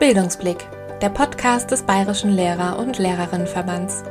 Bildungsblick, 0.00 0.66
der 1.00 1.08
Podcast 1.08 1.70
des 1.70 1.82
Bayerischen 1.84 2.32
Lehrer- 2.32 2.78
und 2.80 2.98
Lehrerinnenverbands. 2.98 4.02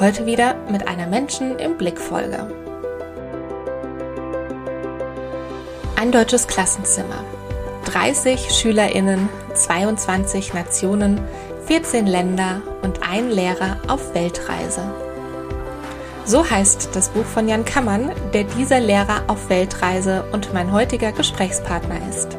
Heute 0.00 0.26
wieder 0.26 0.56
mit 0.68 0.88
einer 0.88 1.06
Menschen 1.06 1.58
im 1.60 1.78
Blick 1.78 2.00
Folge. 2.00 2.52
Ein 5.94 6.10
deutsches 6.10 6.48
Klassenzimmer. 6.48 7.24
30 7.84 8.50
SchülerInnen, 8.50 9.28
22 9.54 10.54
Nationen, 10.54 11.20
14 11.66 12.06
Länder 12.06 12.60
und 12.82 13.08
ein 13.08 13.30
Lehrer 13.30 13.76
auf 13.86 14.14
Weltreise. 14.14 14.82
So 16.24 16.50
heißt 16.50 16.90
das 16.94 17.10
Buch 17.10 17.24
von 17.24 17.48
Jan 17.48 17.64
Kammann, 17.64 18.10
der 18.34 18.42
dieser 18.44 18.80
Lehrer 18.80 19.22
auf 19.28 19.48
Weltreise 19.48 20.24
und 20.32 20.52
mein 20.52 20.72
heutiger 20.72 21.12
Gesprächspartner 21.12 22.00
ist. 22.10 22.36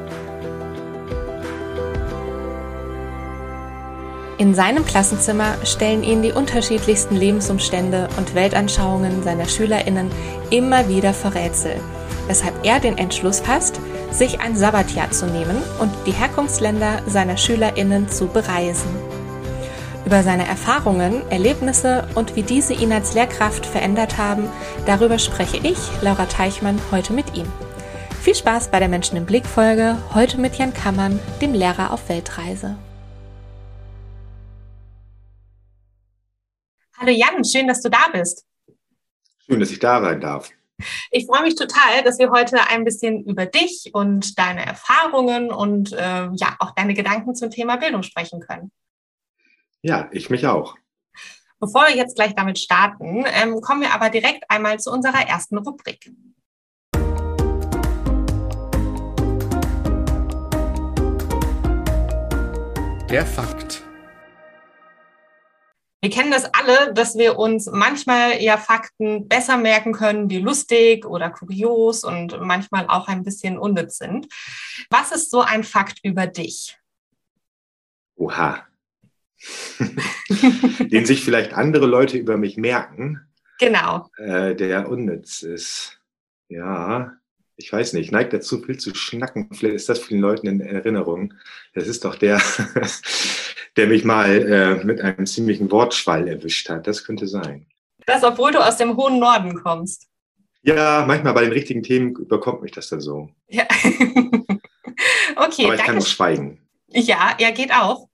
In 4.39 4.55
seinem 4.55 4.85
Klassenzimmer 4.85 5.55
stellen 5.65 6.01
ihn 6.01 6.21
die 6.21 6.31
unterschiedlichsten 6.31 7.13
Lebensumstände 7.13 8.07
und 8.15 8.35
Weltanschauungen 8.35 9.21
seiner 9.21 9.45
Schülerinnen 9.45 10.09
immer 10.49 10.87
wieder 10.87 11.13
vor 11.13 11.35
Rätsel, 11.35 11.75
weshalb 12.27 12.53
er 12.63 12.79
den 12.79 12.97
Entschluss 12.97 13.41
fasst, 13.41 13.81
sich 14.13 14.39
ein 14.39 14.55
Sabbatjahr 14.55 15.11
zu 15.11 15.25
nehmen 15.25 15.57
und 15.79 15.91
die 16.05 16.13
Herkunftsländer 16.13 17.01
seiner 17.05 17.35
Schülerinnen 17.35 18.07
zu 18.07 18.27
bereisen. 18.27 18.89
Über 20.05 20.23
seine 20.23 20.47
Erfahrungen, 20.47 21.21
Erlebnisse 21.29 22.07
und 22.15 22.37
wie 22.37 22.43
diese 22.43 22.73
ihn 22.73 22.93
als 22.93 23.15
Lehrkraft 23.15 23.65
verändert 23.65 24.17
haben, 24.17 24.45
darüber 24.85 25.19
spreche 25.19 25.57
ich, 25.57 25.77
Laura 26.01 26.27
Teichmann, 26.27 26.79
heute 26.91 27.11
mit 27.11 27.35
ihm. 27.35 27.45
Viel 28.21 28.35
Spaß 28.35 28.69
bei 28.69 28.79
der 28.79 28.87
Menschen 28.87 29.17
im 29.17 29.25
Blick 29.25 29.45
Folge, 29.45 29.97
heute 30.13 30.39
mit 30.39 30.55
Jan 30.55 30.73
Kammann, 30.73 31.19
dem 31.41 31.53
Lehrer 31.53 31.91
auf 31.91 32.07
Weltreise. 32.07 32.77
Hallo 37.09 37.17
Jan, 37.17 37.43
schön, 37.43 37.67
dass 37.67 37.81
du 37.81 37.89
da 37.89 38.07
bist. 38.13 38.45
Schön, 39.43 39.59
dass 39.59 39.71
ich 39.71 39.79
da 39.79 39.99
sein 39.99 40.21
darf. 40.21 40.51
Ich 41.09 41.25
freue 41.25 41.41
mich 41.41 41.55
total, 41.55 42.03
dass 42.03 42.19
wir 42.19 42.29
heute 42.29 42.59
ein 42.69 42.85
bisschen 42.85 43.23
über 43.25 43.47
dich 43.47 43.89
und 43.93 44.37
deine 44.37 44.63
Erfahrungen 44.63 45.51
und 45.51 45.91
äh, 45.91 46.29
ja 46.35 46.55
auch 46.59 46.75
deine 46.75 46.93
Gedanken 46.93 47.33
zum 47.33 47.49
Thema 47.49 47.77
Bildung 47.77 48.03
sprechen 48.03 48.41
können. 48.41 48.71
Ja, 49.81 50.07
ich 50.11 50.29
mich 50.29 50.45
auch. 50.45 50.75
Bevor 51.59 51.87
wir 51.87 51.95
jetzt 51.95 52.15
gleich 52.15 52.35
damit 52.35 52.59
starten, 52.59 53.25
ähm, 53.25 53.59
kommen 53.59 53.81
wir 53.81 53.91
aber 53.91 54.11
direkt 54.11 54.43
einmal 54.47 54.79
zu 54.79 54.91
unserer 54.91 55.27
ersten 55.27 55.57
Rubrik. 55.57 56.11
Der 63.09 63.25
Fakt. 63.25 63.88
Wir 66.01 66.09
kennen 66.09 66.31
das 66.31 66.45
alle, 66.53 66.93
dass 66.93 67.17
wir 67.17 67.37
uns 67.37 67.65
manchmal 67.65 68.41
ja 68.41 68.57
Fakten 68.57 69.27
besser 69.27 69.57
merken 69.57 69.91
können, 69.91 70.29
die 70.29 70.39
lustig 70.39 71.05
oder 71.05 71.29
kurios 71.29 72.05
und 72.05 72.39
manchmal 72.39 72.87
auch 72.87 73.09
ein 73.09 73.23
bisschen 73.23 73.57
unnütz 73.57 73.97
sind. 73.97 74.27
Was 74.89 75.11
ist 75.11 75.29
so 75.29 75.41
ein 75.41 75.63
Fakt 75.63 75.99
über 76.03 76.25
dich? 76.25 76.77
Oha. 78.15 78.65
Den 80.79 81.05
sich 81.05 81.23
vielleicht 81.23 81.53
andere 81.53 81.85
Leute 81.85 82.17
über 82.17 82.37
mich 82.37 82.55
merken. 82.55 83.21
Genau. 83.59 84.09
Äh, 84.17 84.55
der 84.55 84.89
unnütz 84.89 85.41
ist. 85.41 85.99
Ja, 86.47 87.18
ich 87.59 87.71
weiß 87.71 87.93
nicht, 87.93 88.11
neigt 88.11 88.31
dazu, 88.31 88.61
viel 88.61 88.77
zu 88.77 88.95
schnacken. 88.95 89.49
Vielleicht 89.51 89.75
ist 89.75 89.89
das 89.89 89.99
vielen 89.99 90.21
Leuten 90.21 90.47
in 90.47 90.61
Erinnerung. 90.61 91.33
Das 91.73 91.87
ist 91.87 92.05
doch 92.05 92.15
der, 92.15 92.41
der 93.75 93.87
mich 93.87 94.05
mal 94.05 94.29
äh, 94.29 94.83
mit 94.85 95.01
einem 95.01 95.25
ziemlichen 95.25 95.69
Wortschwall 95.69 96.27
erwischt 96.27 96.69
hat. 96.69 96.87
Das 96.87 97.03
könnte 97.03 97.27
sein. 97.27 97.67
Das, 98.05 98.23
obwohl 98.23 98.51
du 98.51 98.59
aus 98.59 98.77
dem 98.77 98.95
hohen 98.95 99.19
Norden 99.19 99.55
kommst. 99.55 100.07
Ja, 100.61 101.03
manchmal 101.05 101.33
bei 101.33 101.41
den 101.41 101.51
richtigen 101.51 101.83
Themen 101.83 102.15
überkommt 102.15 102.61
mich 102.61 102.71
das 102.71 102.87
dann 102.89 103.01
so. 103.01 103.29
Ja. 103.49 103.63
okay, 105.35 105.65
Aber 105.65 105.75
ich 105.75 105.83
kann 105.83 105.97
auch 105.97 106.05
schweigen. 106.05 106.65
Ja, 106.87 107.35
ja, 107.39 107.51
geht 107.51 107.73
auch. 107.73 108.07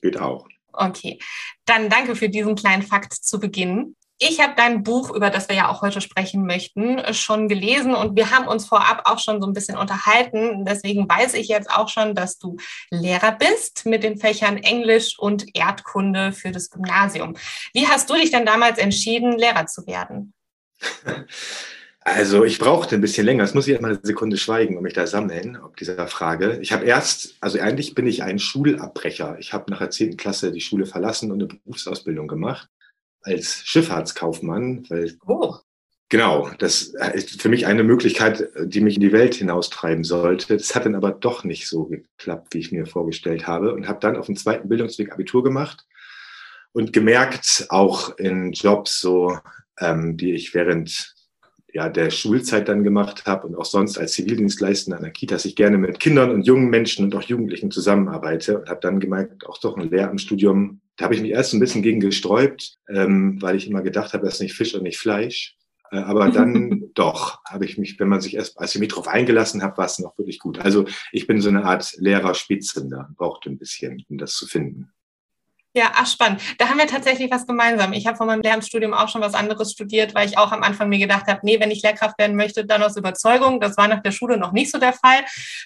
Geht 0.00 0.18
auch. 0.18 0.46
Okay, 0.72 1.18
dann 1.64 1.90
danke 1.90 2.14
für 2.14 2.28
diesen 2.28 2.54
kleinen 2.54 2.82
Fakt 2.82 3.12
zu 3.12 3.40
Beginn. 3.40 3.96
Ich 4.20 4.40
habe 4.40 4.54
dein 4.56 4.82
Buch, 4.82 5.14
über 5.14 5.30
das 5.30 5.48
wir 5.48 5.54
ja 5.54 5.68
auch 5.68 5.80
heute 5.80 6.00
sprechen 6.00 6.44
möchten, 6.44 7.00
schon 7.14 7.48
gelesen 7.48 7.94
und 7.94 8.16
wir 8.16 8.32
haben 8.32 8.48
uns 8.48 8.66
vorab 8.66 9.02
auch 9.04 9.20
schon 9.20 9.40
so 9.40 9.46
ein 9.46 9.52
bisschen 9.52 9.78
unterhalten. 9.78 10.64
Deswegen 10.64 11.08
weiß 11.08 11.34
ich 11.34 11.46
jetzt 11.46 11.70
auch 11.70 11.88
schon, 11.88 12.16
dass 12.16 12.36
du 12.36 12.56
Lehrer 12.90 13.30
bist 13.38 13.86
mit 13.86 14.02
den 14.02 14.18
Fächern 14.18 14.56
Englisch 14.56 15.16
und 15.20 15.46
Erdkunde 15.54 16.32
für 16.32 16.50
das 16.50 16.68
Gymnasium. 16.68 17.36
Wie 17.72 17.86
hast 17.86 18.10
du 18.10 18.14
dich 18.14 18.32
denn 18.32 18.44
damals 18.44 18.78
entschieden, 18.78 19.38
Lehrer 19.38 19.66
zu 19.66 19.86
werden? 19.86 20.34
Also 22.00 22.42
ich 22.44 22.58
brauchte 22.58 22.94
ein 22.94 23.02
bisschen 23.02 23.26
länger. 23.26 23.44
Es 23.44 23.52
muss 23.52 23.68
ich 23.68 23.78
mal 23.82 23.90
eine 23.90 24.00
Sekunde 24.02 24.38
schweigen 24.38 24.78
und 24.78 24.82
mich 24.82 24.94
da 24.94 25.06
sammeln, 25.06 25.58
ob 25.62 25.76
dieser 25.76 26.08
Frage. 26.08 26.58
Ich 26.62 26.72
habe 26.72 26.86
erst, 26.86 27.36
also 27.40 27.60
eigentlich 27.60 27.94
bin 27.94 28.06
ich 28.06 28.22
ein 28.22 28.38
Schulabbrecher. 28.38 29.36
Ich 29.38 29.52
habe 29.52 29.70
nach 29.70 29.80
der 29.80 29.90
10. 29.90 30.16
Klasse 30.16 30.50
die 30.50 30.62
Schule 30.62 30.86
verlassen 30.86 31.30
und 31.30 31.42
eine 31.42 31.48
Berufsausbildung 31.48 32.26
gemacht 32.26 32.70
als 33.22 33.62
Schifffahrtskaufmann, 33.64 34.86
weil 34.88 35.16
oh. 35.26 35.56
genau, 36.08 36.50
das 36.58 36.94
ist 37.14 37.40
für 37.40 37.48
mich 37.48 37.66
eine 37.66 37.84
Möglichkeit, 37.84 38.48
die 38.60 38.80
mich 38.80 38.96
in 38.96 39.02
die 39.02 39.12
Welt 39.12 39.34
hinaustreiben 39.34 40.04
sollte. 40.04 40.56
Das 40.56 40.74
hat 40.74 40.84
dann 40.84 40.94
aber 40.94 41.12
doch 41.12 41.44
nicht 41.44 41.68
so 41.68 41.84
geklappt, 41.84 42.54
wie 42.54 42.58
ich 42.58 42.72
mir 42.72 42.86
vorgestellt 42.86 43.46
habe 43.46 43.74
und 43.74 43.88
habe 43.88 44.00
dann 44.00 44.16
auf 44.16 44.26
dem 44.26 44.36
zweiten 44.36 44.68
Bildungsweg 44.68 45.12
Abitur 45.12 45.42
gemacht 45.42 45.86
und 46.72 46.92
gemerkt, 46.92 47.66
auch 47.70 48.16
in 48.18 48.52
Jobs 48.52 49.00
so, 49.00 49.38
ähm, 49.80 50.16
die 50.16 50.32
ich 50.32 50.54
während 50.54 51.14
ja, 51.72 51.88
der 51.88 52.10
Schulzeit 52.10 52.68
dann 52.68 52.82
gemacht 52.82 53.26
habe 53.26 53.46
und 53.46 53.54
auch 53.54 53.64
sonst 53.64 53.98
als 53.98 54.12
Zivildienstleister 54.12 54.96
an 54.96 55.02
der 55.02 55.10
Kita, 55.12 55.34
dass 55.34 55.44
ich 55.44 55.54
gerne 55.54 55.76
mit 55.78 56.00
Kindern 56.00 56.30
und 56.30 56.46
jungen 56.46 56.70
Menschen 56.70 57.04
und 57.04 57.14
auch 57.14 57.22
Jugendlichen 57.22 57.70
zusammenarbeite 57.70 58.60
und 58.60 58.68
habe 58.68 58.80
dann 58.80 59.00
gemerkt, 59.00 59.46
auch 59.46 59.58
doch 59.58 59.76
ein 59.76 59.90
Lehramtsstudium 59.90 60.80
da 60.98 61.04
habe 61.04 61.14
ich 61.14 61.22
mich 61.22 61.30
erst 61.30 61.54
ein 61.54 61.60
bisschen 61.60 61.82
gegen 61.82 62.00
gesträubt, 62.00 62.74
ähm, 62.88 63.40
weil 63.40 63.56
ich 63.56 63.68
immer 63.68 63.82
gedacht 63.82 64.12
habe, 64.12 64.24
das 64.24 64.34
ist 64.34 64.40
nicht 64.40 64.54
Fisch 64.54 64.74
und 64.74 64.82
nicht 64.82 64.98
Fleisch. 64.98 65.56
Äh, 65.92 65.98
aber 65.98 66.28
dann 66.28 66.90
doch, 66.94 67.38
habe 67.44 67.64
ich 67.64 67.78
mich, 67.78 67.98
wenn 68.00 68.08
man 68.08 68.20
sich 68.20 68.34
erst, 68.34 68.58
als 68.58 68.74
ich 68.74 68.80
mich 68.80 68.88
darauf 68.88 69.06
eingelassen 69.06 69.62
habe, 69.62 69.78
war 69.78 69.86
es 69.86 70.00
noch 70.00 70.18
wirklich 70.18 70.40
gut. 70.40 70.58
Also 70.58 70.86
ich 71.12 71.28
bin 71.28 71.40
so 71.40 71.48
eine 71.48 71.64
Art 71.64 71.94
Lehrer-Spitzrinder, 71.98 73.10
brauchte 73.16 73.48
ein 73.48 73.58
bisschen, 73.58 74.04
um 74.08 74.18
das 74.18 74.32
zu 74.32 74.46
finden. 74.46 74.90
Ja, 75.72 75.92
ach 75.94 76.08
spannend. 76.08 76.40
Da 76.58 76.68
haben 76.68 76.78
wir 76.78 76.88
tatsächlich 76.88 77.30
was 77.30 77.46
gemeinsam. 77.46 77.92
Ich 77.92 78.08
habe 78.08 78.16
von 78.16 78.26
meinem 78.26 78.42
Lehramtsstudium 78.42 78.92
auch 78.92 79.08
schon 79.08 79.20
was 79.20 79.34
anderes 79.34 79.70
studiert, 79.70 80.16
weil 80.16 80.26
ich 80.26 80.36
auch 80.36 80.50
am 80.50 80.64
Anfang 80.64 80.88
mir 80.88 80.98
gedacht 80.98 81.28
habe, 81.28 81.40
nee, 81.44 81.60
wenn 81.60 81.70
ich 81.70 81.82
Lehrkraft 81.82 82.18
werden 82.18 82.34
möchte, 82.34 82.66
dann 82.66 82.82
aus 82.82 82.96
Überzeugung. 82.96 83.60
Das 83.60 83.76
war 83.76 83.86
nach 83.86 84.02
der 84.02 84.10
Schule 84.10 84.38
noch 84.38 84.50
nicht 84.50 84.72
so 84.72 84.78
der 84.78 84.94
Fall, 84.94 85.20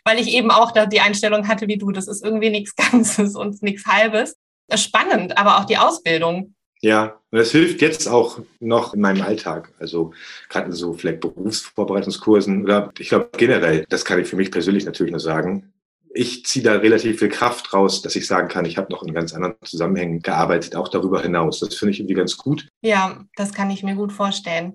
weil 0.05 0.19
ich 0.19 0.29
eben 0.35 0.51
auch 0.51 0.73
da 0.73 0.85
die 0.85 1.01
Einstellung 1.01 1.49
hatte 1.49 1.69
wie 1.69 1.79
du, 1.79 1.91
das 1.93 2.09
ist 2.09 2.23
irgendwie 2.23 2.51
nichts 2.51 2.77
Ganzes 2.91 3.35
und 3.35 3.63
nichts 3.63 3.87
Halbes 3.87 4.37
spannend, 4.77 5.37
aber 5.39 5.59
auch 5.59 5.65
die 5.65 5.79
Ausbildung. 5.79 6.55
Ja, 6.81 7.21
und 7.31 7.39
das 7.39 7.53
hilft 7.53 7.81
jetzt 7.81 8.09
auch 8.09 8.41
noch 8.59 8.93
in 8.93 9.01
meinem 9.01 9.23
Alltag. 9.23 9.73
Also 9.79 10.13
gerade 10.49 10.73
so 10.73 10.93
vielleicht 10.95 11.21
Berufsvorbereitungskursen 11.21 12.65
oder 12.65 12.93
ich 12.99 13.09
glaube 13.09 13.31
generell, 13.37 13.85
das 13.89 14.05
kann 14.05 14.19
ich 14.19 14.27
für 14.27 14.37
mich 14.37 14.51
persönlich 14.51 14.85
natürlich 14.85 15.13
nur 15.13 15.21
sagen. 15.21 15.73
Ich 16.15 16.45
ziehe 16.45 16.65
da 16.65 16.75
relativ 16.75 17.21
viel 17.21 17.29
Kraft 17.29 17.73
raus, 17.73 18.03
dass 18.03 18.17
ich 18.17 18.27
sagen 18.27 18.49
kann, 18.49 18.65
ich 18.65 18.77
habe 18.77 18.93
noch 18.93 19.03
in 19.05 19.15
ganz 19.15 19.33
anderen 19.33 19.55
Zusammenhängen 19.63 20.21
gearbeitet, 20.21 20.77
auch 20.77 20.89
darüber 20.89 21.23
hinaus. 21.23 21.61
Das 21.61 21.75
finde 21.75 21.93
ich 21.93 22.01
irgendwie 22.01 22.15
ganz 22.15 22.37
gut. 22.37 22.69
Ja, 22.83 23.25
das 23.37 23.55
kann 23.55 23.71
ich 23.71 23.83
mir 23.83 23.95
gut 23.95 24.13
vorstellen. 24.13 24.75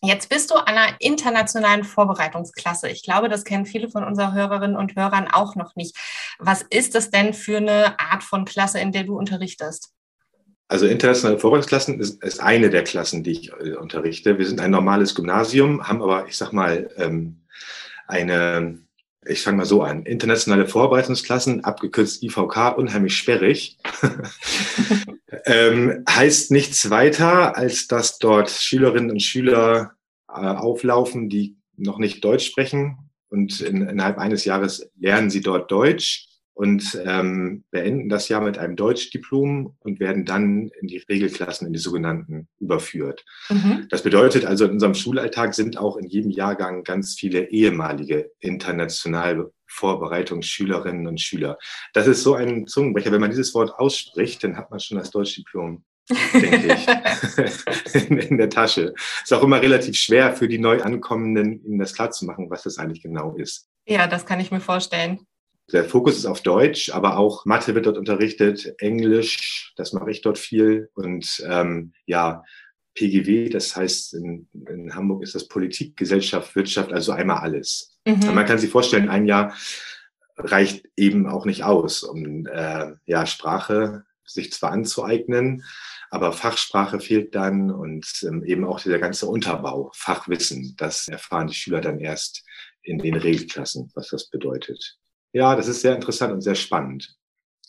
Jetzt 0.00 0.28
bist 0.28 0.50
du 0.50 0.54
an 0.54 0.76
einer 0.76 0.96
internationalen 1.00 1.82
Vorbereitungsklasse. 1.82 2.88
Ich 2.88 3.02
glaube, 3.02 3.28
das 3.28 3.44
kennen 3.44 3.66
viele 3.66 3.90
von 3.90 4.04
unseren 4.04 4.32
Hörerinnen 4.32 4.76
und 4.76 4.94
Hörern 4.94 5.26
auch 5.26 5.56
noch 5.56 5.74
nicht. 5.74 5.96
Was 6.38 6.62
ist 6.62 6.94
das 6.94 7.10
denn 7.10 7.34
für 7.34 7.56
eine 7.56 7.98
Art 7.98 8.22
von 8.22 8.44
Klasse, 8.44 8.78
in 8.78 8.92
der 8.92 9.04
du 9.04 9.18
unterrichtest? 9.18 9.92
Also 10.68 10.86
internationale 10.86 11.38
Vorbereitungsklassen 11.38 11.98
ist, 11.98 12.22
ist 12.22 12.40
eine 12.40 12.70
der 12.70 12.84
Klassen, 12.84 13.24
die 13.24 13.32
ich 13.32 13.52
äh, 13.52 13.74
unterrichte. 13.74 14.38
Wir 14.38 14.46
sind 14.46 14.60
ein 14.60 14.70
normales 14.70 15.14
Gymnasium, 15.14 15.88
haben 15.88 16.02
aber, 16.02 16.28
ich 16.28 16.36
sag 16.36 16.52
mal, 16.52 16.90
ähm, 16.96 17.40
eine, 18.06 18.78
ich 19.28 19.42
fange 19.42 19.58
mal 19.58 19.64
so 19.64 19.82
an, 19.82 20.04
internationale 20.04 20.66
Vorbereitungsklassen, 20.66 21.64
abgekürzt 21.64 22.22
IVK, 22.22 22.76
unheimlich 22.76 23.16
sperrig. 23.16 23.78
ähm, 25.44 26.04
heißt 26.08 26.50
nichts 26.50 26.90
weiter, 26.90 27.56
als 27.56 27.86
dass 27.86 28.18
dort 28.18 28.50
Schülerinnen 28.50 29.10
und 29.10 29.22
Schüler 29.22 29.92
äh, 30.28 30.32
auflaufen, 30.32 31.28
die 31.28 31.56
noch 31.76 31.98
nicht 31.98 32.24
Deutsch 32.24 32.46
sprechen 32.46 33.10
und 33.28 33.60
in, 33.60 33.82
innerhalb 33.82 34.18
eines 34.18 34.44
Jahres 34.44 34.90
lernen 34.98 35.30
sie 35.30 35.40
dort 35.40 35.70
Deutsch 35.70 36.26
und 36.54 37.00
ähm, 37.04 37.64
beenden 37.70 38.08
das 38.08 38.28
Jahr 38.28 38.40
mit 38.40 38.58
einem 38.58 38.74
Deutschdiplom 38.74 39.76
und 39.78 40.00
werden 40.00 40.24
dann 40.24 40.70
in 40.80 40.88
die 40.88 40.98
Regelklassen, 40.98 41.66
in 41.66 41.72
die 41.72 41.78
sogenannten, 41.78 42.48
überführt. 42.68 43.24
Mhm. 43.48 43.86
Das 43.88 44.02
bedeutet 44.02 44.44
also, 44.44 44.66
in 44.66 44.72
unserem 44.72 44.94
Schulalltag 44.94 45.54
sind 45.54 45.78
auch 45.78 45.96
in 45.96 46.06
jedem 46.06 46.30
Jahrgang 46.30 46.84
ganz 46.84 47.14
viele 47.18 47.50
ehemalige 47.50 48.30
internationale 48.40 49.52
Vorbereitungsschülerinnen 49.66 51.06
und 51.06 51.20
Schüler. 51.20 51.58
Das 51.94 52.06
ist 52.06 52.22
so 52.22 52.34
ein 52.34 52.66
Zungenbrecher. 52.66 53.10
Wenn 53.10 53.20
man 53.20 53.30
dieses 53.30 53.54
Wort 53.54 53.72
ausspricht, 53.78 54.44
dann 54.44 54.56
hat 54.56 54.70
man 54.70 54.80
schon 54.80 54.98
das 54.98 55.10
Deutschdiplom 55.10 55.84
denke 56.32 56.74
ich, 56.74 57.94
in, 58.08 58.18
in, 58.18 58.38
der 58.38 58.48
Tasche. 58.48 58.94
Ist 59.22 59.32
auch 59.32 59.42
immer 59.42 59.60
relativ 59.60 59.94
schwer 59.96 60.34
für 60.34 60.48
die 60.48 60.58
neu 60.58 60.82
ankommenden, 60.82 61.62
ihnen 61.64 61.78
das 61.78 61.94
klar 61.94 62.10
zu 62.10 62.24
machen, 62.24 62.48
was 62.50 62.62
das 62.62 62.78
eigentlich 62.78 63.02
genau 63.02 63.36
ist. 63.36 63.68
Ja, 63.86 64.06
das 64.06 64.26
kann 64.26 64.40
ich 64.40 64.50
mir 64.50 64.60
vorstellen. 64.60 65.20
Der 65.72 65.84
Fokus 65.84 66.16
ist 66.16 66.26
auf 66.26 66.42
Deutsch, 66.42 66.90
aber 66.90 67.18
auch 67.18 67.44
Mathe 67.44 67.74
wird 67.74 67.86
dort 67.86 67.98
unterrichtet, 67.98 68.74
Englisch, 68.78 69.72
das 69.76 69.92
mache 69.92 70.10
ich 70.10 70.22
dort 70.22 70.38
viel 70.38 70.88
und 70.94 71.44
ähm, 71.46 71.92
ja, 72.06 72.42
PGW, 72.94 73.48
das 73.48 73.76
heißt 73.76 74.14
in, 74.14 74.48
in 74.68 74.94
Hamburg 74.94 75.22
ist 75.22 75.34
das 75.34 75.46
Politik, 75.46 75.96
Gesellschaft, 75.96 76.56
Wirtschaft, 76.56 76.92
also 76.92 77.12
einmal 77.12 77.38
alles. 77.38 77.96
Mhm. 78.06 78.34
Man 78.34 78.46
kann 78.46 78.58
sich 78.58 78.70
vorstellen, 78.70 79.08
ein 79.08 79.26
Jahr 79.26 79.54
reicht 80.36 80.88
eben 80.96 81.26
auch 81.26 81.44
nicht 81.44 81.64
aus, 81.64 82.02
um 82.02 82.46
äh, 82.46 82.92
ja, 83.06 83.26
Sprache 83.26 84.04
sich 84.24 84.52
zwar 84.52 84.72
anzueignen, 84.72 85.64
aber 86.10 86.32
Fachsprache 86.32 87.00
fehlt 87.00 87.34
dann 87.34 87.70
und 87.70 88.06
ähm, 88.26 88.42
eben 88.44 88.64
auch 88.64 88.80
dieser 88.80 88.98
ganze 88.98 89.26
Unterbau, 89.26 89.90
Fachwissen, 89.94 90.74
das 90.76 91.08
erfahren 91.08 91.48
die 91.48 91.54
Schüler 91.54 91.80
dann 91.80 92.00
erst 92.00 92.44
in 92.82 92.98
den 92.98 93.14
Regelklassen, 93.14 93.90
was 93.94 94.08
das 94.08 94.30
bedeutet. 94.30 94.98
Ja, 95.32 95.56
das 95.56 95.68
ist 95.68 95.82
sehr 95.82 95.94
interessant 95.94 96.32
und 96.32 96.40
sehr 96.40 96.54
spannend. 96.54 97.18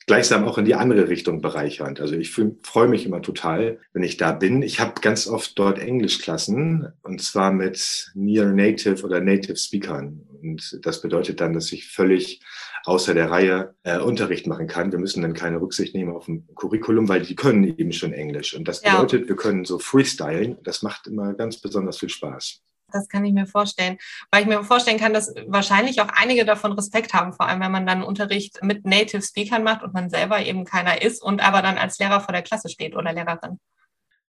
Gleichsam 0.10 0.44
auch 0.46 0.58
in 0.58 0.66
die 0.66 0.74
andere 0.74 1.08
Richtung 1.08 1.40
bereichernd. 1.40 2.02
Also 2.02 2.16
ich 2.16 2.32
freue 2.32 2.88
mich 2.88 3.06
immer 3.06 3.22
total, 3.22 3.78
wenn 3.94 4.02
ich 4.02 4.18
da 4.18 4.32
bin. 4.32 4.64
Ich 4.64 4.80
habe 4.80 5.00
ganz 5.02 5.28
oft 5.28 5.58
dort 5.60 5.78
Englischklassen 5.78 6.92
und 7.04 7.22
zwar 7.22 7.54
mit 7.54 8.12
Near 8.16 8.48
Native 8.48 9.04
oder 9.06 9.22
Native 9.22 9.56
Speakern. 9.56 10.26
Und 10.42 10.80
das 10.84 11.02
bedeutet 11.02 11.42
dann, 11.42 11.54
dass 11.54 11.72
ich 11.72 11.88
völlig 11.88 12.42
außer 12.86 13.14
der 13.14 13.30
Reihe 13.30 13.76
äh, 13.84 14.00
Unterricht 14.00 14.48
machen 14.48 14.66
kann. 14.66 14.92
Wir 14.92 14.98
müssen 15.00 15.22
dann 15.22 15.34
keine 15.34 15.62
Rücksicht 15.62 15.94
nehmen 15.94 16.12
auf 16.12 16.28
ein 16.28 16.48
Curriculum, 16.56 17.08
weil 17.08 17.22
die 17.22 17.36
können 17.36 17.64
eben 17.64 17.92
schon 17.92 18.14
Englisch. 18.14 18.56
Und 18.56 18.68
das 18.68 18.82
bedeutet, 18.82 19.24
ja. 19.24 19.28
wir 19.30 19.36
können 19.36 19.66
so 19.66 19.78
freestylen. 19.78 20.58
Das 20.64 20.82
macht 20.82 21.06
immer 21.06 21.34
ganz 21.36 21.58
besonders 21.58 22.00
viel 22.00 22.10
Spaß. 22.10 22.64
Das 22.92 23.08
kann 23.08 23.26
ich 23.26 23.34
mir 23.34 23.48
vorstellen. 23.48 23.98
Weil 24.32 24.42
ich 24.42 24.48
mir 24.48 24.64
vorstellen 24.64 25.00
kann, 25.00 25.14
dass 25.14 25.34
wahrscheinlich 25.48 26.02
auch 26.02 26.10
einige 26.10 26.46
davon 26.46 26.74
Respekt 26.74 27.14
haben, 27.14 27.34
vor 27.34 27.48
allem 27.48 27.62
wenn 27.62 27.72
man 27.72 27.86
dann 27.86 28.04
Unterricht 28.04 28.64
mit 28.64 28.86
Native 28.86 29.22
Speakern 29.22 29.64
macht 29.64 29.84
und 29.84 29.94
man 29.94 30.10
selber 30.10 30.40
eben 30.40 30.66
keiner 30.66 31.02
ist 31.02 31.22
und 31.22 31.42
aber 31.42 31.62
dann 31.62 31.78
als 31.78 32.00
Lehrer 32.00 32.22
vor 32.22 32.34
der 32.34 32.44
Klasse 32.44 32.70
steht 32.70 32.96
oder 32.96 33.14
Lehrerin. 33.14 33.60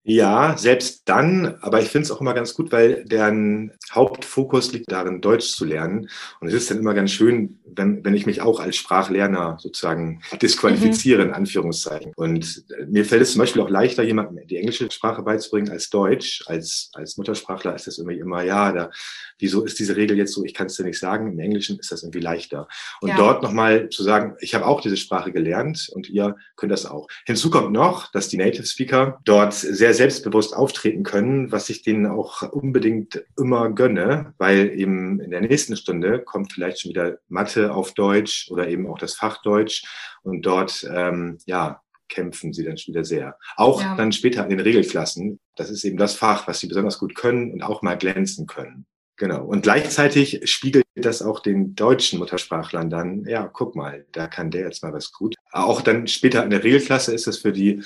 Ja, 0.05 0.57
selbst 0.59 1.03
dann, 1.05 1.59
aber 1.61 1.81
ich 1.81 1.89
finde 1.89 2.07
es 2.07 2.11
auch 2.11 2.21
immer 2.21 2.35
ganz 2.35 2.55
gut, 2.55 2.73
weil 2.73 3.05
deren 3.05 3.73
Hauptfokus 3.93 4.73
liegt 4.73 4.91
darin, 4.91 5.21
Deutsch 5.21 5.53
zu 5.53 5.65
lernen. 5.65 6.09
Und 6.41 6.49
es 6.49 6.55
ist 6.55 6.71
dann 6.71 6.79
immer 6.79 6.93
ganz 6.93 7.13
schön, 7.13 7.61
wenn, 7.65 8.05
wenn 8.05 8.15
ich 8.15 8.27
mich 8.27 8.41
auch 8.41 8.59
als 8.59 8.77
Sprachlerner 8.77 9.59
sozusagen 9.61 10.21
disqualifiziere, 10.41 11.23
mhm. 11.23 11.29
in 11.29 11.35
Anführungszeichen. 11.35 12.13
Und 12.17 12.65
äh, 12.77 12.87
mir 12.87 13.05
fällt 13.05 13.23
es 13.23 13.33
zum 13.33 13.41
Beispiel 13.41 13.63
auch 13.63 13.71
leichter, 13.71 14.03
jemandem 14.03 14.45
die 14.47 14.57
englische 14.57 14.91
Sprache 14.91 15.23
beizubringen 15.23 15.71
als 15.71 15.89
Deutsch. 15.89 16.43
Als, 16.47 16.91
als 16.95 17.17
Muttersprachler 17.17 17.75
ist 17.77 17.87
das 17.87 17.99
irgendwie 17.99 18.19
immer, 18.19 18.43
ja, 18.43 18.73
da, 18.73 18.91
wieso 19.39 19.65
ist 19.65 19.79
diese 19.79 19.97
Regel 19.97 20.17
jetzt 20.19 20.33
so? 20.33 20.45
Ich 20.45 20.55
kann 20.55 20.67
es 20.67 20.77
dir 20.77 20.85
nicht 20.85 20.99
sagen. 20.99 21.33
Im 21.33 21.39
Englischen 21.39 21.79
ist 21.79 21.93
das 21.93 22.03
irgendwie 22.03 22.21
leichter. 22.21 22.67
Und 23.01 23.11
ja. 23.11 23.17
dort 23.17 23.45
nochmal 23.45 23.89
zu 23.89 24.03
sagen, 24.03 24.35
ich 24.41 24.55
habe 24.55 24.67
auch 24.67 24.81
diese 24.81 24.97
Sprache 24.97 25.31
gelernt 25.31 25.89
und 25.93 26.09
ihr 26.09 26.35
könnt 26.57 26.73
das 26.73 26.87
auch. 26.87 27.07
Hinzu 27.25 27.51
kommt 27.51 27.73
noch, 27.73 28.11
dass 28.11 28.29
die 28.29 28.37
Native 28.37 28.67
Speaker 28.67 29.21
dort 29.25 29.55
sehr 29.55 29.92
sehr 29.93 30.09
selbstbewusst 30.09 30.57
auftreten 30.57 31.03
können, 31.03 31.53
was 31.53 31.69
ich 31.69 31.83
denen 31.83 32.07
auch 32.07 32.43
unbedingt 32.43 33.25
immer 33.39 33.71
gönne, 33.71 34.35
weil 34.39 34.71
eben 34.71 35.21
in 35.21 35.31
der 35.31 35.43
nächsten 35.43 35.77
Stunde 35.77 36.21
kommt 36.21 36.53
vielleicht 36.53 36.81
schon 36.81 36.91
wieder 36.91 37.19
Mathe 37.29 37.75
auf 37.75 37.93
Deutsch 37.93 38.49
oder 38.51 38.69
eben 38.69 38.87
auch 38.89 38.99
das 38.99 39.15
Fach 39.15 39.43
Deutsch 39.43 39.85
und 40.23 40.43
dort, 40.43 40.89
ähm, 40.91 41.39
ja, 41.47 41.83
kämpfen 42.09 42.53
sie 42.53 42.65
dann 42.65 42.77
schon 42.77 42.95
wieder 42.95 43.05
sehr. 43.05 43.37
Auch 43.57 43.81
ja. 43.81 43.97
dann 43.97 44.13
später 44.13 44.45
in 44.45 44.51
den 44.51 44.61
Regelklassen. 44.61 45.41
Das 45.57 45.71
ist 45.71 45.85
eben 45.85 45.97
das 45.97 46.15
Fach, 46.15 46.47
was 46.47 46.61
sie 46.61 46.67
besonders 46.67 46.99
gut 46.99 47.15
können 47.15 47.53
und 47.53 47.63
auch 47.63 47.83
mal 47.83 47.97
glänzen 47.97 48.47
können. 48.47 48.87
Genau. 49.17 49.45
Und 49.45 49.63
gleichzeitig 49.63 50.41
spiegelt 50.51 50.85
das 50.95 51.23
auch 51.23 51.41
den 51.41 51.75
deutschen 51.75 52.19
Muttersprachlern 52.19 52.91
dann, 52.91 53.25
ja, 53.25 53.47
guck 53.47 53.77
mal, 53.77 54.05
da 54.13 54.27
kann 54.27 54.51
der 54.51 54.63
jetzt 54.63 54.83
mal 54.83 54.93
was 54.93 55.13
gut. 55.13 55.35
Auch 55.53 55.81
dann 55.81 56.07
später 56.07 56.43
in 56.45 56.51
der 56.51 56.65
Regelklasse 56.65 57.15
ist 57.15 57.27
es 57.27 57.39
für 57.39 57.53
die 57.53 57.83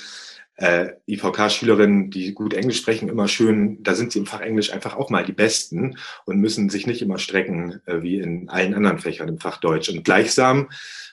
äh, 0.57 0.93
IVK-Schülerinnen, 1.07 2.09
die 2.09 2.33
gut 2.33 2.53
Englisch 2.53 2.79
sprechen, 2.79 3.09
immer 3.09 3.27
schön, 3.27 3.81
da 3.83 3.95
sind 3.95 4.11
sie 4.11 4.19
im 4.19 4.25
Fach 4.25 4.41
Englisch 4.41 4.73
einfach 4.73 4.95
auch 4.95 5.09
mal 5.09 5.23
die 5.23 5.33
Besten 5.33 5.97
und 6.25 6.39
müssen 6.39 6.69
sich 6.69 6.87
nicht 6.87 7.01
immer 7.01 7.19
strecken 7.19 7.79
äh, 7.85 8.01
wie 8.01 8.19
in 8.19 8.49
allen 8.49 8.73
anderen 8.73 8.99
Fächern 8.99 9.29
im 9.29 9.39
Fach 9.39 9.57
Deutsch. 9.57 9.89
Und 9.89 10.03
gleichsam 10.03 10.69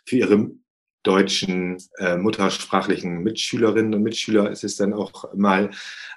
für 0.06 0.16
ihre 0.16 0.50
deutschen 1.02 1.76
äh, 1.98 2.16
muttersprachlichen 2.16 3.22
Mitschülerinnen 3.22 3.94
und 3.94 4.02
Mitschüler 4.02 4.50
ist 4.50 4.64
es 4.64 4.76
dann 4.76 4.94
auch 4.94 5.34
mal 5.34 5.70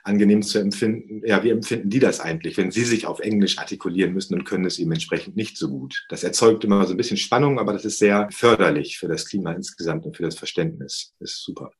angenehm 0.03 0.41
zu 0.41 0.59
empfinden, 0.59 1.21
ja, 1.25 1.43
wie 1.43 1.49
empfinden 1.49 1.89
die 1.89 1.99
das 1.99 2.21
eigentlich, 2.21 2.55
wenn 2.55 2.71
sie 2.71 2.85
sich 2.85 3.05
auf 3.05 3.19
Englisch 3.19 3.57
artikulieren 3.57 4.13
müssen 4.13 4.35
und 4.35 4.45
können 4.45 4.63
es 4.63 4.79
eben 4.79 4.93
entsprechend 4.93 5.35
nicht 5.35 5.57
so 5.57 5.67
gut. 5.69 6.05
Das 6.07 6.23
erzeugt 6.23 6.63
immer 6.63 6.85
so 6.85 6.93
ein 6.93 6.97
bisschen 6.97 7.17
Spannung, 7.17 7.59
aber 7.59 7.73
das 7.73 7.83
ist 7.83 7.99
sehr 7.99 8.29
förderlich 8.31 8.97
für 8.97 9.09
das 9.09 9.27
Klima 9.27 9.51
insgesamt 9.51 10.05
und 10.05 10.15
für 10.15 10.23
das 10.23 10.37
Verständnis. 10.37 11.13
Das 11.19 11.31
ist 11.31 11.43
super. 11.43 11.71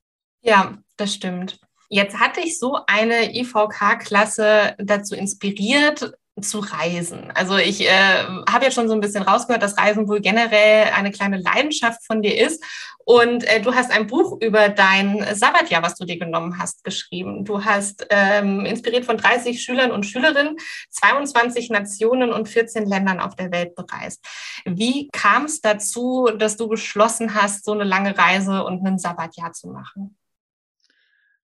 Ja, 0.48 0.78
das 0.96 1.14
stimmt. 1.14 1.60
Jetzt 1.90 2.20
hatte 2.20 2.40
ich 2.40 2.58
so 2.58 2.80
eine 2.88 3.36
IVK-Klasse 3.36 4.76
dazu 4.78 5.14
inspiriert, 5.14 6.14
zu 6.42 6.60
reisen. 6.60 7.32
Also 7.34 7.58
ich 7.58 7.82
äh, 7.82 8.24
habe 8.50 8.66
ja 8.66 8.72
schon 8.72 8.88
so 8.88 8.94
ein 8.94 9.00
bisschen 9.00 9.24
rausgehört, 9.24 9.64
dass 9.64 9.78
Reisen 9.78 10.08
wohl 10.08 10.22
generell 10.22 10.92
eine 10.94 11.12
kleine 11.12 11.38
Leidenschaft 11.38 12.06
von 12.06 12.22
dir 12.22 12.38
ist. 12.38 12.64
Und 13.06 13.44
äh, 13.46 13.62
du 13.62 13.74
hast 13.74 13.92
ein 13.92 14.08
Buch 14.08 14.38
über 14.42 14.70
dein 14.70 15.26
Sabbatjahr, 15.34 15.82
was 15.82 15.96
du 15.96 16.06
dir 16.06 16.20
genommen 16.20 16.60
hast, 16.60 16.84
geschrieben. 16.84 17.46
Du 17.46 17.64
hast 17.64 18.06
ähm, 18.10 18.66
inspiriert 18.66 19.06
von 19.06 19.18
30 19.18 19.62
Schülern 19.62 19.92
und 19.92 20.06
Schülerinnen 20.06 20.58
22 20.92 21.70
Nationen 21.70 22.32
und 22.32 22.50
14 22.50 22.86
Ländern 22.86 23.20
auf 23.20 23.36
der 23.36 23.52
Welt 23.52 23.76
bereist. 23.76 24.24
Wie 24.66 25.08
kam 25.12 25.46
es 25.46 25.62
dazu, 25.62 26.30
dass 26.38 26.58
du 26.58 26.68
beschlossen 26.68 27.34
hast, 27.34 27.66
so 27.66 27.72
eine 27.72 27.86
lange 27.86 28.18
Reise 28.18 28.64
und 28.64 28.86
ein 28.86 29.00
Sabbatjahr 29.00 29.54
zu 29.54 29.70
machen? 29.70 30.17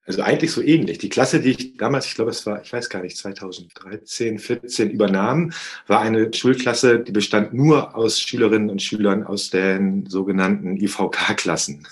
Also 0.05 0.21
eigentlich 0.21 0.51
so 0.51 0.61
ähnlich. 0.61 0.97
Die 0.97 1.09
Klasse, 1.09 1.39
die 1.39 1.51
ich 1.51 1.77
damals, 1.77 2.07
ich 2.07 2.15
glaube, 2.15 2.31
es 2.31 2.45
war, 2.45 2.61
ich 2.61 2.73
weiß 2.73 2.89
gar 2.89 3.01
nicht, 3.01 3.15
2013, 3.15 4.37
14 4.37 4.89
übernahm, 4.89 5.53
war 5.87 6.01
eine 6.01 6.33
Schulklasse, 6.33 6.99
die 6.99 7.13
bestand 7.13 7.53
nur 7.53 7.95
aus 7.95 8.19
Schülerinnen 8.19 8.69
und 8.69 8.81
Schülern 8.81 9.23
aus 9.23 9.49
den 9.49 10.05
sogenannten 10.07 10.75
IVK-Klassen. 10.75 11.87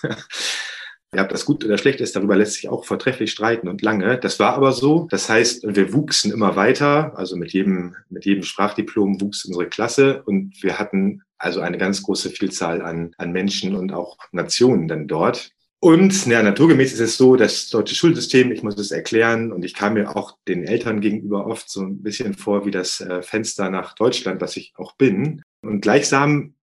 Ja, 1.15 1.23
ob 1.23 1.29
das 1.29 1.45
gut 1.45 1.63
oder 1.63 1.77
schlecht 1.77 2.01
ist, 2.01 2.13
darüber 2.17 2.35
lässt 2.35 2.55
sich 2.55 2.67
auch 2.67 2.83
vortrefflich 2.83 3.31
streiten 3.31 3.69
und 3.69 3.81
lange. 3.81 4.17
Das 4.17 4.39
war 4.39 4.55
aber 4.55 4.73
so. 4.73 5.07
Das 5.09 5.29
heißt, 5.29 5.63
wir 5.73 5.93
wuchsen 5.93 6.33
immer 6.33 6.57
weiter. 6.57 7.17
Also 7.17 7.37
mit 7.37 7.53
jedem, 7.53 7.95
mit 8.09 8.25
jedem 8.25 8.43
Sprachdiplom 8.43 9.21
wuchs 9.21 9.45
unsere 9.45 9.67
Klasse 9.67 10.21
und 10.23 10.61
wir 10.61 10.79
hatten 10.79 11.23
also 11.37 11.61
eine 11.61 11.77
ganz 11.77 12.03
große 12.03 12.29
Vielzahl 12.29 12.81
an, 12.81 13.15
an 13.17 13.31
Menschen 13.31 13.73
und 13.75 13.93
auch 13.93 14.17
Nationen 14.33 14.89
dann 14.89 15.07
dort. 15.07 15.51
Und 15.83 16.27
ja, 16.27 16.43
naturgemäß 16.43 16.93
ist 16.93 16.99
es 16.99 17.17
so, 17.17 17.35
das 17.35 17.67
deutsche 17.69 17.95
Schulsystem, 17.95 18.51
ich 18.51 18.61
muss 18.61 18.77
es 18.77 18.91
erklären, 18.91 19.51
und 19.51 19.65
ich 19.65 19.73
kam 19.73 19.95
mir 19.95 20.15
auch 20.15 20.37
den 20.47 20.63
Eltern 20.63 21.01
gegenüber 21.01 21.47
oft 21.47 21.71
so 21.71 21.81
ein 21.81 22.03
bisschen 22.03 22.35
vor 22.35 22.67
wie 22.67 22.71
das 22.71 23.01
äh, 23.01 23.23
Fenster 23.23 23.71
nach 23.71 23.95
Deutschland, 23.95 24.41
was 24.41 24.57
ich 24.57 24.73
auch 24.77 24.95
bin. 24.95 25.41
Und 25.63 25.81
gleichsam 25.81 26.53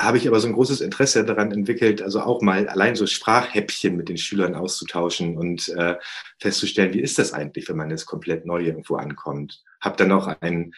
habe 0.00 0.16
ich 0.16 0.26
aber 0.26 0.40
so 0.40 0.46
ein 0.46 0.54
großes 0.54 0.80
Interesse 0.80 1.22
daran 1.26 1.52
entwickelt, 1.52 2.00
also 2.00 2.22
auch 2.22 2.40
mal 2.40 2.66
allein 2.66 2.96
so 2.96 3.06
Sprachhäppchen 3.06 3.94
mit 3.94 4.08
den 4.08 4.16
Schülern 4.16 4.54
auszutauschen 4.54 5.36
und 5.36 5.68
äh, 5.76 5.96
festzustellen, 6.40 6.94
wie 6.94 7.02
ist 7.02 7.18
das 7.18 7.34
eigentlich, 7.34 7.68
wenn 7.68 7.76
man 7.76 7.90
jetzt 7.90 8.06
komplett 8.06 8.46
neu 8.46 8.62
irgendwo 8.62 8.96
ankommt. 8.96 9.62
Habe 9.82 9.98
dann 9.98 10.12
auch 10.12 10.28
ein 10.40 10.72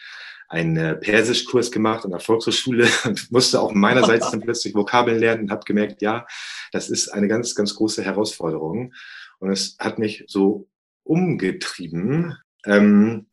einen 0.49 0.77
äh, 0.77 0.95
Persischkurs 0.95 1.71
gemacht 1.71 2.03
an 2.03 2.11
der 2.11 2.19
Volkshochschule 2.19 2.87
und 3.05 3.31
musste 3.31 3.61
auch 3.61 3.71
meinerseits 3.71 4.31
dann 4.31 4.41
plötzlich 4.41 4.73
Vokabeln 4.73 5.19
lernen 5.19 5.43
und 5.43 5.51
habe 5.51 5.63
gemerkt, 5.63 6.01
ja, 6.01 6.25
das 6.71 6.89
ist 6.89 7.09
eine 7.09 7.27
ganz, 7.27 7.55
ganz 7.55 7.75
große 7.75 8.03
Herausforderung. 8.03 8.93
Und 9.37 9.51
es 9.51 9.77
hat 9.79 9.99
mich 9.99 10.25
so 10.27 10.67
umgetrieben 11.03 12.35
ähm, 12.65 13.27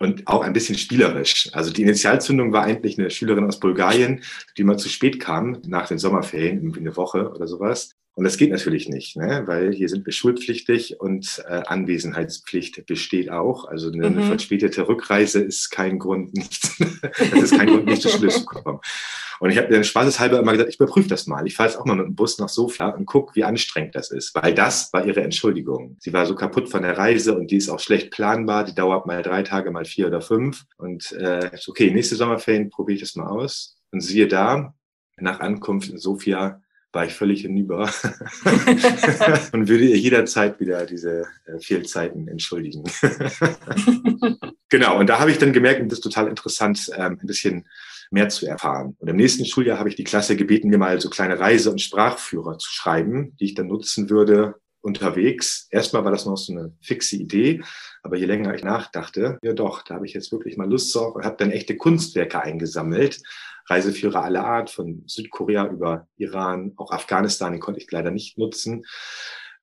und 0.00 0.26
auch 0.26 0.42
ein 0.42 0.52
bisschen 0.54 0.78
spielerisch. 0.78 1.50
Also 1.52 1.70
die 1.72 1.82
Initialzündung 1.82 2.52
war 2.52 2.64
eigentlich 2.64 2.98
eine 2.98 3.10
Schülerin 3.10 3.44
aus 3.44 3.60
Bulgarien, 3.60 4.22
die 4.56 4.64
mal 4.64 4.78
zu 4.78 4.88
spät 4.88 5.20
kam, 5.20 5.60
nach 5.66 5.88
den 5.88 5.98
Sommerferien, 5.98 6.58
irgendwie 6.58 6.80
eine 6.80 6.96
Woche 6.96 7.30
oder 7.30 7.46
sowas. 7.46 7.94
Und 8.18 8.24
das 8.24 8.36
geht 8.36 8.50
natürlich 8.50 8.88
nicht, 8.88 9.16
ne? 9.16 9.44
weil 9.46 9.72
hier 9.72 9.88
sind 9.88 10.04
wir 10.04 10.12
schulpflichtig 10.12 10.98
und 10.98 11.40
äh, 11.48 11.62
Anwesenheitspflicht 11.64 12.84
besteht 12.84 13.30
auch. 13.30 13.66
Also 13.66 13.92
eine, 13.92 14.10
mhm. 14.10 14.24
verspätete 14.24 14.88
Rückreise 14.88 15.38
ist 15.38 15.70
kein 15.70 16.00
Grund, 16.00 16.34
nicht, 16.34 16.68
das 17.30 17.42
ist 17.42 17.56
kein 17.56 17.68
Grund, 17.68 17.86
nicht 17.86 18.02
zur 18.02 18.10
Schule 18.10 18.30
zu 18.30 18.44
kommen. 18.44 18.80
Und 19.38 19.50
ich 19.50 19.56
habe 19.56 19.68
dann 19.68 19.84
spaßeshalber 19.84 20.40
immer 20.40 20.50
gesagt, 20.50 20.68
ich 20.68 20.80
überprüfe 20.80 21.08
das 21.08 21.28
mal. 21.28 21.46
Ich 21.46 21.54
fahre 21.54 21.68
jetzt 21.68 21.78
auch 21.78 21.84
mal 21.84 21.94
mit 21.94 22.06
dem 22.06 22.16
Bus 22.16 22.40
nach 22.40 22.48
Sofia 22.48 22.88
und 22.88 23.06
guck, 23.06 23.36
wie 23.36 23.44
anstrengend 23.44 23.94
das 23.94 24.10
ist. 24.10 24.34
Weil 24.34 24.52
das 24.52 24.92
war 24.92 25.06
ihre 25.06 25.22
Entschuldigung. 25.22 25.96
Sie 26.00 26.12
war 26.12 26.26
so 26.26 26.34
kaputt 26.34 26.68
von 26.68 26.82
der 26.82 26.98
Reise 26.98 27.38
und 27.38 27.52
die 27.52 27.58
ist 27.58 27.68
auch 27.68 27.78
schlecht 27.78 28.10
planbar. 28.10 28.64
Die 28.64 28.74
dauert 28.74 29.06
mal 29.06 29.22
drei 29.22 29.44
Tage, 29.44 29.70
mal 29.70 29.84
vier 29.84 30.08
oder 30.08 30.22
fünf. 30.22 30.64
Und 30.76 31.12
äh, 31.12 31.52
okay, 31.68 31.92
nächste 31.92 32.16
Sommerferien 32.16 32.68
probiere 32.68 32.96
ich 32.96 33.02
das 33.02 33.14
mal 33.14 33.28
aus. 33.28 33.76
Und 33.92 34.00
siehe 34.00 34.26
da, 34.26 34.74
nach 35.18 35.38
Ankunft 35.38 35.88
in 35.90 35.98
Sofia 35.98 36.60
war 36.92 37.04
ich 37.04 37.12
völlig 37.12 37.42
hinüber 37.42 37.82
und 39.52 39.68
würde 39.68 39.84
ihr 39.84 39.98
jederzeit 39.98 40.58
wieder 40.58 40.86
diese 40.86 41.26
äh, 41.44 41.58
Fehlzeiten 41.60 42.28
entschuldigen. 42.28 42.84
genau, 44.68 44.98
und 44.98 45.06
da 45.08 45.18
habe 45.18 45.30
ich 45.30 45.38
dann 45.38 45.52
gemerkt, 45.52 45.80
und 45.80 45.90
das 45.90 45.98
ist 45.98 46.04
total 46.04 46.28
interessant, 46.28 46.90
ähm, 46.96 47.18
ein 47.20 47.26
bisschen 47.26 47.66
mehr 48.10 48.30
zu 48.30 48.46
erfahren. 48.46 48.96
Und 48.98 49.08
im 49.08 49.16
nächsten 49.16 49.44
Schuljahr 49.44 49.78
habe 49.78 49.90
ich 49.90 49.96
die 49.96 50.04
Klasse 50.04 50.36
gebeten, 50.36 50.68
mir 50.68 50.78
mal 50.78 51.00
so 51.00 51.10
kleine 51.10 51.38
Reise- 51.38 51.70
und 51.70 51.80
Sprachführer 51.80 52.58
zu 52.58 52.70
schreiben, 52.70 53.36
die 53.38 53.44
ich 53.44 53.54
dann 53.54 53.66
nutzen 53.66 54.08
würde 54.08 54.54
unterwegs. 54.80 55.66
Erstmal 55.70 56.04
war 56.04 56.12
das 56.12 56.24
noch 56.24 56.36
so 56.36 56.52
eine 56.52 56.72
fixe 56.80 57.16
Idee, 57.16 57.62
aber 58.02 58.16
je 58.16 58.26
länger 58.26 58.54
ich 58.54 58.62
nachdachte, 58.62 59.38
ja 59.42 59.52
doch, 59.52 59.82
da 59.82 59.94
habe 59.94 60.06
ich 60.06 60.14
jetzt 60.14 60.32
wirklich 60.32 60.56
mal 60.56 60.70
Lust 60.70 60.94
drauf 60.94 61.14
und 61.14 61.24
habe 61.24 61.36
dann 61.36 61.50
echte 61.50 61.76
Kunstwerke 61.76 62.40
eingesammelt 62.40 63.20
Reiseführer 63.68 64.24
aller 64.24 64.44
Art, 64.44 64.70
von 64.70 65.02
Südkorea 65.06 65.66
über 65.66 66.08
Iran, 66.16 66.72
auch 66.76 66.90
Afghanistan, 66.90 67.52
den 67.52 67.60
konnte 67.60 67.80
ich 67.80 67.90
leider 67.90 68.10
nicht 68.10 68.38
nutzen. 68.38 68.84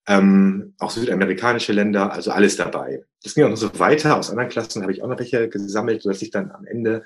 Ähm, 0.07 0.75
auch 0.77 0.91
südamerikanische 0.91 1.73
Länder, 1.73 2.13
also 2.13 2.31
alles 2.31 2.55
dabei. 2.55 3.03
Das 3.23 3.33
ging 3.33 3.43
auch 3.43 3.49
noch 3.49 3.57
so 3.57 3.79
weiter. 3.79 4.17
Aus 4.17 4.29
anderen 4.29 4.49
Klassen 4.49 4.83
habe 4.83 4.91
ich 4.91 5.01
auch 5.01 5.07
noch 5.07 5.17
welche 5.17 5.49
gesammelt, 5.49 6.03
sodass 6.03 6.21
ich 6.21 6.29
dann 6.29 6.51
am 6.51 6.65
Ende 6.65 7.03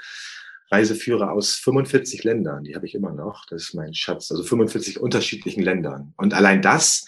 Reiseführer 0.71 1.31
aus 1.31 1.55
45 1.55 2.23
Ländern, 2.23 2.63
die 2.63 2.75
habe 2.75 2.85
ich 2.85 2.93
immer 2.93 3.11
noch. 3.11 3.45
Das 3.45 3.63
ist 3.63 3.73
mein 3.73 3.93
Schatz, 3.93 4.31
also 4.31 4.43
45 4.43 4.99
unterschiedlichen 4.99 5.63
Ländern. 5.63 6.13
Und 6.17 6.33
allein 6.33 6.61
das, 6.61 7.05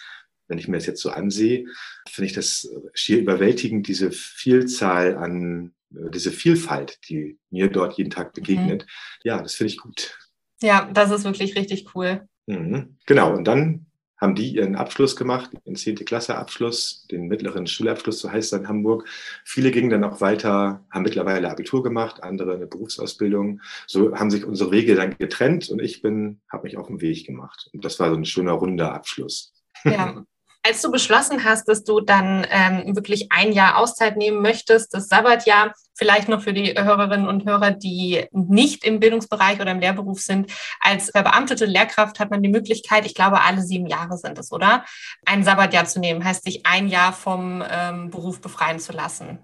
wenn 0.47 0.57
ich 0.57 0.67
mir 0.67 0.77
das 0.77 0.87
jetzt 0.87 1.01
so 1.01 1.11
ansehe, 1.11 1.65
finde 2.09 2.25
ich 2.27 2.33
das 2.33 2.69
schier 2.93 3.19
überwältigend, 3.19 3.87
diese 3.87 4.11
Vielzahl 4.11 5.15
an 5.15 5.67
äh, 5.67 5.80
diese 5.91 6.31
Vielfalt, 6.31 6.99
die 7.09 7.37
mir 7.49 7.69
dort 7.69 7.97
jeden 7.97 8.09
Tag 8.09 8.33
begegnet. 8.33 8.83
Mhm. 8.83 8.87
Ja, 9.23 9.41
das 9.41 9.55
finde 9.55 9.73
ich 9.73 9.77
gut. 9.77 10.17
Ja, 10.61 10.89
das 10.93 11.11
ist 11.11 11.23
wirklich 11.23 11.55
richtig 11.55 11.95
cool. 11.95 12.27
Mhm. 12.47 12.97
Genau, 13.05 13.35
und 13.35 13.45
dann 13.45 13.85
haben 14.21 14.35
die 14.35 14.53
ihren 14.53 14.75
Abschluss 14.75 15.15
gemacht, 15.15 15.49
den 15.65 15.75
10. 15.75 15.95
Klasse 16.05 16.35
Abschluss, 16.35 17.07
den 17.09 17.27
mittleren 17.27 17.65
Schulabschluss, 17.65 18.19
so 18.19 18.31
heißt 18.31 18.53
es 18.53 18.59
in 18.59 18.67
Hamburg. 18.67 19.07
Viele 19.43 19.71
gingen 19.71 19.89
dann 19.89 20.03
auch 20.03 20.21
weiter, 20.21 20.85
haben 20.91 21.01
mittlerweile 21.01 21.49
Abitur 21.49 21.81
gemacht, 21.81 22.21
andere 22.21 22.53
eine 22.53 22.67
Berufsausbildung. 22.67 23.61
So 23.87 24.15
haben 24.15 24.29
sich 24.29 24.45
unsere 24.45 24.71
Wege 24.71 24.93
dann 24.93 25.17
getrennt 25.17 25.69
und 25.69 25.81
ich 25.81 26.03
bin, 26.03 26.39
habe 26.51 26.65
mich 26.65 26.77
auf 26.77 26.85
den 26.85 27.01
Weg 27.01 27.25
gemacht. 27.25 27.71
Und 27.73 27.83
das 27.83 27.99
war 27.99 28.11
so 28.11 28.15
ein 28.15 28.25
schöner 28.25 28.51
runder 28.51 28.93
Abschluss. 28.93 29.53
Ja, 29.83 30.23
Als 30.63 30.81
du 30.81 30.91
beschlossen 30.91 31.43
hast, 31.43 31.67
dass 31.67 31.83
du 31.83 32.01
dann 32.01 32.45
ähm, 32.49 32.95
wirklich 32.95 33.31
ein 33.31 33.51
Jahr 33.51 33.77
Auszeit 33.77 34.15
nehmen 34.15 34.41
möchtest, 34.41 34.93
das 34.93 35.07
Sabbatjahr, 35.07 35.73
vielleicht 35.95 36.29
noch 36.29 36.41
für 36.41 36.53
die 36.53 36.73
Hörerinnen 36.75 37.27
und 37.27 37.45
Hörer, 37.45 37.71
die 37.71 38.25
nicht 38.31 38.85
im 38.85 38.99
Bildungsbereich 38.99 39.59
oder 39.59 39.71
im 39.71 39.79
Lehrberuf 39.79 40.19
sind, 40.19 40.51
als 40.79 41.09
verbeamtete 41.09 41.65
Lehrkraft 41.65 42.19
hat 42.19 42.29
man 42.29 42.43
die 42.43 42.49
Möglichkeit, 42.49 43.05
ich 43.05 43.15
glaube, 43.15 43.41
alle 43.41 43.61
sieben 43.61 43.87
Jahre 43.87 44.17
sind 44.17 44.37
es, 44.37 44.51
oder? 44.51 44.85
Ein 45.25 45.43
Sabbatjahr 45.43 45.85
zu 45.85 45.99
nehmen, 45.99 46.23
heißt 46.23 46.43
sich 46.43 46.65
ein 46.65 46.87
Jahr 46.87 47.13
vom 47.13 47.63
ähm, 47.67 48.11
Beruf 48.11 48.39
befreien 48.39 48.79
zu 48.79 48.93
lassen. 48.93 49.39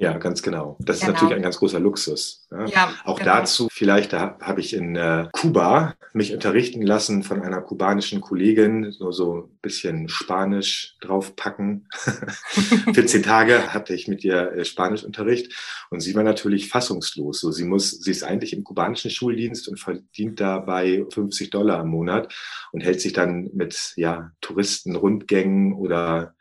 Ja, 0.00 0.16
ganz 0.16 0.42
genau. 0.42 0.78
Das 0.78 1.00
genau. 1.00 1.10
ist 1.10 1.14
natürlich 1.14 1.36
ein 1.36 1.42
ganz 1.42 1.58
großer 1.58 1.78
Luxus. 1.78 2.46
Ja. 2.50 2.64
ja 2.64 2.94
Auch 3.04 3.18
genau. 3.18 3.34
dazu 3.34 3.68
vielleicht, 3.70 4.14
da 4.14 4.38
habe 4.40 4.60
ich 4.60 4.72
in 4.72 4.96
äh, 4.96 5.28
Kuba 5.30 5.94
mich 6.14 6.32
unterrichten 6.32 6.80
lassen 6.80 7.22
von 7.22 7.42
einer 7.42 7.60
kubanischen 7.60 8.22
Kollegin, 8.22 8.92
so, 8.92 9.12
so 9.12 9.34
ein 9.42 9.58
bisschen 9.60 10.08
Spanisch 10.08 10.96
draufpacken. 11.02 11.86
14 12.94 13.22
Tage 13.22 13.74
hatte 13.74 13.92
ich 13.92 14.08
mit 14.08 14.24
ihr 14.24 14.52
äh, 14.52 14.64
Spanischunterricht 14.64 15.52
und 15.90 16.00
sie 16.00 16.14
war 16.14 16.22
natürlich 16.22 16.70
fassungslos. 16.70 17.40
So, 17.40 17.50
sie 17.50 17.64
muss, 17.64 17.90
sie 17.90 18.10
ist 18.10 18.24
eigentlich 18.24 18.54
im 18.54 18.64
kubanischen 18.64 19.10
Schuldienst 19.10 19.68
und 19.68 19.78
verdient 19.78 20.40
dabei 20.40 21.04
50 21.12 21.50
Dollar 21.50 21.82
im 21.82 21.88
Monat 21.88 22.32
und 22.72 22.80
hält 22.80 23.02
sich 23.02 23.12
dann 23.12 23.50
mit 23.52 23.92
ja, 23.96 24.32
Touristenrundgängen 24.40 25.74
oder 25.74 26.34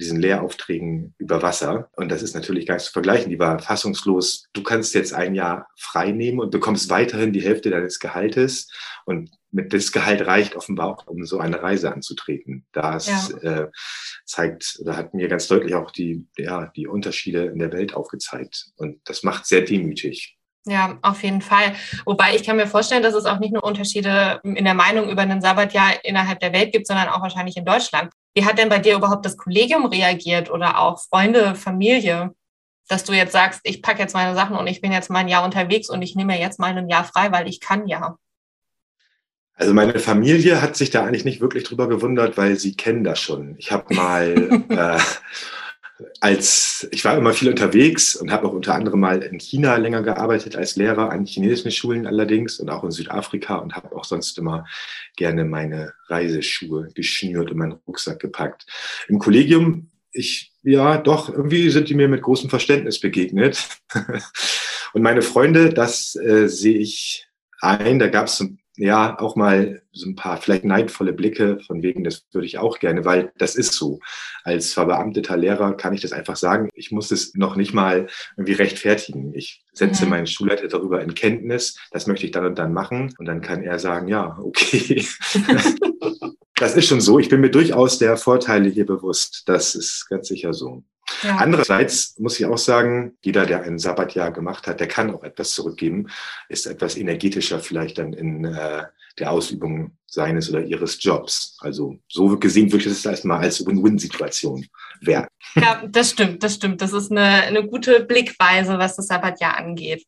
diesen 0.00 0.20
Lehraufträgen 0.20 1.14
über 1.18 1.42
Wasser. 1.42 1.90
Und 1.96 2.10
das 2.10 2.22
ist 2.22 2.34
natürlich 2.34 2.66
gar 2.66 2.74
nicht 2.74 2.86
zu 2.86 2.92
vergleichen. 2.92 3.30
Die 3.30 3.38
war 3.38 3.58
fassungslos. 3.58 4.46
Du 4.52 4.62
kannst 4.62 4.94
jetzt 4.94 5.12
ein 5.12 5.34
Jahr 5.34 5.68
frei 5.76 6.10
nehmen 6.10 6.40
und 6.40 6.50
bekommst 6.50 6.90
weiterhin 6.90 7.32
die 7.32 7.42
Hälfte 7.42 7.70
deines 7.70 8.00
Gehaltes. 8.00 8.68
Und 9.04 9.30
mit 9.52 9.72
das 9.72 9.92
Gehalt 9.92 10.26
reicht 10.26 10.56
offenbar 10.56 10.88
auch, 10.88 11.06
um 11.06 11.24
so 11.24 11.38
eine 11.38 11.62
Reise 11.62 11.92
anzutreten. 11.92 12.66
Das 12.72 13.08
ja. 13.08 13.38
äh, 13.38 13.70
zeigt, 14.24 14.80
da 14.84 14.96
hat 14.96 15.14
mir 15.14 15.28
ganz 15.28 15.48
deutlich 15.48 15.74
auch 15.74 15.90
die, 15.90 16.26
ja, 16.36 16.66
die 16.76 16.86
Unterschiede 16.86 17.46
in 17.46 17.58
der 17.58 17.72
Welt 17.72 17.94
aufgezeigt. 17.94 18.70
Und 18.76 19.00
das 19.04 19.22
macht 19.22 19.46
sehr 19.46 19.62
demütig. 19.62 20.36
Ja, 20.66 20.98
auf 21.02 21.22
jeden 21.22 21.40
Fall. 21.40 21.74
Wobei 22.04 22.36
ich 22.36 22.44
kann 22.44 22.56
mir 22.56 22.66
vorstellen, 22.66 23.02
dass 23.02 23.14
es 23.14 23.24
auch 23.24 23.38
nicht 23.38 23.52
nur 23.52 23.64
Unterschiede 23.64 24.40
in 24.44 24.64
der 24.64 24.74
Meinung 24.74 25.08
über 25.08 25.22
ein 25.22 25.40
Sabbatjahr 25.40 26.04
innerhalb 26.04 26.38
der 26.40 26.52
Welt 26.52 26.72
gibt, 26.72 26.86
sondern 26.86 27.08
auch 27.08 27.22
wahrscheinlich 27.22 27.56
in 27.56 27.64
Deutschland. 27.64 28.12
Wie 28.34 28.44
hat 28.44 28.58
denn 28.58 28.68
bei 28.68 28.78
dir 28.78 28.96
überhaupt 28.96 29.26
das 29.26 29.36
Kollegium 29.36 29.86
reagiert 29.86 30.50
oder 30.50 30.78
auch 30.78 31.00
Freunde, 31.00 31.54
Familie, 31.54 32.34
dass 32.88 33.04
du 33.04 33.12
jetzt 33.12 33.32
sagst, 33.32 33.60
ich 33.64 33.82
packe 33.82 34.00
jetzt 34.00 34.14
meine 34.14 34.34
Sachen 34.34 34.56
und 34.56 34.66
ich 34.66 34.80
bin 34.80 34.92
jetzt 34.92 35.10
mal 35.10 35.20
ein 35.20 35.28
Jahr 35.28 35.44
unterwegs 35.44 35.88
und 35.88 36.02
ich 36.02 36.16
nehme 36.16 36.34
mir 36.34 36.40
jetzt 36.40 36.58
mal 36.58 36.76
ein 36.76 36.88
Jahr 36.88 37.04
frei, 37.04 37.30
weil 37.32 37.48
ich 37.48 37.60
kann 37.60 37.86
ja? 37.86 38.16
Also 39.54 39.74
meine 39.74 39.98
Familie 39.98 40.62
hat 40.62 40.76
sich 40.76 40.90
da 40.90 41.04
eigentlich 41.04 41.24
nicht 41.24 41.40
wirklich 41.40 41.64
drüber 41.64 41.86
gewundert, 41.88 42.36
weil 42.38 42.56
sie 42.56 42.74
kennen 42.74 43.04
das 43.04 43.20
schon. 43.20 43.56
Ich 43.58 43.70
habe 43.70 43.94
mal 43.94 44.64
äh, 44.70 44.98
als 46.20 46.88
ich 46.90 47.04
war 47.04 47.16
immer 47.16 47.32
viel 47.32 47.48
unterwegs 47.48 48.16
und 48.16 48.30
habe 48.30 48.46
auch 48.46 48.52
unter 48.52 48.74
anderem 48.74 49.00
mal 49.00 49.22
in 49.22 49.38
China 49.38 49.76
länger 49.76 50.02
gearbeitet 50.02 50.56
als 50.56 50.76
Lehrer 50.76 51.10
an 51.10 51.26
chinesischen 51.26 51.70
Schulen 51.70 52.06
allerdings 52.06 52.58
und 52.60 52.70
auch 52.70 52.84
in 52.84 52.90
Südafrika 52.90 53.56
und 53.56 53.74
habe 53.74 53.94
auch 53.94 54.04
sonst 54.04 54.38
immer 54.38 54.66
gerne 55.16 55.44
meine 55.44 55.92
Reiseschuhe 56.08 56.88
geschnürt 56.94 57.50
und 57.50 57.58
meinen 57.58 57.78
Rucksack 57.86 58.20
gepackt. 58.20 58.66
Im 59.08 59.18
Kollegium, 59.18 59.90
ich 60.12 60.52
ja 60.62 60.98
doch 60.98 61.28
irgendwie 61.28 61.70
sind 61.70 61.88
die 61.88 61.94
mir 61.94 62.08
mit 62.08 62.22
großem 62.22 62.50
Verständnis 62.50 63.00
begegnet 63.00 63.68
und 64.92 65.02
meine 65.02 65.22
Freunde, 65.22 65.70
das 65.70 66.16
äh, 66.16 66.48
sehe 66.48 66.78
ich 66.78 67.26
ein. 67.60 67.98
Da 67.98 68.08
gab 68.08 68.26
es 68.26 68.44
ja 68.80 69.18
auch 69.18 69.36
mal 69.36 69.82
so 69.92 70.08
ein 70.08 70.16
paar 70.16 70.36
vielleicht 70.38 70.64
neidvolle 70.64 71.12
Blicke 71.12 71.58
von 71.66 71.82
wegen, 71.82 72.04
das 72.04 72.24
würde 72.32 72.46
ich 72.46 72.58
auch 72.58 72.78
gerne, 72.78 73.04
weil 73.04 73.32
das 73.38 73.54
ist 73.54 73.72
so. 73.74 74.00
Als 74.44 74.72
verbeamteter 74.72 75.36
Lehrer 75.36 75.76
kann 75.76 75.92
ich 75.92 76.00
das 76.00 76.12
einfach 76.12 76.36
sagen. 76.36 76.70
Ich 76.74 76.90
muss 76.90 77.10
es 77.10 77.34
noch 77.34 77.56
nicht 77.56 77.74
mal 77.74 78.06
irgendwie 78.36 78.54
rechtfertigen. 78.54 79.34
Ich 79.34 79.64
setze 79.72 80.04
mhm. 80.04 80.10
meinen 80.10 80.26
Schulleiter 80.26 80.68
darüber 80.68 81.02
in 81.02 81.14
Kenntnis. 81.14 81.78
Das 81.90 82.06
möchte 82.06 82.26
ich 82.26 82.32
dann 82.32 82.46
und 82.46 82.58
dann 82.58 82.72
machen. 82.72 83.14
Und 83.18 83.26
dann 83.26 83.42
kann 83.42 83.62
er 83.62 83.78
sagen, 83.78 84.08
ja, 84.08 84.38
okay. 84.42 85.04
das 86.56 86.76
ist 86.76 86.86
schon 86.86 87.00
so. 87.00 87.18
Ich 87.18 87.28
bin 87.28 87.40
mir 87.40 87.50
durchaus 87.50 87.98
der 87.98 88.16
Vorteile 88.16 88.68
hier 88.68 88.86
bewusst. 88.86 89.42
Das 89.46 89.74
ist 89.74 90.06
ganz 90.08 90.28
sicher 90.28 90.54
so. 90.54 90.84
Ja. 91.22 91.36
Andererseits 91.36 92.18
muss 92.18 92.38
ich 92.38 92.46
auch 92.46 92.58
sagen, 92.58 93.16
jeder, 93.22 93.46
der 93.46 93.62
ein 93.62 93.78
Sabbatjahr 93.78 94.32
gemacht 94.32 94.66
hat, 94.66 94.80
der 94.80 94.88
kann 94.88 95.14
auch 95.14 95.22
etwas 95.22 95.52
zurückgeben, 95.52 96.08
ist 96.48 96.66
etwas 96.66 96.96
energetischer 96.96 97.60
vielleicht 97.60 97.98
dann 97.98 98.12
in 98.12 98.44
äh, 98.44 98.84
der 99.18 99.30
Ausübung 99.30 99.92
seines 100.06 100.50
oder 100.50 100.62
ihres 100.62 101.02
Jobs. 101.02 101.56
Also 101.60 101.98
so 102.08 102.38
gesehen 102.38 102.72
würde 102.72 102.84
ich 102.84 102.92
das 102.92 103.04
erstmal 103.04 103.40
als 103.40 103.64
Win-Win-Situation 103.64 104.66
werten. 105.00 105.28
Ja, 105.56 105.82
das 105.86 106.10
stimmt, 106.10 106.42
das 106.42 106.54
stimmt. 106.54 106.80
Das 106.80 106.92
ist 106.92 107.10
eine, 107.10 107.20
eine 107.20 107.66
gute 107.66 108.00
Blickweise, 108.00 108.78
was 108.78 108.96
das 108.96 109.08
Sabbatjahr 109.08 109.56
angeht. 109.56 110.04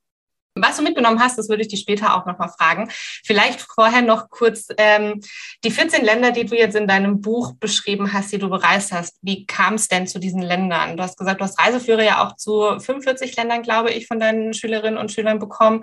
Was 0.55 0.77
du 0.77 0.83
mitgenommen 0.83 1.19
hast, 1.19 1.39
das 1.39 1.49
würde 1.49 1.63
ich 1.63 1.69
dich 1.69 1.81
später 1.81 2.15
auch 2.15 2.27
nochmal 2.27 2.51
fragen. 2.51 2.91
Vielleicht 3.25 3.61
vorher 3.61 4.03
noch 4.03 4.29
kurz 4.29 4.69
ähm, 4.77 5.21
die 5.65 5.71
14 5.71 6.05
Länder, 6.05 6.31
die 6.31 6.45
du 6.45 6.55
jetzt 6.55 6.77
in 6.77 6.87
deinem 6.87 7.23
Buch 7.23 7.55
beschrieben 7.59 8.13
hast, 8.13 8.33
die 8.33 8.39
du 8.39 8.51
bereist 8.51 8.93
hast. 8.93 9.17
Wie 9.23 9.47
kam 9.47 9.75
es 9.75 9.89
denn 9.89 10.07
zu 10.07 10.19
diesen 10.19 10.43
Ländern? 10.43 10.99
Du 10.99 11.03
hast 11.03 11.17
gesagt, 11.17 11.41
du 11.41 11.45
hast 11.45 11.59
Reiseführer 11.59 12.03
ja 12.03 12.27
auch 12.27 12.37
zu 12.37 12.79
45 12.79 13.35
Ländern, 13.37 13.63
glaube 13.63 13.93
ich, 13.93 14.07
von 14.07 14.21
deinen 14.21 14.53
Schülerinnen 14.53 14.99
und 14.99 15.11
Schülern 15.11 15.39
bekommen. 15.39 15.83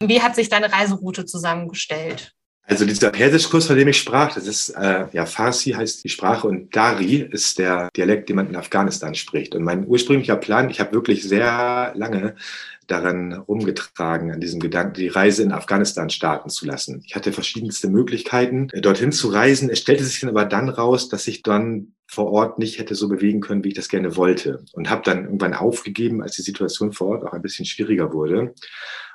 Wie 0.00 0.20
hat 0.20 0.34
sich 0.34 0.48
deine 0.48 0.72
Reiseroute 0.72 1.24
zusammengestellt? 1.24 2.32
Also 2.64 2.84
dieser 2.84 3.10
Persischkurs, 3.10 3.66
von 3.66 3.76
dem 3.76 3.88
ich 3.88 3.96
sprach, 3.96 4.34
das 4.34 4.46
ist, 4.46 4.70
äh, 4.70 5.06
ja, 5.12 5.24
Farsi 5.24 5.70
heißt 5.70 6.04
die 6.04 6.10
Sprache 6.10 6.46
und 6.46 6.76
Dari 6.76 7.26
ist 7.30 7.58
der 7.58 7.88
Dialekt, 7.96 8.28
den 8.28 8.36
man 8.36 8.48
in 8.48 8.56
Afghanistan 8.56 9.14
spricht. 9.14 9.54
Und 9.54 9.62
mein 9.62 9.86
ursprünglicher 9.86 10.36
Plan, 10.36 10.68
ich 10.68 10.78
habe 10.78 10.92
wirklich 10.92 11.22
sehr 11.22 11.92
lange 11.94 12.36
daran 12.88 13.32
rumgetragen, 13.32 14.32
an 14.32 14.40
diesem 14.40 14.58
Gedanken, 14.58 14.94
die 14.94 15.08
Reise 15.08 15.42
in 15.42 15.52
Afghanistan 15.52 16.10
starten 16.10 16.50
zu 16.50 16.66
lassen. 16.66 17.02
Ich 17.06 17.14
hatte 17.14 17.32
verschiedenste 17.32 17.88
Möglichkeiten, 17.88 18.68
äh, 18.72 18.80
dorthin 18.80 19.12
zu 19.12 19.28
reisen. 19.28 19.70
Es 19.70 19.78
stellte 19.78 20.04
sich 20.04 20.20
dann 20.20 20.30
aber 20.30 20.44
dann 20.44 20.68
raus, 20.68 21.08
dass 21.08 21.26
ich 21.28 21.42
dann 21.42 21.92
vor 22.06 22.32
Ort 22.32 22.58
nicht 22.58 22.78
hätte 22.78 22.94
so 22.94 23.08
bewegen 23.08 23.40
können, 23.40 23.62
wie 23.62 23.68
ich 23.68 23.74
das 23.74 23.88
gerne 23.88 24.16
wollte. 24.16 24.64
Und 24.72 24.90
habe 24.90 25.02
dann 25.04 25.24
irgendwann 25.24 25.54
aufgegeben, 25.54 26.22
als 26.22 26.36
die 26.36 26.42
Situation 26.42 26.92
vor 26.92 27.08
Ort 27.08 27.24
auch 27.24 27.34
ein 27.34 27.42
bisschen 27.42 27.66
schwieriger 27.66 28.12
wurde 28.12 28.54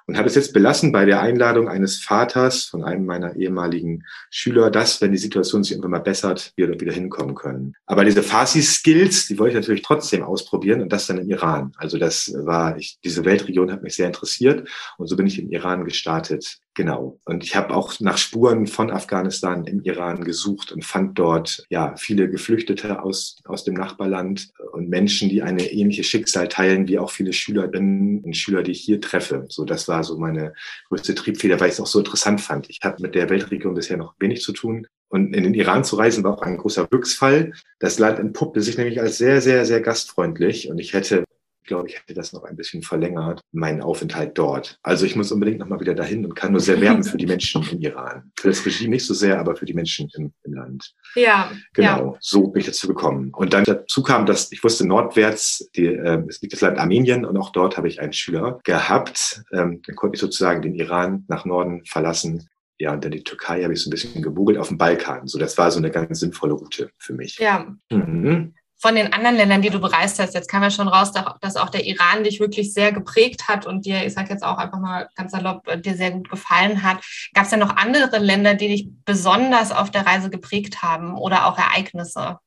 und 0.08 0.18
habe 0.18 0.28
es 0.28 0.36
jetzt 0.36 0.54
belassen 0.54 0.92
bei 0.92 1.06
der 1.06 1.22
Einladung 1.22 1.70
eines 1.70 2.00
Vaters 2.00 2.66
von 2.66 2.84
einem 2.84 3.06
meiner 3.06 3.36
ehemaligen 3.36 4.04
Schüler, 4.30 4.70
dass, 4.70 5.02
wenn 5.02 5.12
die 5.12 5.18
Situation 5.18 5.64
sich 5.64 5.72
irgendwann 5.74 5.92
mal 5.92 6.00
bessert, 6.00 6.52
wir 6.56 6.68
dort 6.68 6.82
wieder 6.82 6.94
hinkommen 6.94 7.36
können. 7.36 7.76
Aber 7.86 8.04
diese 8.04 8.24
Farsi-Skills, 8.24 9.28
die 9.28 9.40
wollte 9.40 9.52
ich 9.52 9.62
natürlich 9.62 9.82
trotzdem 9.84 10.24
ausprobieren 10.24 10.82
und 10.82 10.92
das 10.92 11.08
dann 11.08 11.20
im 11.20 11.30
Iran. 11.30 11.72
Also 11.78 11.98
das 11.98 12.34
war, 12.36 12.78
ich, 12.78 12.98
diese 13.04 13.26
Weltregion 13.26 13.72
hat 13.72 13.84
mich 13.84 13.96
sehr 13.96 14.08
interessiert 14.08 14.68
und 14.98 15.08
so 15.08 15.16
bin 15.16 15.28
ich 15.28 15.40
in 15.40 15.50
Iran 15.50 15.86
gestartet. 15.86 16.60
Genau. 16.76 17.20
Und 17.26 17.44
ich 17.44 17.56
habe 17.56 17.76
auch 17.76 18.00
nach 18.00 18.18
Spuren 18.18 18.66
von 18.66 18.90
Afghanistan 18.90 19.66
im 19.66 19.82
Iran 19.84 20.24
gesucht 20.24 20.72
und 20.72 20.84
fand 20.84 21.20
dort 21.20 21.66
ja 21.70 21.96
viele 21.98 22.30
Geflüchtete 22.30 23.04
aus, 23.04 23.38
aus 23.46 23.64
dem 23.64 23.76
Nachbarland 23.76 24.50
und 24.72 24.90
Menschen, 24.90 25.30
die 25.30 25.44
eine 25.44 25.72
ähnliche 25.72 26.04
Schicksal 26.04 26.48
teilen 26.48 26.88
wie 26.88 26.98
auch 26.98 27.12
viele 27.12 27.32
Schülerinnen 27.32 28.24
und 28.24 28.36
Schüler, 28.36 28.64
die 28.64 28.72
ich 28.72 28.82
hier 28.82 29.00
treffe. 29.00 29.46
So, 29.50 29.66
das 29.66 29.88
war 29.88 30.04
so 30.04 30.18
meine 30.18 30.54
größte 30.90 31.14
Triebfeder, 31.14 31.60
weil 31.60 31.68
ich 31.68 31.74
es 31.74 31.80
auch 31.80 31.88
so 31.88 32.00
interessant 32.00 32.42
fand. 32.42 32.70
Ich 32.72 32.80
habe 32.84 33.04
mit 33.04 33.14
der 33.14 33.30
Weltregion 33.30 33.76
bisher 33.76 33.98
noch 33.98 34.16
wenig 34.20 34.42
zu 34.42 34.52
tun. 34.52 34.88
Und 35.10 35.36
in 35.36 35.44
den 35.44 35.54
Iran 35.54 35.84
zu 35.84 35.96
reisen 35.96 36.24
war 36.24 36.34
auch 36.34 36.42
ein 36.42 36.58
großer 36.58 36.88
Glücksfall. 36.88 37.54
Das 37.78 38.00
Land 38.00 38.18
entpuppte 38.18 38.62
sich 38.62 38.80
nämlich 38.80 39.00
als 39.00 39.20
sehr, 39.20 39.42
sehr, 39.42 39.64
sehr 39.66 39.80
gastfreundlich. 39.80 40.72
Und 40.72 40.80
ich 40.80 40.94
hätte 40.94 41.24
glaube, 41.64 41.88
ich 41.88 41.96
hätte 41.96 42.14
das 42.14 42.34
noch 42.34 42.44
ein 42.44 42.56
bisschen 42.56 42.82
verlängert, 42.82 43.42
meinen 43.52 43.82
Aufenthalt 43.82 44.38
dort. 44.38 44.80
Also 44.84 45.06
ich 45.06 45.16
muss 45.16 45.32
unbedingt 45.32 45.60
nochmal 45.60 45.80
wieder 45.80 45.94
dahin 45.94 46.26
und 46.26 46.36
kann 46.36 46.52
nur 46.52 46.62
sehr 46.62 46.80
werben 46.82 47.04
für 47.04 47.18
die 47.18 47.26
Menschen 47.26 47.64
im 47.72 47.80
Iran. 47.80 48.32
Für 48.38 48.50
das 48.50 48.66
Regime 48.66 48.92
nicht 48.92 49.06
so 49.06 49.14
sehr, 49.14 49.40
aber 49.40 49.56
für 49.56 49.66
die 49.66 49.74
Menschen 49.74 50.10
im, 50.16 50.34
im 50.44 50.54
Land. 50.54 50.94
Ja. 51.16 51.52
Genau, 51.74 52.14
ja. 52.14 52.18
so 52.20 52.48
bin 52.48 52.62
ich 52.62 52.66
dazu 52.66 52.88
gekommen. 52.88 53.32
Und 53.34 53.54
dann 53.54 53.64
dazu 53.64 54.04
kam, 54.04 54.26
dass 54.26 54.52
ich 54.52 54.64
wusste, 54.64 54.88
nordwärts, 54.88 55.70
die, 55.76 55.86
äh, 55.86 56.24
es 56.28 56.42
liegt 56.42 56.54
das 56.54 56.62
Land 56.62 56.78
Armenien 56.78 57.26
und 57.26 57.38
auch 57.38 57.52
dort 57.52 57.78
habe 57.78 57.88
ich 57.88 58.02
einen 58.02 58.14
Schüler 58.14 58.60
gehabt. 58.64 59.44
Ähm, 59.52 59.82
dann 59.86 59.96
konnte 59.96 60.16
ich 60.16 60.22
sozusagen 60.22 60.62
den 60.62 60.76
Iran 60.76 61.26
nach 61.28 61.46
Norden 61.46 61.86
verlassen 61.86 62.48
ja, 62.80 62.92
und 62.92 63.06
dann 63.06 63.12
die 63.12 63.24
Türkei 63.24 63.64
habe 63.64 63.74
ich 63.74 63.82
so 63.82 63.90
ein 63.90 63.92
bisschen 63.92 64.22
gegoogelt 64.22 64.58
auf 64.58 64.68
dem 64.68 64.78
Balkan. 64.78 65.28
So, 65.28 65.38
das 65.38 65.58
war 65.58 65.72
so 65.72 65.78
eine 65.78 65.92
ganz 65.92 66.20
sinnvolle 66.20 66.54
Route 66.54 66.90
für 66.98 67.14
mich. 67.14 67.38
Ja. 67.38 67.74
Mhm 67.90 68.54
von 68.84 68.96
den 68.96 69.14
anderen 69.14 69.38
Ländern, 69.38 69.62
die 69.62 69.70
du 69.70 69.80
bereist 69.80 70.20
hast, 70.20 70.34
jetzt 70.34 70.50
kam 70.50 70.62
ja 70.62 70.70
schon 70.70 70.90
raus, 70.90 71.14
dass 71.40 71.56
auch 71.56 71.70
der 71.70 71.86
Iran 71.86 72.26
dich 72.26 72.42
wirklich 72.42 72.74
sehr 72.74 72.92
geprägt 72.92 73.48
hat 73.48 73.66
und 73.66 73.86
dir, 73.86 74.06
ich 74.06 74.14
sage 74.14 74.32
jetzt 74.32 74.44
auch 74.44 74.58
einfach 74.58 74.82
mal 74.82 75.08
ganz 75.16 75.32
salopp, 75.32 75.66
äh, 75.70 75.80
dir 75.80 75.96
sehr 75.96 76.12
gut 76.12 76.30
gefallen 76.30 76.84
hat. 76.84 76.98
Gab 77.34 77.46
es 77.46 77.52
ja 77.52 77.58
noch 77.58 77.78
andere 77.78 78.18
Länder, 78.18 78.56
die 78.56 78.68
dich 78.68 78.90
besonders 79.06 79.72
auf 79.72 79.90
der 79.90 80.06
Reise 80.06 80.30
geprägt 80.30 80.82
haben 80.82 81.18
oder 81.18 81.46
auch 81.46 81.58
Ereignisse? 81.58 82.40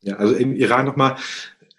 Ja, 0.00 0.16
also 0.16 0.34
im 0.34 0.56
Iran 0.56 0.86
nochmal 0.86 1.14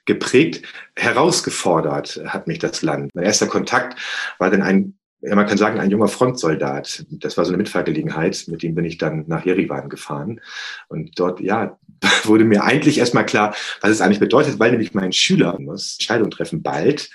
geprägt, 0.05 0.65
herausgefordert 0.95 2.21
hat 2.27 2.47
mich 2.47 2.59
das 2.59 2.81
Land. 2.81 3.13
Mein 3.13 3.25
erster 3.25 3.47
Kontakt 3.47 3.99
war 4.37 4.49
dann 4.49 4.61
ein 4.61 4.97
ja, 5.27 5.35
man 5.35 5.47
kann 5.47 5.57
sagen, 5.57 5.79
ein 5.79 5.89
junger 5.89 6.07
Frontsoldat. 6.07 7.05
Das 7.09 7.37
war 7.37 7.45
so 7.45 7.51
eine 7.51 7.57
Mitfahrgelegenheit, 7.57 8.45
mit 8.47 8.63
dem 8.63 8.75
bin 8.75 8.85
ich 8.85 8.97
dann 8.97 9.25
nach 9.27 9.45
Jerewan 9.45 9.89
gefahren. 9.89 10.41
Und 10.87 11.19
dort, 11.19 11.39
ja, 11.39 11.77
wurde 12.23 12.45
mir 12.45 12.63
eigentlich 12.63 12.97
erstmal 12.97 13.25
klar, 13.25 13.55
was 13.81 13.91
es 13.91 14.01
eigentlich 14.01 14.19
bedeutet, 14.19 14.59
weil 14.59 14.71
nämlich 14.71 14.93
mein 14.93 15.13
Schüler 15.13 15.59
muss 15.59 15.93
Entscheidung 15.93 16.29
treffen 16.29 16.61
bald 16.61 17.09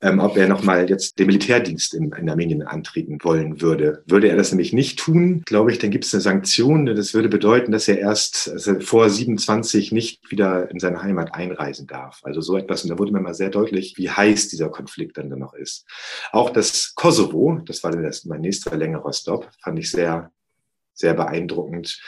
ähm, 0.00 0.20
ob 0.20 0.36
er 0.36 0.46
nochmal 0.46 0.88
jetzt 0.88 1.18
den 1.18 1.26
Militärdienst 1.26 1.92
in, 1.92 2.12
in, 2.12 2.30
Armenien 2.30 2.62
antreten 2.62 3.18
wollen 3.22 3.60
würde. 3.60 4.04
Würde 4.06 4.28
er 4.28 4.36
das 4.36 4.52
nämlich 4.52 4.72
nicht 4.72 4.98
tun, 4.98 5.42
glaube 5.44 5.72
ich, 5.72 5.78
dann 5.78 5.90
gibt 5.90 6.04
es 6.04 6.14
eine 6.14 6.20
Sanktion. 6.20 6.86
Das 6.86 7.14
würde 7.14 7.28
bedeuten, 7.28 7.72
dass 7.72 7.88
er 7.88 7.98
erst 7.98 8.48
also 8.48 8.78
vor 8.80 9.10
27 9.10 9.90
nicht 9.90 10.30
wieder 10.30 10.70
in 10.70 10.78
seine 10.78 11.02
Heimat 11.02 11.34
einreisen 11.34 11.88
darf. 11.88 12.20
Also 12.22 12.40
so 12.40 12.56
etwas. 12.56 12.84
Und 12.84 12.90
da 12.90 12.98
wurde 12.98 13.12
mir 13.12 13.20
mal 13.20 13.34
sehr 13.34 13.50
deutlich, 13.50 13.94
wie 13.96 14.08
heiß 14.08 14.48
dieser 14.48 14.68
Konflikt 14.68 15.18
dann, 15.18 15.30
dann 15.30 15.40
noch 15.40 15.54
ist. 15.54 15.84
Auch 16.30 16.50
das 16.50 16.94
Kosovo, 16.94 17.60
das 17.64 17.82
war 17.82 17.90
dann 17.90 18.04
das, 18.04 18.24
mein 18.24 18.40
nächster 18.40 18.76
längerer 18.76 19.12
Stop, 19.12 19.50
fand 19.62 19.80
ich 19.80 19.90
sehr, 19.90 20.30
sehr 20.94 21.14
beeindruckend. 21.14 22.00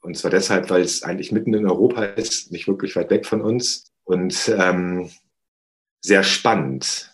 Und 0.00 0.16
zwar 0.16 0.30
deshalb, 0.30 0.70
weil 0.70 0.82
es 0.82 1.02
eigentlich 1.02 1.32
mitten 1.32 1.54
in 1.54 1.66
Europa 1.66 2.04
ist, 2.04 2.52
nicht 2.52 2.68
wirklich 2.68 2.94
weit 2.94 3.10
weg 3.10 3.26
von 3.26 3.40
uns 3.40 3.92
und 4.04 4.52
ähm, 4.56 5.10
sehr 6.00 6.22
spannend 6.22 7.11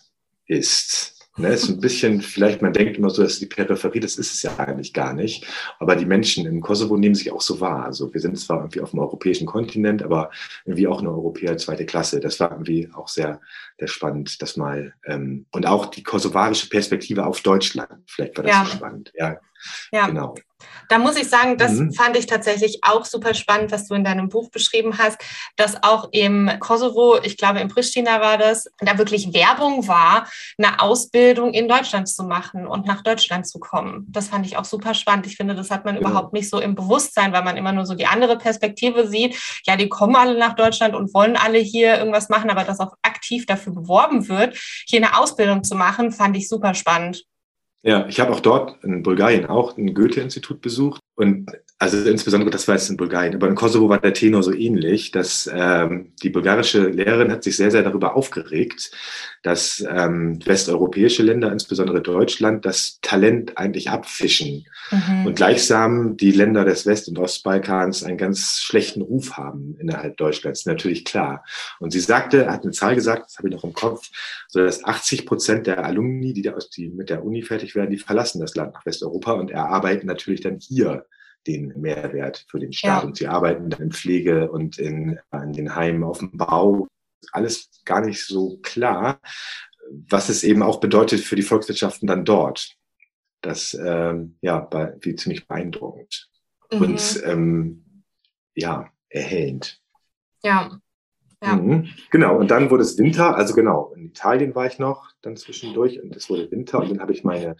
ist. 0.49 1.15
Ne, 1.37 1.53
ist 1.53 1.69
ein 1.69 1.79
bisschen, 1.79 2.19
vielleicht 2.19 2.61
man 2.61 2.73
denkt 2.73 2.97
immer 2.97 3.09
so, 3.09 3.23
dass 3.23 3.39
die 3.39 3.45
Peripherie, 3.45 4.01
das 4.01 4.17
ist 4.17 4.33
es 4.33 4.41
ja 4.41 4.57
eigentlich 4.57 4.93
gar 4.93 5.13
nicht. 5.13 5.45
Aber 5.79 5.95
die 5.95 6.05
Menschen 6.05 6.45
im 6.45 6.59
Kosovo 6.59 6.97
nehmen 6.97 7.15
sich 7.15 7.31
auch 7.31 7.39
so 7.39 7.61
wahr. 7.61 7.85
Also 7.85 8.13
wir 8.13 8.19
sind 8.19 8.37
zwar 8.37 8.57
irgendwie 8.57 8.81
auf 8.81 8.89
dem 8.89 8.99
europäischen 8.99 9.45
Kontinent, 9.45 10.03
aber 10.03 10.31
irgendwie 10.65 10.87
auch 10.87 10.99
eine 10.99 11.11
Europäer 11.11 11.57
zweite 11.57 11.85
Klasse. 11.85 12.19
Das 12.19 12.41
war 12.41 12.51
irgendwie 12.51 12.89
auch 12.93 13.07
sehr, 13.07 13.39
sehr 13.77 13.87
spannend, 13.87 14.41
das 14.41 14.57
mal. 14.57 14.93
Ähm, 15.05 15.45
und 15.51 15.65
auch 15.65 15.85
die 15.85 16.03
kosovarische 16.03 16.67
Perspektive 16.67 17.25
auf 17.25 17.39
Deutschland. 17.41 18.03
Vielleicht 18.07 18.35
war 18.35 18.43
das 18.43 18.55
ja. 18.55 18.65
so 18.65 18.71
spannend. 18.71 19.13
Ja, 19.15 19.39
ja. 19.91 20.07
genau. 20.07 20.35
Da 20.89 20.97
muss 20.97 21.15
ich 21.17 21.29
sagen, 21.29 21.57
das 21.57 21.73
mhm. 21.73 21.93
fand 21.93 22.17
ich 22.17 22.25
tatsächlich 22.25 22.79
auch 22.81 23.05
super 23.05 23.33
spannend, 23.33 23.71
was 23.71 23.87
du 23.87 23.93
in 23.93 24.03
deinem 24.03 24.27
Buch 24.27 24.49
beschrieben 24.49 24.97
hast, 24.97 25.21
dass 25.55 25.83
auch 25.83 26.09
im 26.11 26.51
Kosovo, 26.59 27.19
ich 27.21 27.37
glaube 27.37 27.59
in 27.59 27.69
Pristina 27.69 28.19
war 28.21 28.37
das, 28.37 28.69
da 28.79 28.97
wirklich 28.97 29.33
Werbung 29.33 29.87
war, 29.87 30.27
eine 30.57 30.81
Ausbildung 30.81 31.53
in 31.53 31.67
Deutschland 31.67 32.09
zu 32.09 32.23
machen 32.23 32.67
und 32.67 32.85
nach 32.85 33.03
Deutschland 33.03 33.47
zu 33.47 33.59
kommen. 33.59 34.05
Das 34.09 34.27
fand 34.27 34.45
ich 34.45 34.57
auch 34.57 34.65
super 34.65 34.93
spannend. 34.93 35.27
Ich 35.27 35.37
finde, 35.37 35.55
das 35.55 35.71
hat 35.71 35.85
man 35.85 35.95
ja. 35.95 36.01
überhaupt 36.01 36.33
nicht 36.33 36.49
so 36.49 36.59
im 36.59 36.75
Bewusstsein, 36.75 37.31
weil 37.31 37.43
man 37.43 37.55
immer 37.55 37.71
nur 37.71 37.85
so 37.85 37.93
die 37.93 38.07
andere 38.07 38.37
Perspektive 38.37 39.07
sieht. 39.07 39.37
Ja, 39.65 39.75
die 39.75 39.89
kommen 39.89 40.15
alle 40.15 40.37
nach 40.37 40.55
Deutschland 40.55 40.95
und 40.95 41.13
wollen 41.13 41.37
alle 41.37 41.59
hier 41.59 41.97
irgendwas 41.99 42.29
machen, 42.29 42.49
aber 42.49 42.63
dass 42.63 42.79
auch 42.79 42.93
aktiv 43.03 43.45
dafür 43.45 43.73
beworben 43.73 44.27
wird, 44.27 44.57
hier 44.87 44.99
eine 44.99 45.17
Ausbildung 45.17 45.63
zu 45.63 45.75
machen, 45.75 46.11
fand 46.11 46.35
ich 46.35 46.49
super 46.49 46.73
spannend. 46.73 47.23
Ja, 47.81 48.07
ich 48.07 48.19
habe 48.19 48.33
auch 48.33 48.41
dort 48.41 48.83
in 48.83 49.03
Bulgarien 49.03 49.45
auch 49.45 49.77
ein 49.77 49.93
Goethe-Institut 49.93 50.61
besucht. 50.61 51.01
Und 51.15 51.49
also 51.81 51.97
insbesondere, 52.09 52.49
das 52.49 52.67
war 52.67 52.75
jetzt 52.75 52.89
in 52.89 52.97
Bulgarien, 52.97 53.33
aber 53.33 53.47
in 53.47 53.55
Kosovo 53.55 53.87
war 53.87 54.01
der 54.01 54.13
Tenor 54.13 54.43
so 54.43 54.53
ähnlich, 54.53 55.11
dass 55.11 55.49
ähm, 55.51 56.11
die 56.21 56.29
bulgarische 56.29 56.89
Lehrerin 56.89 57.31
hat 57.31 57.41
sich 57.41 57.55
sehr, 57.55 57.71
sehr 57.71 57.83
darüber 57.83 58.17
aufgeregt, 58.17 58.91
dass 59.43 59.81
ähm, 59.89 60.45
westeuropäische 60.45 61.23
Länder, 61.23 61.49
insbesondere 61.53 62.01
Deutschland, 62.01 62.65
das 62.65 62.99
Talent 63.01 63.57
eigentlich 63.57 63.89
abfischen 63.89 64.65
mhm. 64.91 65.27
und 65.27 65.37
gleichsam 65.37 66.17
die 66.17 66.31
Länder 66.31 66.65
des 66.65 66.85
West- 66.85 67.07
und 67.07 67.17
Ostbalkans 67.17 68.03
einen 68.03 68.17
ganz 68.17 68.59
schlechten 68.59 69.01
Ruf 69.01 69.37
haben 69.37 69.77
innerhalb 69.79 70.17
Deutschlands, 70.17 70.65
natürlich 70.65 71.05
klar. 71.05 71.45
Und 71.79 71.91
sie 71.91 72.01
sagte, 72.01 72.51
hat 72.51 72.63
eine 72.63 72.73
Zahl 72.73 72.95
gesagt, 72.95 73.27
das 73.27 73.37
habe 73.37 73.47
ich 73.47 73.55
noch 73.55 73.63
im 73.63 73.73
Kopf, 73.73 74.09
so 74.49 74.59
dass 74.59 74.83
80 74.83 75.25
Prozent 75.25 75.65
der 75.65 75.85
Alumni, 75.85 76.33
die, 76.33 76.41
da 76.41 76.55
aus, 76.55 76.69
die 76.69 76.89
mit 76.89 77.09
der 77.09 77.23
Uni 77.23 77.41
fertig 77.41 77.73
werden, 77.73 77.91
die 77.91 77.97
verlassen 77.97 78.41
das 78.41 78.55
Land 78.55 78.73
nach 78.73 78.85
Westeuropa 78.85 79.31
und 79.31 79.49
erarbeiten 79.49 80.07
natürlich 80.07 80.41
dann 80.41 80.59
hier 80.59 81.05
den 81.47 81.73
Mehrwert 81.79 82.45
für 82.49 82.59
den 82.59 82.73
Staat. 82.73 83.03
Ja. 83.03 83.07
Und 83.07 83.17
sie 83.17 83.27
arbeiten 83.27 83.71
in 83.71 83.91
Pflege 83.91 84.51
und 84.51 84.77
in, 84.77 85.19
in 85.31 85.53
den 85.53 85.75
Heimen 85.75 86.03
auf 86.03 86.19
dem 86.19 86.37
Bau. 86.37 86.87
Alles 87.31 87.69
gar 87.85 88.01
nicht 88.01 88.25
so 88.25 88.59
klar, 88.61 89.19
was 90.09 90.29
es 90.29 90.43
eben 90.43 90.63
auch 90.63 90.79
bedeutet 90.79 91.21
für 91.21 91.35
die 91.35 91.41
Volkswirtschaften 91.41 92.07
dann 92.07 92.25
dort. 92.25 92.75
Das 93.41 93.73
ähm, 93.73 94.37
ja, 94.41 94.67
war 94.71 94.93
wie 95.01 95.15
ziemlich 95.15 95.47
beeindruckend 95.47 96.29
mhm. 96.71 96.81
und 96.81 97.21
ähm, 97.25 98.03
ja, 98.53 98.89
erhellend. 99.09 99.81
Ja. 100.43 100.79
Ja. 101.41 101.55
Mhm. 101.55 101.89
Genau, 102.11 102.37
und 102.37 102.51
dann 102.51 102.69
wurde 102.69 102.83
es 102.83 102.97
Winter, 102.97 103.37
also 103.37 103.53
genau, 103.53 103.93
in 103.95 104.07
Italien 104.07 104.55
war 104.55 104.67
ich 104.67 104.77
noch 104.77 105.09
dann 105.21 105.37
zwischendurch 105.37 106.01
und 106.01 106.13
es 106.13 106.29
wurde 106.29 106.51
Winter 106.51 106.79
und 106.79 106.91
dann 106.91 106.99
habe 106.99 107.13
ich 107.13 107.23
meine 107.23 107.55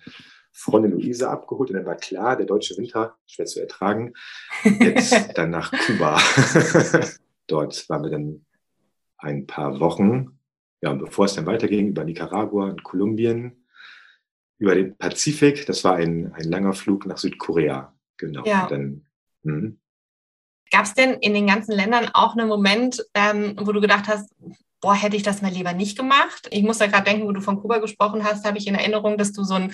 Freundin 0.60 0.92
Luise 0.92 1.30
abgeholt 1.30 1.70
und 1.70 1.78
dann 1.78 1.86
war 1.86 1.96
klar, 1.96 2.36
der 2.36 2.46
deutsche 2.46 2.76
Winter, 2.78 3.18
schwer 3.26 3.46
zu 3.46 3.62
ertragen, 3.62 4.14
jetzt 4.64 5.14
dann 5.38 5.52
nach 5.52 5.72
Kuba. 5.72 6.20
Dort 7.48 7.88
waren 7.90 8.04
wir 8.04 8.12
dann 8.12 8.46
ein 9.18 9.48
paar 9.48 9.80
Wochen. 9.80 10.38
Ja, 10.82 10.92
und 10.92 11.00
bevor 11.00 11.26
es 11.26 11.36
dann 11.36 11.46
weiterging, 11.46 11.88
über 11.88 12.04
Nicaragua 12.04 12.66
und 12.66 12.84
Kolumbien, 12.84 13.66
über 14.58 14.76
den 14.76 14.98
Pazifik, 14.98 15.66
das 15.66 15.86
war 15.86 15.96
ein, 15.96 16.34
ein 16.34 16.44
langer 16.44 16.74
Flug 16.74 17.06
nach 17.06 17.18
Südkorea. 17.18 17.94
Genau. 18.18 18.44
Ja. 18.46 18.70
Hm. 18.70 19.80
Gab 20.72 20.84
es 20.84 20.94
denn 20.94 21.14
in 21.14 21.34
den 21.34 21.48
ganzen 21.48 21.72
Ländern 21.72 22.10
auch 22.14 22.36
einen 22.36 22.50
Moment, 22.50 23.04
ähm, 23.14 23.56
wo 23.62 23.72
du 23.72 23.80
gedacht 23.80 24.10
hast, 24.10 24.30
boah, 24.82 24.96
hätte 24.96 25.16
ich 25.16 25.24
das 25.24 25.42
mal 25.42 25.52
lieber 25.52 25.74
nicht 25.74 25.98
gemacht? 25.98 26.48
Ich 26.52 26.64
muss 26.64 26.78
da 26.78 26.88
gerade 26.88 27.06
denken, 27.06 27.28
wo 27.28 27.32
du 27.32 27.42
von 27.42 27.60
Kuba 27.60 27.80
gesprochen 27.80 28.24
hast, 28.24 28.46
habe 28.46 28.58
ich 28.58 28.68
in 28.68 28.76
Erinnerung, 28.76 29.18
dass 29.18 29.32
du 29.32 29.44
so 29.44 29.56
ein 29.56 29.74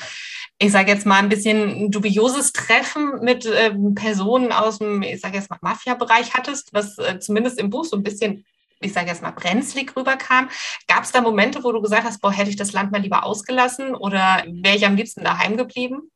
ich 0.57 0.71
sage 0.71 0.91
jetzt 0.91 1.05
mal, 1.05 1.19
ein 1.19 1.29
bisschen 1.29 1.91
dubioses 1.91 2.53
Treffen 2.53 3.19
mit 3.21 3.45
äh, 3.45 3.71
Personen 3.93 4.51
aus 4.51 4.77
dem, 4.79 5.01
ich 5.01 5.19
sage 5.19 5.37
jetzt 5.37 5.49
mal, 5.49 5.59
Mafia-Bereich 5.61 6.33
hattest, 6.33 6.73
was 6.73 6.97
äh, 6.97 7.19
zumindest 7.19 7.59
im 7.59 7.69
Buch 7.69 7.83
so 7.83 7.97
ein 7.97 8.03
bisschen, 8.03 8.45
ich 8.79 8.93
sage 8.93 9.09
jetzt 9.09 9.21
mal, 9.21 9.31
brenzlig 9.31 9.95
rüberkam. 9.97 10.49
Gab 10.87 11.03
es 11.03 11.11
da 11.11 11.21
Momente, 11.21 11.63
wo 11.63 11.71
du 11.73 11.81
gesagt 11.81 12.05
hast, 12.05 12.21
boah, 12.21 12.31
hätte 12.31 12.49
ich 12.49 12.55
das 12.55 12.71
Land 12.71 12.91
mal 12.91 13.01
lieber 13.01 13.25
ausgelassen 13.25 13.95
oder 13.95 14.43
wäre 14.47 14.77
ich 14.77 14.85
am 14.85 14.95
liebsten 14.95 15.23
daheim 15.23 15.57
geblieben? 15.57 16.09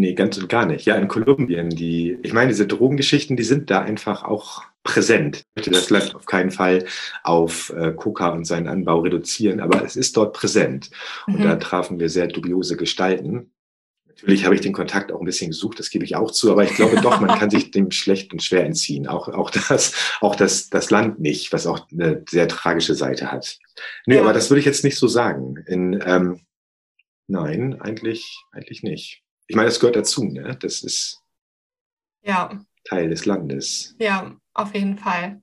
Nee, 0.00 0.14
ganz 0.14 0.38
und 0.38 0.48
gar 0.48 0.64
nicht. 0.64 0.86
Ja, 0.86 0.94
in 0.94 1.08
Kolumbien, 1.08 1.68
die, 1.68 2.16
ich 2.22 2.32
meine, 2.32 2.48
diese 2.48 2.66
Drogengeschichten, 2.66 3.36
die 3.36 3.42
sind 3.42 3.70
da 3.70 3.82
einfach 3.82 4.24
auch 4.24 4.62
präsent. 4.82 5.44
Ich 5.54 5.56
möchte 5.56 5.70
das 5.72 5.90
Land 5.90 6.14
auf 6.14 6.24
keinen 6.24 6.50
Fall 6.50 6.86
auf 7.22 7.68
äh, 7.76 7.92
Coca 7.92 8.30
und 8.30 8.46
seinen 8.46 8.66
Anbau 8.66 9.00
reduzieren, 9.00 9.60
aber 9.60 9.84
es 9.84 9.96
ist 9.96 10.16
dort 10.16 10.32
präsent. 10.32 10.90
Und 11.26 11.40
mhm. 11.40 11.42
da 11.42 11.56
trafen 11.56 12.00
wir 12.00 12.08
sehr 12.08 12.28
dubiose 12.28 12.78
Gestalten. 12.78 13.50
Natürlich 14.06 14.46
habe 14.46 14.54
ich 14.54 14.62
den 14.62 14.72
Kontakt 14.72 15.12
auch 15.12 15.20
ein 15.20 15.26
bisschen 15.26 15.50
gesucht, 15.50 15.78
das 15.78 15.90
gebe 15.90 16.06
ich 16.06 16.16
auch 16.16 16.30
zu, 16.30 16.50
aber 16.50 16.64
ich 16.64 16.74
glaube 16.74 16.98
doch, 17.02 17.20
man 17.20 17.38
kann 17.38 17.50
sich 17.50 17.70
dem 17.70 17.90
schlecht 17.90 18.32
und 18.32 18.42
schwer 18.42 18.64
entziehen. 18.64 19.06
Auch, 19.06 19.28
auch, 19.28 19.50
das, 19.50 19.92
auch 20.22 20.34
das, 20.34 20.70
das 20.70 20.90
Land 20.90 21.20
nicht, 21.20 21.52
was 21.52 21.66
auch 21.66 21.86
eine 21.92 22.24
sehr 22.26 22.48
tragische 22.48 22.94
Seite 22.94 23.30
hat. 23.30 23.58
Nee, 24.06 24.14
ja. 24.14 24.22
aber 24.22 24.32
das 24.32 24.48
würde 24.48 24.60
ich 24.60 24.66
jetzt 24.66 24.82
nicht 24.82 24.96
so 24.96 25.08
sagen. 25.08 25.56
In, 25.66 26.02
ähm, 26.06 26.40
nein, 27.26 27.78
eigentlich, 27.82 28.42
eigentlich 28.50 28.82
nicht. 28.82 29.22
Ich 29.50 29.56
meine, 29.56 29.66
das 29.66 29.80
gehört 29.80 29.96
dazu, 29.96 30.22
ne? 30.22 30.56
Das 30.60 30.84
ist 30.84 31.24
ja. 32.22 32.56
Teil 32.84 33.08
des 33.08 33.26
Landes. 33.26 33.96
Ja, 33.98 34.36
auf 34.54 34.72
jeden 34.74 34.96
Fall. 34.96 35.42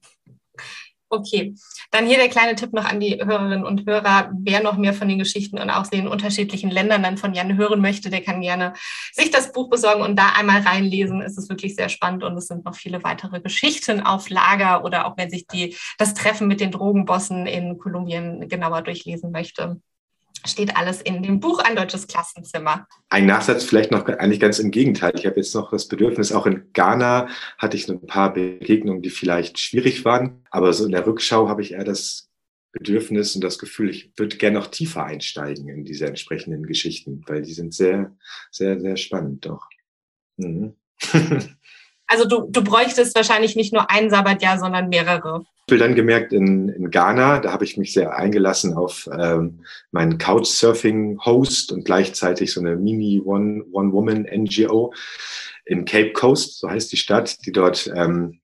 Okay, 1.09 1.53
dann 1.91 2.07
hier 2.07 2.15
der 2.15 2.29
kleine 2.29 2.55
Tipp 2.55 2.71
noch 2.71 2.85
an 2.85 3.01
die 3.01 3.17
Hörerinnen 3.21 3.65
und 3.65 3.85
Hörer. 3.85 4.31
Wer 4.33 4.63
noch 4.63 4.77
mehr 4.77 4.93
von 4.93 5.09
den 5.09 5.19
Geschichten 5.19 5.59
und 5.59 5.69
auch 5.69 5.87
den 5.87 6.07
unterschiedlichen 6.07 6.71
Ländern 6.71 7.03
dann 7.03 7.17
von 7.17 7.33
Jan 7.33 7.57
hören 7.57 7.81
möchte, 7.81 8.09
der 8.09 8.21
kann 8.21 8.39
gerne 8.39 8.71
sich 9.11 9.29
das 9.29 9.51
Buch 9.51 9.69
besorgen 9.69 10.01
und 10.01 10.15
da 10.15 10.29
einmal 10.37 10.61
reinlesen. 10.61 11.21
Es 11.21 11.37
ist 11.37 11.49
wirklich 11.49 11.75
sehr 11.75 11.89
spannend 11.89 12.23
und 12.23 12.37
es 12.37 12.47
sind 12.47 12.63
noch 12.63 12.75
viele 12.75 13.03
weitere 13.03 13.41
Geschichten 13.41 13.99
auf 13.99 14.29
Lager 14.29 14.85
oder 14.85 15.05
auch 15.05 15.17
wenn 15.17 15.29
sich 15.29 15.47
die, 15.47 15.75
das 15.97 16.13
Treffen 16.13 16.47
mit 16.47 16.61
den 16.61 16.71
Drogenbossen 16.71 17.45
in 17.45 17.77
Kolumbien 17.77 18.47
genauer 18.47 18.83
durchlesen 18.83 19.31
möchte 19.31 19.81
steht 20.47 20.75
alles 20.75 21.01
in 21.01 21.23
dem 21.23 21.39
Buch 21.39 21.59
Ein 21.59 21.75
deutsches 21.75 22.07
Klassenzimmer. 22.07 22.87
Ein 23.09 23.25
Nachsatz 23.25 23.63
vielleicht 23.63 23.91
noch 23.91 24.05
eigentlich 24.07 24.39
ganz 24.39 24.59
im 24.59 24.71
Gegenteil. 24.71 25.13
Ich 25.15 25.25
habe 25.25 25.37
jetzt 25.37 25.53
noch 25.55 25.71
das 25.71 25.87
Bedürfnis, 25.87 26.31
auch 26.31 26.45
in 26.45 26.71
Ghana 26.73 27.29
hatte 27.57 27.77
ich 27.77 27.87
ein 27.89 28.05
paar 28.05 28.33
Begegnungen, 28.33 29.01
die 29.01 29.09
vielleicht 29.09 29.59
schwierig 29.59 30.05
waren, 30.05 30.43
aber 30.49 30.73
so 30.73 30.85
in 30.85 30.91
der 30.91 31.05
Rückschau 31.05 31.49
habe 31.49 31.61
ich 31.61 31.73
eher 31.73 31.83
das 31.83 32.29
Bedürfnis 32.71 33.35
und 33.35 33.43
das 33.43 33.59
Gefühl, 33.59 33.89
ich 33.89 34.11
würde 34.17 34.37
gerne 34.37 34.59
noch 34.59 34.67
tiefer 34.67 35.03
einsteigen 35.03 35.69
in 35.69 35.85
diese 35.85 36.05
entsprechenden 36.05 36.65
Geschichten, 36.65 37.23
weil 37.27 37.41
die 37.41 37.53
sind 37.53 37.73
sehr, 37.73 38.15
sehr, 38.51 38.79
sehr 38.79 38.97
spannend 38.97 39.45
doch. 39.45 39.67
Mhm. 40.37 40.75
Also 42.07 42.25
du, 42.25 42.47
du 42.49 42.63
bräuchtest 42.63 43.15
wahrscheinlich 43.15 43.55
nicht 43.55 43.71
nur 43.73 43.91
ein 43.91 44.09
Sabbatjahr, 44.09 44.57
sondern 44.59 44.89
mehrere. 44.89 45.45
Ich 45.67 45.73
habe 45.73 45.83
dann 45.83 45.93
gemerkt, 45.95 46.31
in, 46.31 46.69
in 46.69 46.89
Ghana, 46.89 47.39
da 47.39 47.51
habe 47.51 47.65
ich 47.65 47.75
mich 47.75 47.91
sehr 47.91 48.15
eingelassen 48.15 48.73
auf 48.73 49.09
ähm, 49.11 49.65
meinen 49.91 50.17
Couchsurfing-Host 50.17 51.73
und 51.73 51.83
gleichzeitig 51.83 52.53
so 52.53 52.61
eine 52.61 52.77
Mini-One-Woman-NGO 52.77 54.93
in 55.65 55.83
Cape 55.83 56.13
Coast, 56.13 56.59
so 56.59 56.69
heißt 56.69 56.89
die 56.93 56.97
Stadt, 56.97 57.45
die 57.45 57.51
dort 57.51 57.91
ähm, 57.93 58.39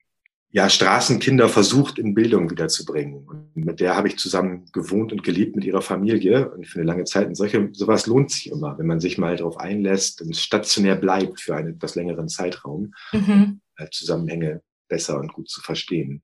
ja, 0.53 0.69
Straßenkinder 0.69 1.49
versucht, 1.49 1.99
in 1.99 2.13
Bildung 2.13 2.49
wiederzubringen. 2.49 3.27
Und 3.27 3.55
mit 3.55 3.79
der 3.79 3.95
habe 3.95 4.07
ich 4.07 4.17
zusammen 4.17 4.65
gewohnt 4.71 5.11
und 5.11 5.23
geliebt 5.23 5.55
mit 5.55 5.65
ihrer 5.65 5.81
Familie 5.81 6.49
und 6.51 6.67
für 6.67 6.79
eine 6.79 6.87
lange 6.87 7.03
Zeit. 7.03 7.27
Und 7.27 7.35
solche, 7.35 7.69
sowas 7.73 8.07
lohnt 8.07 8.31
sich 8.31 8.49
immer, 8.51 8.77
wenn 8.77 8.87
man 8.87 8.99
sich 8.99 9.17
mal 9.17 9.35
darauf 9.35 9.57
einlässt 9.57 10.21
und 10.21 10.37
stationär 10.37 10.95
bleibt 10.95 11.41
für 11.41 11.55
einen 11.55 11.75
etwas 11.75 11.95
längeren 11.95 12.29
Zeitraum, 12.29 12.93
mhm. 13.11 13.59
Äh, 13.75 13.89
Zusammenhänge 13.89 14.61
besser 14.87 15.19
und 15.19 15.33
gut 15.33 15.49
zu 15.49 15.59
verstehen 15.59 16.21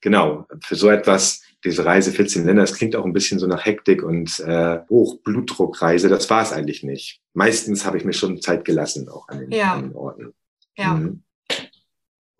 genau, 0.00 0.46
für 0.62 0.76
so 0.76 0.88
etwas, 0.88 1.42
diese 1.64 1.84
Reise 1.84 2.10
14 2.10 2.44
Länder, 2.44 2.62
das 2.62 2.74
klingt 2.74 2.96
auch 2.96 3.04
ein 3.04 3.12
bisschen 3.12 3.38
so 3.38 3.46
nach 3.46 3.64
Hektik 3.64 4.02
und 4.02 4.40
äh, 4.40 4.78
Hochblutdruckreise. 4.88 6.08
Das 6.08 6.30
war 6.30 6.42
es 6.42 6.52
eigentlich 6.52 6.82
nicht. 6.82 7.20
Meistens 7.34 7.84
habe 7.84 7.98
ich 7.98 8.04
mir 8.04 8.12
schon 8.12 8.40
Zeit 8.40 8.64
gelassen, 8.64 9.08
auch 9.08 9.28
an 9.28 9.40
den, 9.40 9.50
ja. 9.50 9.74
an 9.74 9.82
den 9.82 9.94
Orten. 9.94 10.32
Ja. 10.76 10.94
Mhm. 10.94 11.22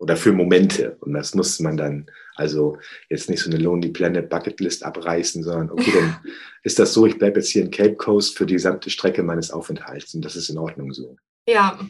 Oder 0.01 0.17
für 0.17 0.33
Momente. 0.33 0.97
Und 1.01 1.13
das 1.13 1.35
muss 1.35 1.59
man 1.59 1.77
dann, 1.77 2.07
also 2.33 2.79
jetzt 3.09 3.29
nicht 3.29 3.39
so 3.39 3.51
eine 3.51 3.59
Lonely 3.59 3.89
Planet 3.89 4.27
Bucketlist 4.31 4.83
abreißen, 4.83 5.43
sondern 5.43 5.69
okay, 5.69 5.91
dann 5.93 6.19
ist 6.63 6.79
das 6.79 6.93
so, 6.93 7.05
ich 7.05 7.19
bleibe 7.19 7.39
jetzt 7.39 7.49
hier 7.49 7.61
in 7.61 7.69
Cape 7.69 7.95
Coast 7.95 8.35
für 8.35 8.47
die 8.47 8.55
gesamte 8.55 8.89
Strecke 8.89 9.21
meines 9.21 9.51
Aufenthalts 9.51 10.15
und 10.15 10.25
das 10.25 10.35
ist 10.35 10.49
in 10.49 10.57
Ordnung 10.57 10.91
so. 10.91 11.15
Ja. 11.47 11.79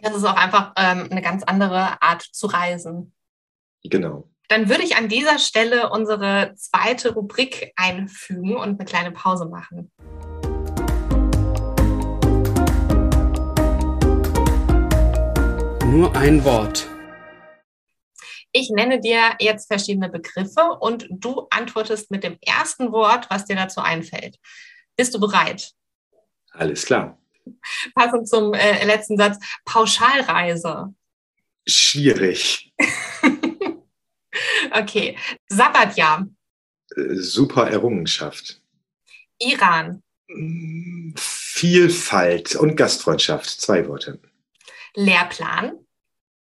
Das 0.00 0.14
ist 0.14 0.24
auch 0.24 0.36
einfach 0.36 0.74
ähm, 0.76 1.08
eine 1.10 1.22
ganz 1.22 1.44
andere 1.44 2.02
Art 2.02 2.20
zu 2.20 2.46
reisen. 2.46 3.14
Genau. 3.84 4.28
Dann 4.48 4.68
würde 4.68 4.82
ich 4.82 4.96
an 4.96 5.08
dieser 5.08 5.38
Stelle 5.38 5.88
unsere 5.88 6.52
zweite 6.56 7.14
Rubrik 7.14 7.72
einfügen 7.76 8.54
und 8.54 8.78
eine 8.78 8.84
kleine 8.84 9.12
Pause 9.12 9.46
machen. 9.46 9.90
Nur 15.86 16.14
ein 16.14 16.44
Wort. 16.44 16.93
Ich 18.56 18.70
nenne 18.70 19.00
dir 19.00 19.34
jetzt 19.40 19.66
verschiedene 19.66 20.08
Begriffe 20.08 20.78
und 20.80 21.08
du 21.10 21.48
antwortest 21.50 22.10
mit 22.12 22.22
dem 22.22 22.38
ersten 22.40 22.92
Wort, 22.92 23.28
was 23.28 23.46
dir 23.46 23.56
dazu 23.56 23.80
einfällt. 23.80 24.38
Bist 24.96 25.12
du 25.12 25.18
bereit? 25.18 25.72
Alles 26.52 26.86
klar. 26.86 27.18
Passend 27.94 28.28
zum 28.28 28.54
äh, 28.54 28.86
letzten 28.86 29.18
Satz, 29.18 29.38
Pauschalreise. 29.64 30.94
Schwierig. 31.66 32.72
Okay. 34.72 35.16
Sabbatjahr. 35.48 36.26
Äh, 36.96 37.14
super 37.14 37.70
Errungenschaft. 37.70 38.60
Iran. 39.38 40.02
Vielfalt 41.16 42.56
und 42.56 42.76
Gastfreundschaft. 42.76 43.48
Zwei 43.48 43.86
Worte. 43.86 44.18
Lehrplan. 44.94 45.78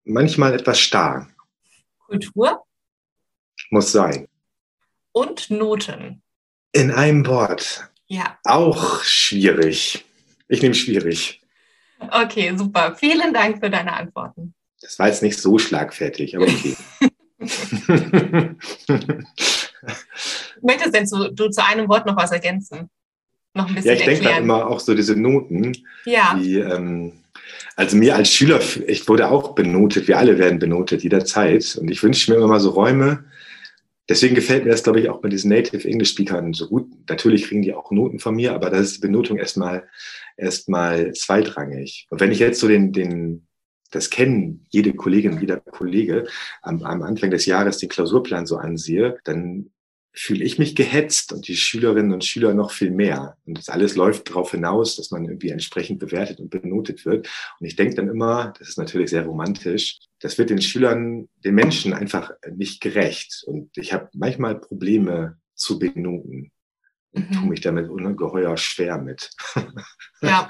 Manchmal 0.05 0.55
etwas 0.55 0.79
starr. 0.81 1.29
Kultur. 2.11 2.65
Muss 3.71 3.93
sein. 3.93 4.27
Und 5.13 5.49
Noten. 5.51 6.23
In 6.73 6.91
einem 6.91 7.25
Wort. 7.27 7.89
Ja. 8.07 8.39
Auch 8.45 9.03
schwierig. 9.05 10.05
Ich 10.49 10.61
nehme 10.61 10.75
schwierig. 10.75 11.41
Okay, 12.01 12.57
super. 12.57 12.97
Vielen 12.97 13.33
Dank 13.33 13.61
für 13.61 13.71
deine 13.71 13.93
Antworten. 13.93 14.55
Das 14.81 14.99
war 14.99 15.07
jetzt 15.07 15.23
nicht 15.23 15.39
so 15.39 15.59
schlagfertig, 15.59 16.37
aber 16.37 16.47
okay. 16.47 16.77
Möchtest 20.63 20.95
denn 20.95 21.07
du, 21.09 21.31
du 21.33 21.49
zu 21.49 21.65
einem 21.65 21.89
Wort 21.89 22.07
noch 22.07 22.17
was 22.17 22.33
ergänzen? 22.33 22.91
Noch 23.55 23.69
ein 23.69 23.75
bisschen 23.75 23.95
Ja, 23.95 23.99
ich 24.01 24.05
denke 24.05 24.25
da 24.25 24.39
immer 24.39 24.67
auch 24.67 24.81
so 24.81 24.95
diese 24.95 25.15
Noten. 25.15 25.77
Ja. 26.05 26.35
Die, 26.35 26.57
ähm, 26.59 27.20
also 27.81 27.97
mir 27.97 28.15
als 28.15 28.31
Schüler, 28.31 28.61
ich 28.89 29.09
wurde 29.09 29.31
auch 29.31 29.55
benotet, 29.55 30.07
wir 30.07 30.19
alle 30.19 30.39
werden 30.39 30.59
benotet 30.59 31.03
jederzeit. 31.03 31.79
Und 31.81 31.91
ich 31.91 32.03
wünsche 32.03 32.31
mir 32.31 32.37
immer 32.37 32.47
mal 32.47 32.61
so 32.61 32.71
Räume. 32.71 33.25
Deswegen 34.07 34.35
gefällt 34.35 34.65
mir 34.65 34.71
das, 34.71 34.83
glaube 34.83 35.01
ich, 35.01 35.09
auch 35.09 35.23
bei 35.23 35.31
diesen 35.31 35.49
Native 35.49 35.89
English 35.89 36.11
Speakern 36.11 36.53
so 36.53 36.69
gut. 36.69 36.91
Natürlich 37.09 37.45
kriegen 37.45 37.63
die 37.63 37.73
auch 37.73 37.91
Noten 37.91 38.19
von 38.19 38.35
mir, 38.35 38.53
aber 38.53 38.69
da 38.69 38.77
ist 38.77 38.97
die 38.97 39.01
Benotung 39.01 39.39
erstmal 39.39 39.89
erstmal 40.37 41.13
zweitrangig. 41.15 42.07
Und 42.11 42.21
wenn 42.21 42.33
ich 42.33 42.39
jetzt 42.39 42.61
so 42.61 42.69
den, 42.69 42.93
den 42.93 43.47
das 43.91 44.11
kennen 44.11 44.67
jede 44.69 44.93
Kollegin, 44.93 45.41
jeder 45.41 45.57
Kollege, 45.57 46.27
am, 46.61 46.83
am 46.83 47.01
Anfang 47.01 47.31
des 47.31 47.47
Jahres 47.47 47.79
den 47.79 47.89
Klausurplan 47.89 48.45
so 48.45 48.59
ansehe, 48.59 49.17
dann 49.25 49.71
fühle 50.13 50.45
ich 50.45 50.59
mich 50.59 50.75
gehetzt 50.75 51.33
und 51.33 51.47
die 51.47 51.57
Schülerinnen 51.57 52.13
und 52.13 52.25
Schüler 52.25 52.53
noch 52.53 52.73
viel 52.73 52.91
mehr. 52.91 53.37
Und 53.47 53.59
das 53.59 53.69
alles 53.69 53.95
läuft 53.95 54.31
darauf 54.31 54.51
hinaus, 54.51 54.97
dass 54.97 55.11
man 55.11 55.25
irgendwie 55.25 55.51
entsprechend 55.51 56.01
bewertet 56.01 56.41
und 56.41 56.51
benotet 56.51 57.07
wird. 57.07 57.29
Und 57.59 57.67
ich 57.67 57.77
denke 57.77 57.95
dann 57.95 58.09
immer, 58.09 58.53
das 58.59 58.71
ist 58.71 58.79
natürlich 58.79 59.11
sehr 59.11 59.25
romantisch, 59.25 60.01
das 60.21 60.37
wird 60.37 60.51
den 60.51 60.61
Schülern, 60.61 61.29
den 61.45 61.55
Menschen 61.55 61.93
einfach 61.93 62.33
nicht 62.51 62.81
gerecht. 62.81 63.45
Und 63.47 63.71
ich 63.77 63.93
habe 63.93 64.09
manchmal 64.13 64.59
Probleme 64.59 65.39
zu 65.55 65.79
benoten 65.79 66.51
und 67.13 67.31
mhm. 67.31 67.35
tue 67.35 67.49
mich 67.49 67.61
damit 67.61 67.89
ungeheuer 67.89 68.57
schwer 68.57 68.99
mit. 68.99 69.31
Ja. 70.23 70.49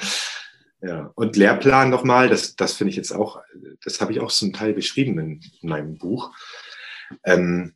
Ja, 0.82 1.12
und 1.14 1.36
Lehrplan 1.36 1.90
nochmal, 1.90 2.30
das, 2.30 2.56
das 2.56 2.72
finde 2.72 2.90
ich 2.90 2.96
jetzt 2.96 3.12
auch, 3.12 3.42
das 3.84 4.00
habe 4.00 4.12
ich 4.12 4.20
auch 4.20 4.32
zum 4.32 4.54
Teil 4.54 4.72
beschrieben 4.72 5.18
in, 5.18 5.40
in 5.60 5.68
meinem 5.68 5.98
Buch. 5.98 6.34
Ähm, 7.22 7.74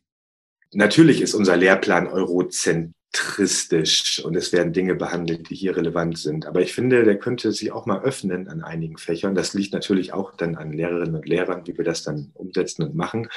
natürlich 0.75 1.21
ist 1.21 1.33
unser 1.33 1.57
Lehrplan 1.57 2.07
eurozentristisch 2.07 4.23
und 4.23 4.35
es 4.35 4.53
werden 4.53 4.73
Dinge 4.73 4.95
behandelt, 4.95 5.49
die 5.49 5.55
hier 5.55 5.77
relevant 5.77 6.17
sind. 6.17 6.45
Aber 6.45 6.61
ich 6.61 6.73
finde, 6.73 7.03
der 7.03 7.17
könnte 7.17 7.51
sich 7.51 7.71
auch 7.71 7.85
mal 7.85 8.03
öffnen 8.03 8.47
an 8.47 8.63
einigen 8.63 8.97
Fächern. 8.97 9.35
Das 9.35 9.53
liegt 9.53 9.73
natürlich 9.73 10.13
auch 10.13 10.35
dann 10.35 10.55
an 10.55 10.71
Lehrerinnen 10.71 11.15
und 11.15 11.27
Lehrern, 11.27 11.61
wie 11.65 11.77
wir 11.77 11.85
das 11.85 12.03
dann 12.03 12.31
umsetzen 12.33 12.83
und 12.83 12.95
machen. 12.95 13.27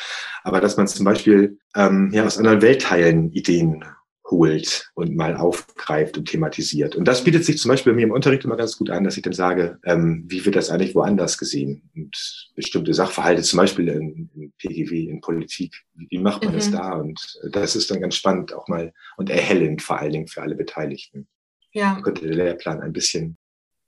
Aber 0.42 0.60
dass 0.60 0.76
man 0.76 0.88
zum 0.88 1.04
Beispiel 1.04 1.58
ähm, 1.74 2.10
ja, 2.12 2.24
aus 2.24 2.38
anderen 2.38 2.62
Weltteilen 2.62 3.32
Ideen 3.32 3.84
holt 4.30 4.90
und 4.94 5.16
mal 5.16 5.36
aufgreift 5.36 6.18
und 6.18 6.26
thematisiert. 6.26 6.96
Und 6.96 7.06
das 7.06 7.24
bietet 7.24 7.44
sich 7.44 7.58
zum 7.58 7.70
Beispiel 7.70 7.92
bei 7.92 7.96
mir 7.96 8.06
im 8.06 8.12
Unterricht 8.12 8.44
immer 8.44 8.56
ganz 8.56 8.76
gut 8.76 8.90
an, 8.90 9.04
dass 9.04 9.16
ich 9.16 9.22
dann 9.22 9.32
sage, 9.32 9.78
ähm, 9.84 10.24
wie 10.28 10.44
wird 10.44 10.56
das 10.56 10.70
eigentlich 10.70 10.94
woanders 10.94 11.38
gesehen? 11.38 11.90
Und 11.94 12.50
bestimmte 12.54 12.92
Sachverhalte, 12.94 13.42
zum 13.42 13.58
Beispiel 13.58 13.88
in, 13.88 14.30
in 14.34 14.52
PGW, 14.58 15.04
in 15.08 15.20
Politik, 15.20 15.74
wie 15.94 16.18
macht 16.18 16.44
man 16.44 16.52
mhm. 16.52 16.56
das 16.56 16.70
da? 16.70 16.92
Und 16.92 17.40
das 17.50 17.76
ist 17.76 17.90
dann 17.90 18.00
ganz 18.00 18.16
spannend 18.16 18.52
auch 18.52 18.68
mal 18.68 18.92
und 19.16 19.30
erhellend 19.30 19.82
vor 19.82 19.98
allen 19.98 20.12
Dingen 20.12 20.28
für 20.28 20.42
alle 20.42 20.54
Beteiligten. 20.54 21.26
Ja. 21.72 21.94
Da 21.96 22.02
könnte 22.02 22.26
der 22.26 22.36
Lehrplan 22.36 22.80
ein 22.80 22.92
bisschen 22.92 23.38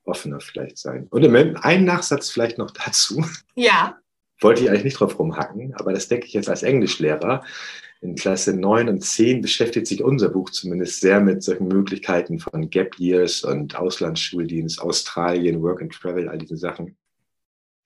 offener 0.04 0.40
vielleicht 0.40 0.78
sein. 0.78 1.06
Und 1.10 1.24
einen 1.24 1.84
Nachsatz 1.84 2.30
vielleicht 2.30 2.58
noch 2.58 2.70
dazu. 2.70 3.24
Ja. 3.54 3.98
wollte 4.40 4.62
ich 4.62 4.70
eigentlich 4.70 4.84
nicht 4.84 5.00
drauf 5.00 5.18
rumhacken, 5.18 5.74
aber 5.74 5.92
das 5.92 6.08
denke 6.08 6.26
ich 6.26 6.32
jetzt 6.32 6.48
als 6.48 6.62
Englischlehrer. 6.62 7.44
In 8.02 8.14
Klasse 8.14 8.56
9 8.56 8.88
und 8.88 9.04
10 9.04 9.42
beschäftigt 9.42 9.86
sich 9.86 10.02
unser 10.02 10.30
Buch 10.30 10.50
zumindest 10.50 11.00
sehr 11.00 11.20
mit 11.20 11.42
solchen 11.42 11.68
Möglichkeiten 11.68 12.38
von 12.38 12.70
Gap 12.70 12.98
Years 12.98 13.44
und 13.44 13.76
Auslandsschuldienst, 13.76 14.80
Australien, 14.80 15.62
Work 15.62 15.82
and 15.82 15.92
Travel, 15.92 16.28
all 16.28 16.38
diese 16.38 16.56
Sachen. 16.56 16.96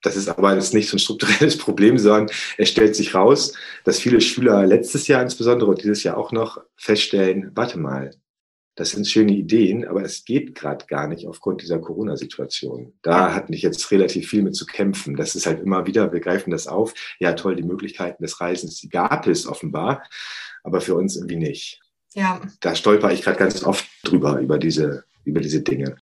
Das 0.01 0.15
ist 0.15 0.29
aber 0.29 0.53
jetzt 0.53 0.73
nicht 0.73 0.87
so 0.87 0.95
ein 0.95 0.99
strukturelles 0.99 1.57
Problem, 1.59 1.97
sondern 1.97 2.29
es 2.57 2.69
stellt 2.69 2.95
sich 2.95 3.13
raus, 3.13 3.53
dass 3.83 3.99
viele 3.99 4.21
Schüler 4.21 4.65
letztes 4.65 5.07
Jahr 5.07 5.21
insbesondere 5.21 5.69
und 5.69 5.83
dieses 5.83 6.03
Jahr 6.03 6.15
auch 6.15 6.31
noch 6.31 6.61
feststellen, 6.77 7.51
warte 7.53 7.77
mal, 7.77 8.11
das 8.75 8.91
sind 8.91 9.07
schöne 9.07 9.31
Ideen, 9.31 9.87
aber 9.87 10.03
es 10.03 10.25
geht 10.25 10.53
gerade 10.53 10.85
gar 10.85 11.07
nicht 11.07 11.27
aufgrund 11.27 11.61
dieser 11.61 11.79
Corona-Situation. 11.79 12.93
Da 13.01 13.33
hat 13.33 13.49
nicht 13.49 13.61
jetzt 13.61 13.89
relativ 13.91 14.29
viel 14.29 14.43
mit 14.43 14.55
zu 14.55 14.65
kämpfen. 14.65 15.15
Das 15.15 15.35
ist 15.35 15.45
halt 15.45 15.61
immer 15.61 15.87
wieder, 15.87 16.11
wir 16.11 16.19
greifen 16.19 16.51
das 16.51 16.67
auf. 16.67 16.93
Ja, 17.19 17.33
toll, 17.33 17.55
die 17.55 17.63
Möglichkeiten 17.63 18.21
des 18.21 18.41
Reisens, 18.41 18.81
die 18.81 18.89
gab 18.89 19.27
es 19.27 19.47
offenbar, 19.47 20.03
aber 20.63 20.81
für 20.81 20.95
uns 20.95 21.15
irgendwie 21.15 21.37
nicht. 21.37 21.79
Ja. 22.13 22.41
Da 22.59 22.75
stolper 22.75 23.11
ich 23.11 23.21
gerade 23.21 23.39
ganz 23.39 23.63
oft 23.63 23.85
drüber, 24.03 24.39
über 24.39 24.57
diese, 24.57 25.05
über 25.23 25.39
diese 25.39 25.61
Dinge. 25.61 25.95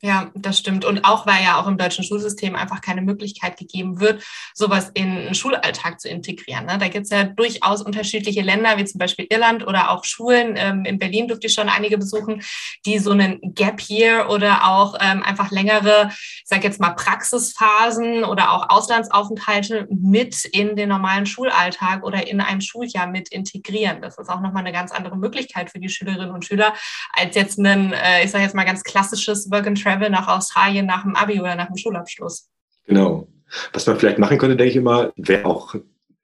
Ja, 0.00 0.30
das 0.36 0.58
stimmt. 0.58 0.84
Und 0.84 1.04
auch 1.04 1.26
weil 1.26 1.42
ja 1.42 1.60
auch 1.60 1.66
im 1.66 1.76
deutschen 1.76 2.04
Schulsystem 2.04 2.54
einfach 2.54 2.80
keine 2.80 3.02
Möglichkeit 3.02 3.56
gegeben 3.56 3.98
wird, 3.98 4.22
sowas 4.54 4.92
in 4.94 5.10
einen 5.10 5.34
Schulalltag 5.34 6.00
zu 6.00 6.08
integrieren. 6.08 6.66
Ne? 6.66 6.78
Da 6.78 6.86
gibt 6.86 7.06
es 7.06 7.10
ja 7.10 7.24
durchaus 7.24 7.82
unterschiedliche 7.82 8.42
Länder, 8.42 8.76
wie 8.76 8.84
zum 8.84 9.00
Beispiel 9.00 9.26
Irland 9.28 9.66
oder 9.66 9.90
auch 9.90 10.04
Schulen. 10.04 10.54
Ähm, 10.56 10.84
in 10.84 11.00
Berlin 11.00 11.26
durfte 11.26 11.48
ich 11.48 11.52
schon 11.52 11.68
einige 11.68 11.98
besuchen, 11.98 12.44
die 12.86 13.00
so 13.00 13.10
einen 13.10 13.40
Gap 13.54 13.80
Year 13.88 14.30
oder 14.30 14.68
auch 14.68 14.94
ähm, 15.00 15.24
einfach 15.24 15.50
längere, 15.50 16.10
ich 16.12 16.42
sage 16.44 16.62
jetzt 16.62 16.80
mal 16.80 16.90
Praxisphasen 16.90 18.22
oder 18.22 18.52
auch 18.52 18.70
Auslandsaufenthalte 18.70 19.88
mit 19.90 20.44
in 20.44 20.76
den 20.76 20.90
normalen 20.90 21.26
Schulalltag 21.26 22.04
oder 22.04 22.28
in 22.28 22.40
ein 22.40 22.60
Schuljahr 22.60 23.08
mit 23.08 23.30
integrieren. 23.30 24.00
Das 24.00 24.16
ist 24.16 24.28
auch 24.28 24.40
nochmal 24.40 24.62
eine 24.62 24.72
ganz 24.72 24.92
andere 24.92 25.16
Möglichkeit 25.16 25.70
für 25.72 25.80
die 25.80 25.88
Schülerinnen 25.88 26.30
und 26.30 26.44
Schüler 26.44 26.72
als 27.14 27.34
jetzt 27.34 27.58
ein, 27.58 27.92
äh, 27.92 28.24
ich 28.24 28.30
sage 28.30 28.44
jetzt 28.44 28.54
mal 28.54 28.62
ganz 28.62 28.84
klassisches 28.84 29.50
Work 29.50 29.66
and 29.66 29.87
Travel 29.88 30.10
nach 30.10 30.28
Australien 30.28 30.86
nach 30.86 31.02
dem 31.02 31.16
Abi 31.16 31.40
oder 31.40 31.54
nach 31.54 31.66
dem 31.66 31.76
Schulabschluss. 31.76 32.48
Genau. 32.86 33.28
Was 33.72 33.86
man 33.86 33.98
vielleicht 33.98 34.18
machen 34.18 34.38
könnte, 34.38 34.56
denke 34.56 34.70
ich 34.70 34.76
immer, 34.76 35.12
wäre 35.16 35.46
auch 35.46 35.74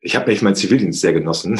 ich 0.06 0.14
habe 0.14 0.26
nämlich 0.26 0.42
meinen 0.42 0.54
Zivildienst 0.54 1.00
sehr 1.00 1.14
genossen. 1.14 1.58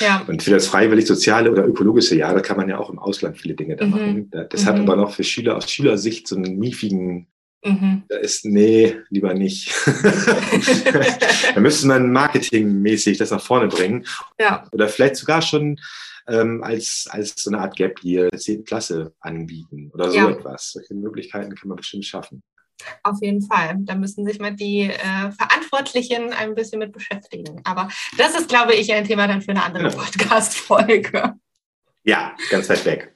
Ja. 0.00 0.24
Und 0.26 0.42
für 0.42 0.50
das 0.50 0.66
freiwillig 0.66 1.06
soziale 1.06 1.52
oder 1.52 1.66
ökologische 1.66 2.16
Jahr, 2.16 2.32
da 2.32 2.40
kann 2.40 2.56
man 2.56 2.66
ja 2.66 2.78
auch 2.78 2.88
im 2.88 2.98
Ausland 2.98 3.38
viele 3.38 3.52
Dinge 3.52 3.76
da 3.76 3.84
mhm. 3.84 3.90
machen. 3.90 4.30
Das 4.48 4.62
mhm. 4.62 4.66
hat 4.66 4.80
aber 4.80 4.96
noch 4.96 5.12
für 5.12 5.22
Schüler 5.22 5.54
aus 5.54 5.70
Schülersicht 5.70 6.26
so 6.26 6.34
einen 6.34 6.58
miefigen, 6.58 7.26
mhm. 7.62 8.04
da 8.08 8.16
ist, 8.16 8.46
nee, 8.46 8.96
lieber 9.10 9.34
nicht. 9.34 9.70
da 11.54 11.60
müsste 11.60 11.86
man 11.86 12.10
marketingmäßig 12.10 13.18
das 13.18 13.32
nach 13.32 13.42
vorne 13.42 13.68
bringen. 13.68 14.06
Ja. 14.40 14.66
Oder 14.72 14.88
vielleicht 14.88 15.16
sogar 15.16 15.42
schon 15.42 15.78
ähm, 16.26 16.62
als, 16.62 17.06
als 17.10 17.34
so 17.36 17.50
eine 17.50 17.60
Art 17.60 17.76
Gap 17.76 18.02
Year, 18.02 18.30
10. 18.34 18.64
Klasse 18.64 19.14
anbieten 19.20 19.90
oder 19.92 20.10
so 20.10 20.16
ja. 20.16 20.30
etwas. 20.30 20.72
Solche 20.72 20.94
Möglichkeiten 20.94 21.54
kann 21.54 21.68
man 21.68 21.76
bestimmt 21.76 22.04
schaffen. 22.04 22.42
Auf 23.02 23.18
jeden 23.22 23.42
Fall. 23.42 23.76
Da 23.80 23.94
müssen 23.94 24.26
sich 24.26 24.40
mal 24.40 24.54
die 24.54 24.82
äh, 24.82 25.30
Verantwortlichen 25.32 26.32
ein 26.32 26.54
bisschen 26.54 26.80
mit 26.80 26.92
beschäftigen. 26.92 27.60
Aber 27.64 27.88
das 28.18 28.34
ist, 28.34 28.48
glaube 28.48 28.74
ich, 28.74 28.92
ein 28.92 29.04
Thema 29.04 29.26
dann 29.26 29.42
für 29.42 29.52
eine 29.52 29.64
andere 29.64 29.90
ja. 29.90 29.96
Podcast-Folge. 29.96 31.34
Ja, 32.02 32.36
ganz 32.50 32.68
weit 32.68 32.84
weg. 32.84 33.13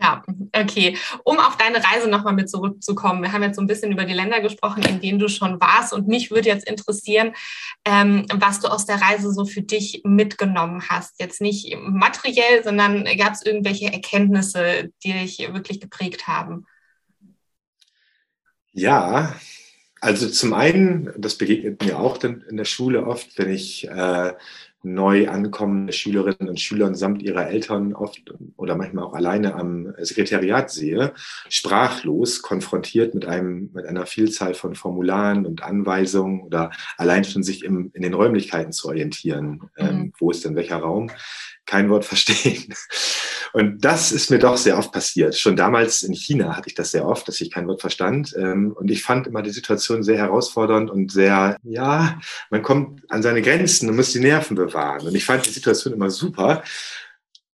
Ja, 0.00 0.22
okay. 0.52 0.96
Um 1.24 1.38
auf 1.38 1.56
deine 1.56 1.82
Reise 1.84 2.08
nochmal 2.08 2.34
mit 2.34 2.50
zurückzukommen. 2.50 3.22
Wir 3.22 3.32
haben 3.32 3.42
jetzt 3.42 3.56
so 3.56 3.62
ein 3.62 3.66
bisschen 3.66 3.92
über 3.92 4.04
die 4.04 4.14
Länder 4.14 4.40
gesprochen, 4.40 4.82
in 4.82 5.00
denen 5.00 5.18
du 5.18 5.28
schon 5.28 5.60
warst. 5.60 5.92
Und 5.92 6.08
mich 6.08 6.30
würde 6.30 6.48
jetzt 6.48 6.68
interessieren, 6.68 7.32
ähm, 7.84 8.26
was 8.34 8.60
du 8.60 8.68
aus 8.68 8.86
der 8.86 9.00
Reise 9.00 9.32
so 9.32 9.44
für 9.44 9.62
dich 9.62 10.02
mitgenommen 10.04 10.82
hast. 10.88 11.20
Jetzt 11.20 11.40
nicht 11.40 11.76
materiell, 11.82 12.64
sondern 12.64 13.04
gab 13.16 13.34
es 13.34 13.44
irgendwelche 13.44 13.92
Erkenntnisse, 13.92 14.90
die 15.04 15.12
dich 15.12 15.38
wirklich 15.52 15.80
geprägt 15.80 16.26
haben? 16.26 16.66
Ja, 18.72 19.34
also 20.00 20.28
zum 20.28 20.52
einen, 20.52 21.10
das 21.16 21.36
begegnet 21.38 21.82
mir 21.82 21.98
auch 21.98 22.22
in 22.22 22.56
der 22.56 22.64
Schule 22.64 23.06
oft, 23.06 23.38
wenn 23.38 23.50
ich 23.50 23.88
äh, 23.88 24.32
neu 24.82 25.28
ankommende 25.28 25.92
Schülerinnen 25.92 26.48
und 26.48 26.60
Schüler 26.60 26.94
samt 26.94 27.22
ihrer 27.22 27.48
Eltern 27.48 27.92
oft 27.92 28.22
oder 28.56 28.76
manchmal 28.76 29.04
auch 29.04 29.14
alleine 29.14 29.54
am 29.54 29.92
Sekretariat 29.98 30.70
sehe, 30.70 31.12
sprachlos 31.48 32.42
konfrontiert 32.42 33.14
mit 33.14 33.26
einem, 33.26 33.70
mit 33.72 33.86
einer 33.86 34.06
Vielzahl 34.06 34.54
von 34.54 34.74
Formularen 34.74 35.44
und 35.44 35.62
Anweisungen 35.62 36.42
oder 36.42 36.70
allein 36.96 37.24
schon 37.24 37.42
sich 37.42 37.64
im, 37.64 37.90
in 37.94 38.02
den 38.02 38.14
Räumlichkeiten 38.14 38.72
zu 38.72 38.88
orientieren. 38.88 39.70
Ähm, 39.76 39.86
mhm. 39.86 39.90
Ähm, 39.90 40.12
wo 40.18 40.30
ist 40.30 40.44
denn 40.44 40.56
welcher 40.56 40.78
Raum? 40.78 41.10
Kein 41.66 41.90
Wort 41.90 42.04
verstehen. 42.04 42.72
Und 43.52 43.84
das 43.84 44.12
ist 44.12 44.30
mir 44.30 44.38
doch 44.38 44.56
sehr 44.56 44.78
oft 44.78 44.92
passiert. 44.92 45.36
Schon 45.36 45.56
damals 45.56 46.02
in 46.02 46.12
China 46.12 46.56
hatte 46.56 46.68
ich 46.68 46.74
das 46.74 46.92
sehr 46.92 47.06
oft, 47.06 47.26
dass 47.26 47.40
ich 47.40 47.50
kein 47.50 47.66
Wort 47.66 47.80
verstand. 47.80 48.34
Ähm, 48.38 48.72
und 48.72 48.90
ich 48.90 49.02
fand 49.02 49.26
immer 49.26 49.42
die 49.42 49.50
Situation 49.50 50.02
sehr 50.02 50.18
herausfordernd 50.18 50.90
und 50.90 51.10
sehr, 51.10 51.56
ja, 51.62 52.18
man 52.50 52.62
kommt 52.62 53.02
an 53.10 53.22
seine 53.22 53.42
Grenzen 53.42 53.88
und 53.88 53.96
muss 53.96 54.12
die 54.12 54.20
Nerven 54.20 54.56
bewahren. 54.56 55.06
Und 55.06 55.14
ich 55.14 55.24
fand 55.24 55.46
die 55.46 55.50
Situation 55.50 55.92
immer 55.92 56.10
super 56.10 56.62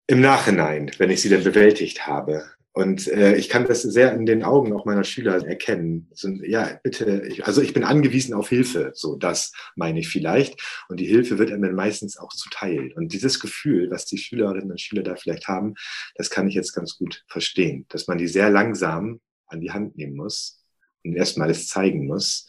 im 0.06 0.20
Nachhinein, 0.20 0.90
wenn 0.98 1.10
ich 1.10 1.22
sie 1.22 1.28
dann 1.28 1.44
bewältigt 1.44 2.06
habe. 2.06 2.44
Und 2.72 3.09
äh, 3.09 3.35
ich 3.35 3.48
kann 3.48 3.66
das 3.66 3.83
sehr 3.83 4.12
in 4.14 4.26
den 4.26 4.44
Augen 4.44 4.72
auch 4.72 4.85
meiner 4.85 5.02
Schüler 5.02 5.44
erkennen. 5.44 6.09
So, 6.14 6.28
ja, 6.28 6.78
bitte, 6.85 7.22
ich, 7.26 7.44
also 7.44 7.62
ich 7.62 7.74
bin 7.74 7.83
angewiesen 7.83 8.33
auf 8.33 8.48
Hilfe, 8.48 8.92
so 8.94 9.16
das 9.16 9.52
meine 9.74 9.98
ich 9.98 10.09
vielleicht. 10.09 10.61
Und 10.88 11.00
die 11.00 11.06
Hilfe 11.06 11.38
wird 11.38 11.50
einem 11.50 11.74
meistens 11.74 12.16
auch 12.16 12.33
zuteil. 12.33 12.92
Und 12.94 13.12
dieses 13.12 13.40
Gefühl, 13.40 13.90
was 13.90 14.06
die 14.06 14.18
Schülerinnen 14.18 14.70
und 14.70 14.80
Schüler 14.80 15.02
da 15.02 15.16
vielleicht 15.16 15.48
haben, 15.48 15.74
das 16.14 16.30
kann 16.30 16.46
ich 16.46 16.54
jetzt 16.54 16.72
ganz 16.72 16.96
gut 16.96 17.24
verstehen, 17.26 17.87
dass 17.88 18.06
man 18.06 18.18
die 18.18 18.28
sehr 18.28 18.50
langsam 18.50 19.20
an 19.46 19.61
die 19.61 19.72
Hand 19.72 19.96
nehmen 19.96 20.14
muss 20.14 20.64
und 21.02 21.16
erstmal 21.16 21.50
es 21.50 21.66
zeigen 21.66 22.06
muss, 22.06 22.46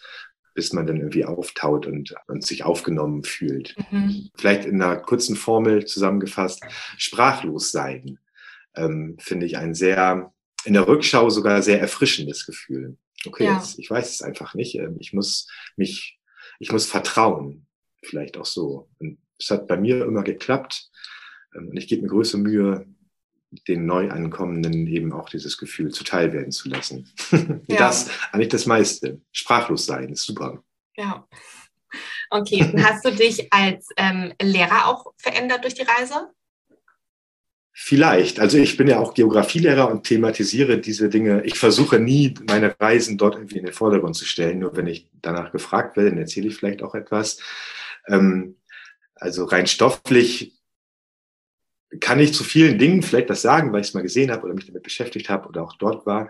bis 0.54 0.72
man 0.72 0.86
dann 0.86 0.98
irgendwie 0.98 1.26
auftaut 1.26 1.88
und, 1.88 2.14
und 2.28 2.46
sich 2.46 2.64
aufgenommen 2.64 3.24
fühlt. 3.24 3.76
Mhm. 3.90 4.30
Vielleicht 4.38 4.66
in 4.66 4.82
einer 4.82 4.98
kurzen 4.98 5.36
Formel 5.36 5.86
zusammengefasst, 5.86 6.62
sprachlos 6.98 7.72
sein 7.72 8.20
ähm, 8.76 9.18
finde 9.20 9.46
ich 9.46 9.58
ein 9.58 9.74
sehr, 9.74 10.34
in 10.66 10.74
der 10.74 10.88
Rückschau 10.88 11.30
sogar 11.30 11.62
sehr 11.62 11.80
erfrischendes 11.80 12.46
Gefühl. 12.46 12.98
Okay, 13.26 13.46
ja. 13.46 13.56
jetzt, 13.56 13.78
ich 13.80 13.90
weiß 13.90 14.10
es 14.10 14.22
einfach 14.22 14.54
nicht. 14.54 14.76
Ähm, 14.76 14.98
ich 15.00 15.14
muss 15.14 15.48
mich, 15.76 16.20
ich 16.60 16.72
muss 16.72 16.86
vertrauen. 16.86 17.68
Vielleicht 18.04 18.38
auch 18.38 18.46
so. 18.46 18.90
Und 19.00 19.20
es 19.40 19.50
hat 19.52 19.68
bei 19.68 19.78
mir 19.78 20.06
immer 20.06 20.24
geklappt. 20.24 20.90
Ähm, 21.56 21.70
und 21.70 21.78
ich 21.78 21.88
gebe 21.88 22.02
mir 22.02 22.10
größte 22.10 22.38
Mühe, 22.38 22.88
den 23.68 23.86
Neuankommenden 23.86 24.88
eben 24.88 25.12
auch 25.12 25.30
dieses 25.30 25.58
Gefühl 25.58 25.92
zuteil 25.92 26.34
werden 26.34 26.52
zu 26.52 26.70
lassen. 26.70 27.10
Ja. 27.68 27.78
Das 27.78 28.10
eigentlich 28.32 28.50
das 28.50 28.66
meiste. 28.66 29.22
Sprachlos 29.32 29.86
sein 29.86 30.10
ist 30.10 30.24
super. 30.24 30.64
Ja. 30.96 31.28
Okay, 32.30 32.74
hast 32.78 33.06
du 33.06 33.12
dich 33.12 33.52
als 33.52 33.90
ähm, 33.98 34.34
Lehrer 34.42 34.88
auch 34.88 35.14
verändert 35.18 35.64
durch 35.64 35.74
die 35.74 35.84
Reise? 35.84 36.32
Vielleicht. 37.74 38.40
Also 38.40 38.58
ich 38.58 38.76
bin 38.76 38.88
ja 38.88 39.00
auch 39.00 39.14
Geografielehrer 39.14 39.90
und 39.90 40.04
thematisiere 40.04 40.78
diese 40.80 41.10
Dinge. 41.10 41.44
Ich 41.46 41.58
versuche 41.58 42.00
nie, 42.00 42.34
meine 42.50 42.76
Reisen 42.80 43.18
dort 43.18 43.36
irgendwie 43.36 43.60
in 43.60 43.66
den 43.66 43.74
Vordergrund 43.74 44.16
zu 44.16 44.26
stellen. 44.26 44.60
Nur 44.60 44.76
wenn 44.76 44.88
ich 44.88 45.08
danach 45.22 45.52
gefragt 45.52 45.96
werde, 45.96 46.10
dann 46.10 46.20
erzähle 46.20 46.50
ich 46.50 46.56
vielleicht 46.58 46.84
auch 46.84 46.96
etwas. 46.96 47.40
Ähm, 48.08 48.58
also 49.16 49.46
rein 49.46 49.68
stofflich 49.68 50.62
kann 52.00 52.20
ich 52.20 52.34
zu 52.34 52.44
vielen 52.44 52.78
Dingen 52.78 53.02
vielleicht 53.02 53.30
was 53.30 53.42
sagen, 53.42 53.72
weil 53.72 53.82
ich 53.82 53.88
es 53.88 53.94
mal 53.94 54.02
gesehen 54.02 54.32
habe 54.32 54.44
oder 54.44 54.54
mich 54.54 54.66
damit 54.66 54.84
beschäftigt 54.84 55.30
habe 55.30 55.48
oder 55.50 55.64
auch 55.64 55.76
dort 55.78 56.06
war. 56.06 56.30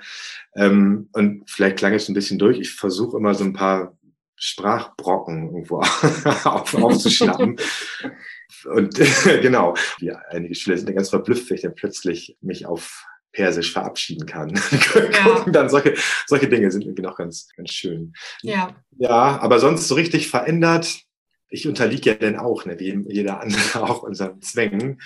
Ähm, 0.56 1.10
und 1.14 1.50
vielleicht 1.50 1.78
klang 1.78 1.94
es 1.94 2.10
ein 2.10 2.16
bisschen 2.16 2.40
durch. 2.40 2.60
Ich 2.60 2.72
versuche 2.72 3.18
immer 3.18 3.34
so 3.34 3.44
ein 3.44 3.54
paar 3.54 3.98
Sprachbrocken 4.36 5.48
irgendwo 5.48 5.78
auf, 6.44 6.74
aufzuschnappen. 6.74 7.58
Und 8.66 8.96
genau, 9.42 9.76
ja, 10.00 10.22
einige 10.30 10.56
Schüler 10.56 10.78
sind 10.78 10.88
dann 10.88 10.96
ganz 10.96 11.10
verblüfft, 11.10 11.50
wenn 11.50 11.56
ich 11.56 11.64
dann 11.64 11.76
plötzlich 11.76 12.38
mich 12.42 12.66
auf 12.66 13.06
Persisch 13.32 13.72
verabschieden 13.72 14.26
kann. 14.26 14.60
Ja. 15.14 15.46
dann 15.48 15.70
solche, 15.70 15.96
solche 16.28 16.50
Dinge 16.50 16.70
sind 16.72 16.84
irgendwie 16.84 17.02
noch 17.02 17.16
ganz, 17.16 17.50
ganz 17.56 17.72
schön. 17.72 18.14
Ja. 18.42 18.76
Ja, 18.98 19.40
aber 19.40 19.60
sonst 19.60 19.88
so 19.88 19.96
richtig 19.96 20.28
verändert. 20.30 21.04
Ich 21.50 21.68
unterliege 21.68 22.12
ja 22.12 22.16
dann 22.16 22.38
auch, 22.38 22.66
ne, 22.66 22.80
wie 22.80 23.04
jeder 23.08 23.40
andere 23.40 23.62
auch 23.84 24.04
unseren 24.04 24.42
Zwängen. 24.42 25.02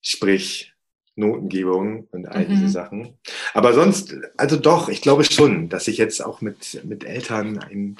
Sprich, 0.00 0.74
Notengebung 1.16 2.06
und 2.12 2.28
all 2.28 2.44
mhm. 2.44 2.50
diese 2.50 2.68
Sachen. 2.68 3.14
Aber 3.54 3.72
sonst, 3.72 4.14
also 4.36 4.56
doch, 4.56 4.90
ich 4.90 5.00
glaube 5.00 5.24
schon, 5.24 5.70
dass 5.70 5.88
ich 5.88 5.96
jetzt 5.96 6.22
auch 6.22 6.42
mit, 6.42 6.84
mit 6.84 7.04
Eltern 7.04 7.58
ein, 7.58 7.96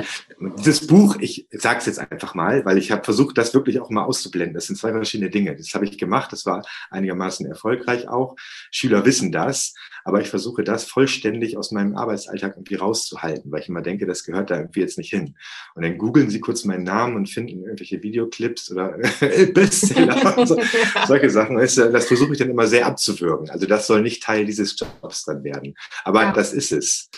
dieses 0.58 0.86
Buch, 0.86 1.16
ich 1.18 1.48
sage 1.50 1.78
es 1.78 1.86
jetzt 1.86 1.98
einfach 1.98 2.34
mal, 2.34 2.64
weil 2.66 2.76
ich 2.76 2.92
habe 2.92 3.04
versucht, 3.04 3.38
das 3.38 3.54
wirklich 3.54 3.80
auch 3.80 3.88
mal 3.88 4.04
auszublenden. 4.04 4.54
Das 4.54 4.66
sind 4.66 4.76
zwei 4.76 4.92
verschiedene 4.92 5.30
Dinge. 5.30 5.56
Das 5.56 5.74
habe 5.74 5.86
ich 5.86 5.96
gemacht, 5.96 6.30
das 6.30 6.44
war 6.44 6.62
einigermaßen 6.90 7.46
erfolgreich 7.46 8.06
auch. 8.06 8.36
Schüler 8.70 9.06
wissen 9.06 9.32
das, 9.32 9.74
aber 10.06 10.20
ich 10.20 10.30
versuche 10.30 10.62
das 10.62 10.84
vollständig 10.84 11.56
aus 11.58 11.72
meinem 11.72 11.96
Arbeitsalltag 11.96 12.54
irgendwie 12.56 12.76
rauszuhalten, 12.76 13.50
weil 13.50 13.62
ich 13.62 13.68
immer 13.68 13.82
denke, 13.82 14.06
das 14.06 14.22
gehört 14.22 14.50
da 14.50 14.58
irgendwie 14.58 14.78
jetzt 14.78 14.98
nicht 14.98 15.10
hin. 15.10 15.34
Und 15.74 15.82
dann 15.82 15.98
googeln 15.98 16.30
sie 16.30 16.38
kurz 16.38 16.64
meinen 16.64 16.84
Namen 16.84 17.16
und 17.16 17.28
finden 17.28 17.64
irgendwelche 17.64 18.00
Videoclips 18.04 18.70
oder 18.70 18.90
Bestseller 19.52 20.38
und 20.38 20.46
so, 20.46 20.60
solche 21.08 21.28
Sachen. 21.28 21.56
Das, 21.56 21.74
das 21.74 22.06
versuche 22.06 22.32
ich 22.32 22.38
dann 22.38 22.50
immer 22.50 22.68
sehr 22.68 22.86
abzuwürgen. 22.86 23.50
Also 23.50 23.66
das 23.66 23.88
soll 23.88 24.00
nicht 24.00 24.22
Teil 24.22 24.46
dieses 24.46 24.78
Jobs 24.78 25.24
dann 25.24 25.42
werden. 25.42 25.74
Aber 26.04 26.22
ja. 26.22 26.32
das 26.32 26.52
ist 26.52 26.70
es. 26.70 27.10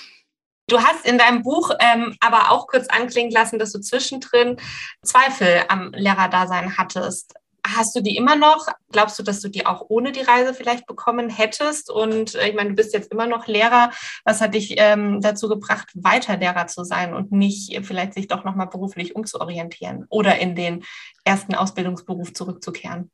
Du 0.67 0.81
hast 0.81 1.05
in 1.05 1.19
deinem 1.19 1.43
Buch 1.43 1.71
ähm, 1.81 2.17
aber 2.21 2.51
auch 2.53 2.69
kurz 2.69 2.89
anklingen 2.89 3.33
lassen, 3.33 3.59
dass 3.59 3.73
du 3.73 3.81
zwischendrin 3.81 4.57
Zweifel 5.03 5.65
am 5.69 5.93
Lehrerdasein 5.93 6.79
hattest. 6.79 7.35
Hast 7.77 7.95
du 7.95 8.01
die 8.01 8.17
immer 8.17 8.37
noch? 8.37 8.67
Glaubst 8.93 9.19
du, 9.19 9.23
dass 9.23 9.41
du 9.41 9.49
die 9.49 9.67
auch 9.67 9.87
ohne 9.89 10.13
die 10.13 10.23
Reise 10.23 10.55
vielleicht 10.55 10.87
bekommen 10.87 11.29
hättest? 11.29 11.91
Und 11.91 12.35
äh, 12.35 12.49
ich 12.49 12.55
meine, 12.55 12.71
du 12.71 12.77
bist 12.77 12.95
jetzt 12.95 13.13
immer 13.13 13.27
noch 13.27 13.47
Lehrer. 13.47 13.91
Was 14.25 14.41
hat 14.41 14.55
dich 14.55 14.75
ähm, 14.79 15.21
dazu 15.21 15.49
gebracht, 15.49 15.89
weiter 15.95 16.37
Lehrer 16.37 16.67
zu 16.67 16.85
sein 16.85 17.15
und 17.15 17.33
nicht 17.33 17.75
äh, 17.75 17.83
vielleicht 17.83 18.15
sich 18.15 18.29
doch 18.29 18.45
nochmal 18.45 18.69
beruflich 18.69 19.15
umzuorientieren 19.15 20.07
oder 20.09 20.39
in 20.39 20.55
den 20.55 20.85
ersten 21.25 21.55
Ausbildungsberuf 21.55 22.33
zurückzukehren? 22.33 23.11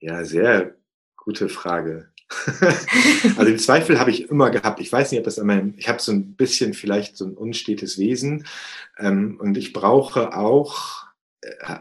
Ja, 0.00 0.24
sehr 0.24 0.74
gute 1.16 1.48
Frage. 1.48 2.08
also 3.36 3.44
den 3.44 3.58
Zweifel 3.58 3.98
habe 3.98 4.10
ich 4.10 4.28
immer 4.28 4.50
gehabt. 4.50 4.80
Ich 4.80 4.92
weiß 4.92 5.10
nicht, 5.10 5.18
ob 5.18 5.24
das 5.24 5.38
an 5.38 5.74
ich 5.76 5.88
habe 5.88 6.00
so 6.00 6.12
ein 6.12 6.34
bisschen 6.34 6.74
vielleicht 6.74 7.16
so 7.16 7.24
ein 7.24 7.34
unstetes 7.34 7.98
Wesen 7.98 8.46
ähm, 8.98 9.38
und 9.40 9.56
ich 9.56 9.72
brauche 9.72 10.36
auch, 10.36 11.07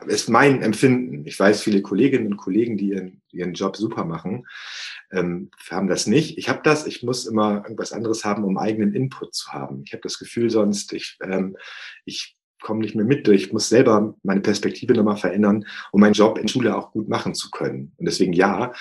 ist 0.06 0.30
mein 0.30 0.62
Empfinden. 0.62 1.26
Ich 1.26 1.40
weiß, 1.40 1.62
viele 1.64 1.82
Kolleginnen 1.82 2.28
und 2.28 2.38
Kollegen, 2.38 2.78
die 2.78 2.90
ihren, 2.90 3.22
ihren 3.32 3.54
Job 3.54 3.76
super 3.76 4.06
machen, 4.06 4.48
ähm, 5.12 5.50
haben 5.70 5.88
das 5.88 6.06
nicht. 6.08 6.38
Ich 6.38 6.50
habe 6.50 6.62
das, 6.64 6.86
ich 6.86 7.04
muss 7.04 7.26
immer 7.26 7.64
irgendwas 7.64 7.92
anderes 7.92 8.24
haben, 8.24 8.44
um 8.44 8.58
eigenen 8.58 8.94
Input 8.94 9.34
zu 9.34 9.52
haben. 9.52 9.82
Ich 9.86 9.94
habe 9.94 10.02
das 10.02 10.20
Gefühl 10.20 10.50
sonst, 10.50 10.94
ich, 10.94 11.18
ähm, 11.24 11.58
ich 12.06 12.38
komme 12.62 12.82
nicht 12.82 12.96
mehr 12.96 13.06
mit. 13.06 13.28
Ich 13.28 13.52
muss 13.52 13.70
selber 13.70 14.16
meine 14.24 14.42
Perspektive 14.42 14.94
nochmal 14.94 15.18
verändern, 15.18 15.66
um 15.92 16.02
meinen 16.02 16.14
Job 16.14 16.38
in 16.38 16.48
Schule 16.48 16.76
auch 16.76 16.92
gut 16.92 17.10
machen 17.10 17.34
zu 17.34 17.50
können. 17.50 17.94
Und 17.98 18.06
deswegen 18.06 18.34
ja, 18.34 18.74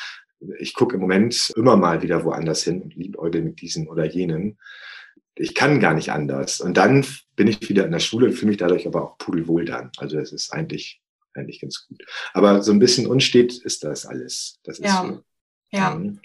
ich 0.59 0.75
gucke 0.75 0.97
im 0.97 1.01
Moment 1.01 1.53
immer 1.57 1.77
mal 1.77 2.03
wieder 2.03 2.25
woanders 2.25 2.63
hin 2.63 2.83
und 2.83 2.95
liebäugel 2.95 3.43
mit 3.43 3.61
diesen 3.61 3.89
oder 3.89 4.05
jenen. 4.05 4.59
Ich 5.37 5.55
kann 5.55 5.81
gar 5.81 5.95
nicht 5.95 6.11
anders. 6.11 6.61
Und 6.61 6.77
dann 6.77 7.07
bin 7.37 7.47
ich 7.47 7.69
wieder 7.69 7.85
in 7.85 7.93
der 7.93 8.01
Schule 8.01 8.27
und 8.27 8.33
fühle 8.33 8.49
mich 8.49 8.57
dadurch 8.57 8.87
aber 8.87 9.03
auch 9.05 9.19
pudelwohl 9.19 9.65
dann. 9.65 9.91
Also 9.99 10.19
es 10.19 10.33
ist 10.33 10.53
eigentlich, 10.53 11.01
eigentlich 11.35 11.61
ganz 11.61 11.87
gut. 11.87 12.05
Aber 12.33 12.63
so 12.63 12.73
ein 12.73 12.79
bisschen 12.79 13.07
unstet 13.07 13.57
ist 13.59 13.85
das 13.85 14.07
alles. 14.07 14.59
Das 14.65 14.79
ja. 14.79 15.05
So. 15.07 15.23
Ja. 15.71 15.91
Mhm. 15.91 16.21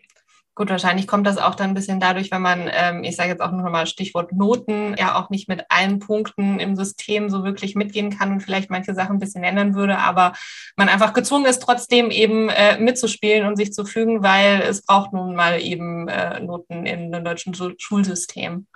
Gut, 0.54 0.69
wahrscheinlich 0.69 1.08
kommt 1.08 1.26
das 1.26 1.38
auch 1.38 1.56
dann 1.56 1.69
ein 1.69 1.74
bisschen 1.74 2.02
dadurch, 2.02 2.30
wenn 2.30 2.41
man, 2.41 2.69
ähm, 2.71 3.06
ich 3.06 3.15
sage 3.15 3.30
jetzt 3.30 3.41
auch 3.41 3.52
nochmal 3.52 3.88
Stichwort 3.88 4.34
Noten, 4.34 4.95
ja 5.00 5.15
auch 5.15 5.30
nicht 5.30 5.47
mit 5.47 5.63
allen 5.69 6.00
Punkten 6.00 6.60
im 6.60 6.76
System 6.76 7.30
so 7.30 7.45
wirklich 7.45 7.74
mitgehen 7.74 8.10
kann 8.10 8.34
und 8.34 8.41
vielleicht 8.41 8.69
manche 8.69 8.93
Sachen 8.93 9.15
ein 9.15 9.19
bisschen 9.19 9.45
ändern 9.45 9.76
würde, 9.76 9.97
aber 9.97 10.34
man 10.76 10.89
einfach 10.89 11.13
gezwungen 11.13 11.45
ist, 11.45 11.62
trotzdem 11.62 12.12
eben 12.12 12.50
äh, 12.50 12.78
mitzuspielen 12.80 13.47
und 13.47 13.56
sich 13.56 13.71
zu 13.71 13.86
fügen, 13.86 14.24
weil 14.24 14.62
es 14.62 14.82
braucht 14.82 15.13
nun 15.13 15.36
mal 15.36 15.62
eben 15.62 16.10
äh, 16.10 16.41
Noten 16.41 16.86
in 16.86 17.13
dem 17.13 17.24
deutschen 17.24 17.56
Schulsystem. 17.78 18.67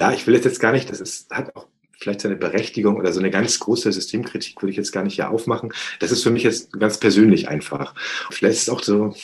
Ja, 0.00 0.12
ich 0.12 0.26
will 0.26 0.34
jetzt, 0.34 0.60
gar 0.60 0.72
nicht, 0.72 0.90
das 0.90 1.00
ist, 1.00 1.30
hat 1.30 1.54
auch 1.54 1.66
vielleicht 1.98 2.22
seine 2.22 2.36
Berechtigung 2.36 2.96
oder 2.96 3.12
so 3.12 3.20
eine 3.20 3.30
ganz 3.30 3.58
große 3.60 3.92
Systemkritik 3.92 4.60
würde 4.62 4.70
ich 4.70 4.76
jetzt 4.78 4.92
gar 4.92 5.04
nicht 5.04 5.16
hier 5.16 5.30
aufmachen. 5.30 5.72
Das 5.98 6.10
ist 6.10 6.22
für 6.22 6.30
mich 6.30 6.42
jetzt 6.42 6.72
ganz 6.72 6.98
persönlich 6.98 7.48
einfach. 7.48 7.94
Vielleicht 8.30 8.56
ist 8.56 8.62
es 8.62 8.68
auch 8.70 8.82
so, 8.82 9.14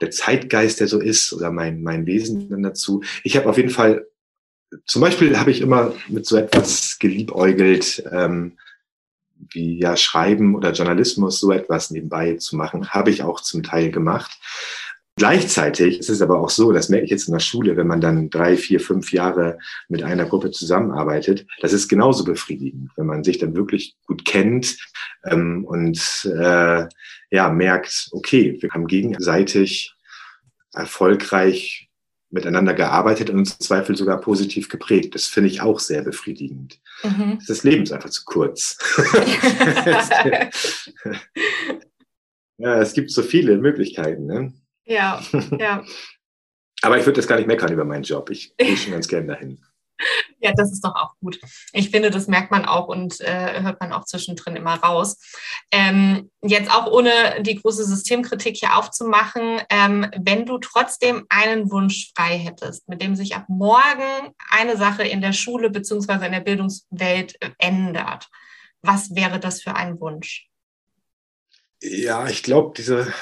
der 0.00 0.10
Zeitgeist, 0.10 0.80
der 0.80 0.88
so 0.88 1.00
ist, 1.00 1.32
oder 1.32 1.50
mein, 1.50 1.82
mein 1.82 2.06
Wesen 2.06 2.50
dann 2.50 2.62
dazu. 2.62 3.02
Ich 3.24 3.36
habe 3.36 3.48
auf 3.48 3.56
jeden 3.56 3.70
Fall, 3.70 4.06
zum 4.84 5.00
Beispiel 5.00 5.38
habe 5.38 5.50
ich 5.50 5.62
immer 5.62 5.94
mit 6.08 6.26
so 6.26 6.36
etwas 6.36 6.98
geliebäugelt, 6.98 8.04
ähm, 8.12 8.58
wie 9.50 9.78
ja 9.78 9.96
Schreiben 9.96 10.54
oder 10.54 10.72
Journalismus, 10.72 11.40
so 11.40 11.52
etwas 11.52 11.90
nebenbei 11.90 12.34
zu 12.36 12.56
machen, 12.56 12.90
habe 12.90 13.10
ich 13.10 13.22
auch 13.22 13.40
zum 13.40 13.62
Teil 13.62 13.90
gemacht. 13.90 14.38
Gleichzeitig 15.18 15.98
ist 15.98 16.10
es 16.10 16.22
aber 16.22 16.38
auch 16.38 16.48
so, 16.48 16.70
das 16.72 16.88
merke 16.88 17.04
ich 17.04 17.10
jetzt 17.10 17.26
in 17.26 17.34
der 17.34 17.40
Schule, 17.40 17.76
wenn 17.76 17.88
man 17.88 18.00
dann 18.00 18.30
drei, 18.30 18.56
vier, 18.56 18.78
fünf 18.78 19.12
Jahre 19.12 19.58
mit 19.88 20.04
einer 20.04 20.26
Gruppe 20.26 20.52
zusammenarbeitet, 20.52 21.44
das 21.60 21.72
ist 21.72 21.88
genauso 21.88 22.24
befriedigend, 22.24 22.92
wenn 22.96 23.06
man 23.06 23.24
sich 23.24 23.38
dann 23.38 23.56
wirklich 23.56 23.96
gut 24.06 24.24
kennt 24.24 24.78
ähm, 25.24 25.64
und 25.64 26.24
äh, 26.24 26.86
ja 27.30 27.50
merkt, 27.50 28.10
okay, 28.12 28.56
wir 28.60 28.70
haben 28.70 28.86
gegenseitig 28.86 29.92
erfolgreich 30.72 31.88
miteinander 32.30 32.74
gearbeitet 32.74 33.30
und 33.30 33.38
uns 33.38 33.54
im 33.54 33.60
Zweifel 33.60 33.96
sogar 33.96 34.20
positiv 34.20 34.68
geprägt. 34.68 35.16
Das 35.16 35.26
finde 35.26 35.48
ich 35.48 35.62
auch 35.62 35.80
sehr 35.80 36.02
befriedigend. 36.02 36.78
Mhm. 37.02 37.40
Das 37.48 37.64
Leben 37.64 37.82
ist 37.82 37.92
einfach 37.92 38.10
zu 38.10 38.24
kurz. 38.24 38.78
ja, 42.58 42.80
es 42.80 42.92
gibt 42.92 43.10
so 43.10 43.22
viele 43.22 43.58
Möglichkeiten. 43.58 44.26
Ne? 44.26 44.52
Ja, 44.88 45.22
ja. 45.58 45.84
Aber 46.82 46.98
ich 46.98 47.04
würde 47.04 47.16
das 47.16 47.26
gar 47.26 47.36
nicht 47.36 47.46
meckern 47.46 47.72
über 47.72 47.84
meinen 47.84 48.02
Job. 48.02 48.30
Ich 48.30 48.54
gehe 48.58 48.76
schon 48.76 48.92
ganz 48.92 49.06
gern 49.06 49.28
dahin. 49.28 49.60
Ja, 50.38 50.52
das 50.52 50.70
ist 50.70 50.84
doch 50.84 50.94
auch 50.94 51.14
gut. 51.20 51.40
Ich 51.72 51.90
finde, 51.90 52.10
das 52.10 52.28
merkt 52.28 52.52
man 52.52 52.64
auch 52.64 52.86
und 52.86 53.20
äh, 53.20 53.60
hört 53.62 53.80
man 53.80 53.92
auch 53.92 54.04
zwischendrin 54.04 54.54
immer 54.54 54.74
raus. 54.74 55.16
Ähm, 55.72 56.30
jetzt 56.40 56.70
auch 56.70 56.86
ohne 56.86 57.42
die 57.42 57.56
große 57.56 57.84
Systemkritik 57.84 58.56
hier 58.56 58.76
aufzumachen, 58.76 59.60
ähm, 59.70 60.06
wenn 60.16 60.46
du 60.46 60.58
trotzdem 60.58 61.26
einen 61.28 61.72
Wunsch 61.72 62.12
frei 62.16 62.38
hättest, 62.38 62.88
mit 62.88 63.02
dem 63.02 63.16
sich 63.16 63.34
ab 63.34 63.46
morgen 63.48 64.32
eine 64.52 64.76
Sache 64.76 65.02
in 65.02 65.20
der 65.20 65.32
Schule 65.32 65.68
beziehungsweise 65.68 66.26
in 66.26 66.32
der 66.32 66.40
Bildungswelt 66.40 67.34
äh, 67.42 67.50
ändert, 67.58 68.28
was 68.80 69.16
wäre 69.16 69.40
das 69.40 69.60
für 69.60 69.74
ein 69.74 70.00
Wunsch? 70.00 70.48
Ja, 71.82 72.28
ich 72.28 72.44
glaube, 72.44 72.74
diese 72.76 73.12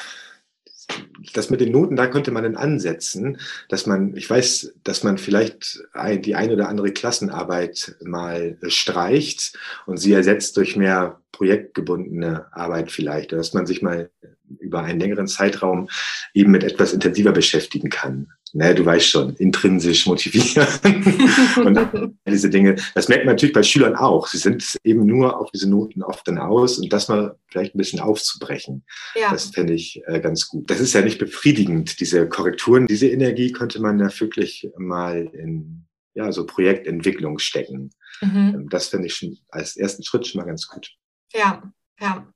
das 1.32 1.50
mit 1.50 1.60
den 1.60 1.72
Noten, 1.72 1.96
da 1.96 2.06
könnte 2.06 2.30
man 2.30 2.44
dann 2.44 2.56
ansetzen, 2.56 3.38
dass 3.68 3.86
man, 3.86 4.16
ich 4.16 4.28
weiß, 4.28 4.74
dass 4.84 5.02
man 5.02 5.18
vielleicht 5.18 5.82
die 6.24 6.34
eine 6.34 6.52
oder 6.52 6.68
andere 6.68 6.92
Klassenarbeit 6.92 7.96
mal 8.04 8.58
streicht 8.68 9.58
und 9.86 9.98
sie 9.98 10.12
ersetzt 10.12 10.56
durch 10.56 10.76
mehr 10.76 11.20
projektgebundene 11.32 12.46
Arbeit 12.52 12.90
vielleicht, 12.90 13.32
dass 13.32 13.52
man 13.52 13.66
sich 13.66 13.82
mal 13.82 14.10
über 14.60 14.82
einen 14.82 15.00
längeren 15.00 15.26
Zeitraum 15.26 15.88
eben 16.32 16.52
mit 16.52 16.64
etwas 16.64 16.92
intensiver 16.92 17.32
beschäftigen 17.32 17.90
kann 17.90 18.28
ne, 18.52 18.74
du 18.74 18.84
weißt 18.84 19.06
schon, 19.06 19.34
intrinsisch 19.36 20.06
motivieren 20.06 20.66
und 21.56 22.12
diese 22.26 22.50
Dinge. 22.50 22.76
Das 22.94 23.08
merkt 23.08 23.24
man 23.24 23.34
natürlich 23.34 23.54
bei 23.54 23.62
Schülern 23.62 23.96
auch. 23.96 24.26
Sie 24.28 24.38
sind 24.38 24.76
eben 24.84 25.04
nur 25.04 25.38
auf 25.38 25.50
diese 25.50 25.68
Noten 25.68 26.02
oft 26.02 26.26
dann 26.28 26.38
aus 26.38 26.78
und 26.78 26.92
das 26.92 27.08
mal 27.08 27.38
vielleicht 27.48 27.74
ein 27.74 27.78
bisschen 27.78 28.00
aufzubrechen. 28.00 28.84
Ja. 29.14 29.30
Das 29.30 29.46
fände 29.46 29.74
ich 29.74 30.02
äh, 30.06 30.20
ganz 30.20 30.48
gut. 30.48 30.70
Das 30.70 30.80
ist 30.80 30.92
ja 30.92 31.02
nicht 31.02 31.18
befriedigend, 31.18 32.00
diese 32.00 32.28
Korrekturen. 32.28 32.86
Diese 32.86 33.08
Energie 33.08 33.52
könnte 33.52 33.80
man 33.80 33.98
ja 33.98 34.08
wirklich 34.20 34.68
mal 34.76 35.30
in 35.32 35.86
ja, 36.14 36.32
so 36.32 36.46
Projektentwicklung 36.46 37.38
stecken. 37.38 37.90
Mhm. 38.20 38.54
Ähm, 38.54 38.68
das 38.70 38.88
fände 38.88 39.06
ich 39.06 39.14
schon 39.14 39.36
als 39.48 39.76
ersten 39.76 40.02
Schritt 40.02 40.26
schon 40.26 40.40
mal 40.40 40.46
ganz 40.46 40.66
gut. 40.66 40.90
Ja, 41.32 41.62
ja. 42.00 42.26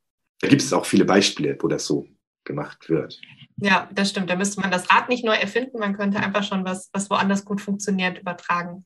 Da 0.40 0.48
gibt 0.48 0.62
es 0.62 0.72
auch 0.72 0.86
viele 0.86 1.04
Beispiele, 1.04 1.56
wo 1.60 1.68
das 1.68 1.86
so 1.86 2.06
gemacht 2.44 2.88
wird. 2.88 3.20
Ja, 3.56 3.88
das 3.92 4.10
stimmt. 4.10 4.30
Da 4.30 4.36
müsste 4.36 4.60
man 4.60 4.70
das 4.70 4.90
Rad 4.90 5.08
nicht 5.08 5.24
neu 5.24 5.34
erfinden. 5.34 5.78
Man 5.78 5.96
könnte 5.96 6.18
einfach 6.18 6.42
schon 6.42 6.64
was, 6.64 6.90
was 6.92 7.10
woanders 7.10 7.44
gut 7.44 7.60
funktioniert, 7.60 8.18
übertragen. 8.18 8.84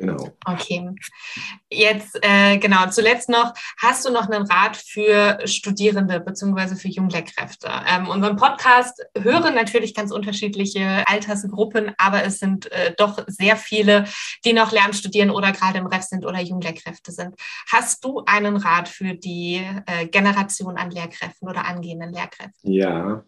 Genau. 0.00 0.30
Okay. 0.46 0.90
Jetzt, 1.68 2.18
äh, 2.22 2.56
genau, 2.56 2.88
zuletzt 2.88 3.28
noch, 3.28 3.52
hast 3.76 4.06
du 4.06 4.10
noch 4.10 4.30
einen 4.30 4.46
Rat 4.46 4.78
für 4.78 5.38
Studierende 5.44 6.20
bzw. 6.20 6.74
für 6.74 6.88
Junglehrkräfte? 6.88 7.68
Ähm, 7.86 8.08
unseren 8.08 8.36
Podcast 8.36 9.04
hören 9.14 9.54
natürlich 9.54 9.94
ganz 9.94 10.10
unterschiedliche 10.10 11.04
Altersgruppen, 11.06 11.92
aber 11.98 12.24
es 12.24 12.38
sind 12.38 12.72
äh, 12.72 12.94
doch 12.96 13.22
sehr 13.26 13.56
viele, 13.56 14.06
die 14.46 14.54
noch 14.54 14.72
lernen, 14.72 14.94
studieren 14.94 15.28
oder 15.30 15.52
gerade 15.52 15.78
im 15.78 15.86
Ref 15.86 16.04
sind 16.04 16.24
oder 16.24 16.40
Junglehrkräfte 16.40 17.12
sind. 17.12 17.34
Hast 17.70 18.02
du 18.02 18.22
einen 18.24 18.56
Rat 18.56 18.88
für 18.88 19.12
die 19.12 19.62
äh, 19.84 20.06
Generation 20.06 20.78
an 20.78 20.90
Lehrkräften 20.90 21.46
oder 21.46 21.66
angehenden 21.66 22.10
Lehrkräften? 22.10 22.72
Ja, 22.72 23.22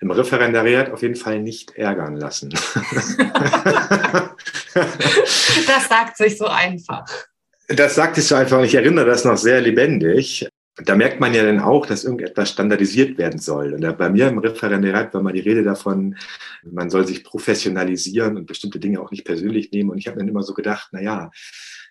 im 0.00 0.10
Referendariat 0.10 0.90
auf 0.90 1.02
jeden 1.02 1.14
Fall 1.14 1.38
nicht 1.40 1.76
ärgern 1.76 2.16
lassen. 2.16 2.52
das 5.66 5.88
sagt 5.88 6.16
sich 6.16 6.36
so 6.36 6.46
einfach. 6.46 7.04
Das 7.68 7.94
sagt 7.94 8.16
sich 8.16 8.26
so 8.26 8.34
einfach. 8.34 8.62
Ich 8.62 8.74
erinnere 8.74 9.06
das 9.06 9.24
noch 9.24 9.36
sehr 9.36 9.60
lebendig. 9.60 10.48
Da 10.84 10.94
merkt 10.94 11.18
man 11.18 11.34
ja 11.34 11.44
dann 11.44 11.60
auch, 11.60 11.86
dass 11.86 12.04
irgendetwas 12.04 12.50
standardisiert 12.50 13.18
werden 13.18 13.40
soll. 13.40 13.74
Und 13.74 13.98
bei 13.98 14.08
mir 14.08 14.28
im 14.28 14.38
Referendariat 14.38 15.12
war 15.12 15.22
mal 15.22 15.32
die 15.32 15.40
Rede 15.40 15.64
davon, 15.64 16.16
man 16.62 16.88
soll 16.88 17.06
sich 17.06 17.24
professionalisieren 17.24 18.36
und 18.36 18.46
bestimmte 18.46 18.78
Dinge 18.78 19.00
auch 19.00 19.10
nicht 19.10 19.24
persönlich 19.24 19.72
nehmen. 19.72 19.90
Und 19.90 19.98
ich 19.98 20.06
habe 20.06 20.18
dann 20.18 20.28
immer 20.28 20.44
so 20.44 20.54
gedacht, 20.54 20.88
na 20.92 21.02
ja, 21.02 21.30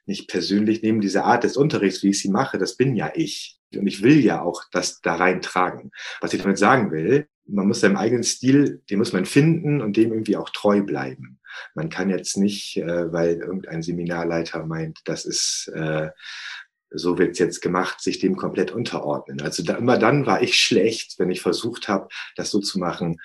nicht 0.06 0.30
persönlich 0.30 0.82
nehmen, 0.82 1.02
diese 1.02 1.26
Art 1.26 1.44
des 1.44 1.58
Unterrichts, 1.58 2.02
wie 2.02 2.10
ich 2.10 2.22
sie 2.22 2.30
mache, 2.30 2.58
das 2.58 2.78
bin 2.78 2.96
ja 2.96 3.12
ich. 3.14 3.60
Und 3.76 3.88
ich 3.88 4.02
will 4.02 4.20
ja 4.24 4.42
auch 4.42 4.64
das 4.72 5.02
da 5.02 5.16
reintragen. 5.16 5.92
Was 6.22 6.34
ich 6.34 6.42
damit 6.42 6.58
sagen 6.58 6.92
will, 6.92 7.28
man 7.48 7.68
muss 7.68 7.82
seinem 7.82 7.98
eigenen 7.98 8.24
Stil, 8.24 8.82
den 8.90 9.00
muss 9.00 9.14
man 9.14 9.26
finden 9.26 9.82
und 9.82 9.98
dem 9.98 10.12
irgendwie 10.12 10.38
auch 10.38 10.50
treu 10.50 10.82
bleiben. 10.82 11.40
Man 11.76 11.90
kann 11.90 12.10
jetzt 12.10 12.38
nicht, 12.38 12.78
äh, 12.78 13.12
weil 13.12 13.38
irgendein 13.38 13.82
Seminarleiter 13.82 14.66
meint, 14.66 15.00
das 15.06 15.26
ist 15.26 15.72
äh, 15.74 16.10
so 16.90 17.18
wird's 17.18 17.40
jetzt 17.40 17.62
gemacht, 17.62 18.02
sich 18.02 18.20
dem 18.20 18.36
komplett 18.36 18.72
unterordnen. 18.72 19.42
Also 19.42 19.64
da, 19.64 19.76
immer 19.76 19.98
dann 19.98 20.26
war 20.26 20.42
ich 20.42 20.56
schlecht, 20.56 21.20
wenn 21.20 21.30
ich 21.30 21.42
versucht 21.42 21.88
habe, 21.88 22.08
das 22.36 22.50
so 22.50 22.60
zu 22.60 22.80
machen, 22.80 23.18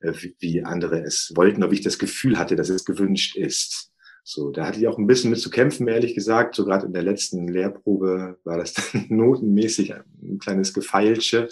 äh, 0.00 0.12
wie, 0.20 0.36
wie 0.38 0.64
andere 0.64 1.02
es 1.02 1.32
wollten, 1.34 1.62
ob 1.62 1.72
ich 1.72 1.80
das 1.80 1.98
Gefühl 1.98 2.38
hatte, 2.38 2.56
dass 2.56 2.68
es 2.68 2.84
gewünscht 2.84 3.36
ist. 3.36 3.92
So, 4.22 4.50
da 4.50 4.66
hatte 4.66 4.80
ich 4.80 4.88
auch 4.88 4.98
ein 4.98 5.06
bisschen 5.06 5.30
mit 5.30 5.40
zu 5.40 5.50
kämpfen, 5.50 5.86
ehrlich 5.86 6.14
gesagt. 6.14 6.56
So 6.56 6.64
gerade 6.64 6.86
in 6.86 6.92
der 6.92 7.02
letzten 7.02 7.46
Lehrprobe 7.46 8.38
war 8.44 8.58
das 8.58 8.74
dann 8.92 9.06
notenmäßig 9.08 9.94
ein 9.94 10.38
kleines 10.38 10.74
Gefeilsche. 10.74 11.48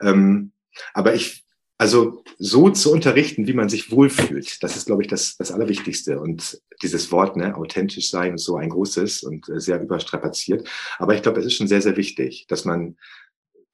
Ähm, 0.00 0.52
aber 0.94 1.14
ich, 1.14 1.44
also 1.78 2.24
so 2.38 2.70
zu 2.70 2.92
unterrichten, 2.92 3.46
wie 3.46 3.52
man 3.52 3.68
sich 3.68 3.90
wohlfühlt, 3.92 4.62
das 4.62 4.76
ist, 4.76 4.86
glaube 4.86 5.02
ich, 5.02 5.08
das, 5.08 5.36
das 5.36 5.52
Allerwichtigste. 5.52 6.20
Und 6.20 6.60
dieses 6.82 7.12
Wort, 7.12 7.36
ne, 7.36 7.56
authentisch 7.56 8.10
sein, 8.10 8.34
ist 8.34 8.44
so 8.44 8.56
ein 8.56 8.70
großes 8.70 9.22
und 9.22 9.48
äh, 9.48 9.60
sehr 9.60 9.80
überstrapaziert. 9.80 10.68
Aber 10.98 11.14
ich 11.14 11.22
glaube, 11.22 11.40
es 11.40 11.46
ist 11.46 11.54
schon 11.54 11.68
sehr, 11.68 11.82
sehr 11.82 11.96
wichtig, 11.96 12.46
dass 12.48 12.64
man 12.64 12.96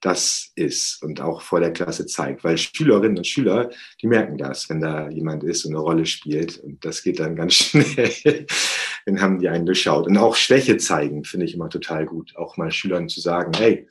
das 0.04 0.52
ist 0.54 1.02
und 1.02 1.22
auch 1.22 1.40
vor 1.40 1.60
der 1.60 1.72
Klasse 1.72 2.04
zeigt. 2.04 2.44
Weil 2.44 2.58
Schülerinnen 2.58 3.16
und 3.16 3.26
Schüler, 3.26 3.70
die 4.02 4.06
merken 4.06 4.36
das, 4.36 4.68
wenn 4.68 4.80
da 4.80 5.08
jemand 5.08 5.42
ist 5.44 5.64
und 5.64 5.72
eine 5.72 5.80
Rolle 5.80 6.04
spielt. 6.04 6.58
Und 6.58 6.84
das 6.84 7.02
geht 7.02 7.20
dann 7.20 7.36
ganz 7.36 7.54
schnell. 7.54 8.46
dann 9.06 9.20
haben 9.22 9.38
die 9.38 9.48
einen 9.48 9.64
durchschaut. 9.64 10.06
Und 10.06 10.18
auch 10.18 10.36
Schwäche 10.36 10.76
zeigen, 10.76 11.24
finde 11.24 11.46
ich 11.46 11.54
immer 11.54 11.70
total 11.70 12.04
gut. 12.04 12.36
Auch 12.36 12.58
mal 12.58 12.70
Schülern 12.70 13.08
zu 13.08 13.20
sagen, 13.20 13.52
hey, 13.56 13.88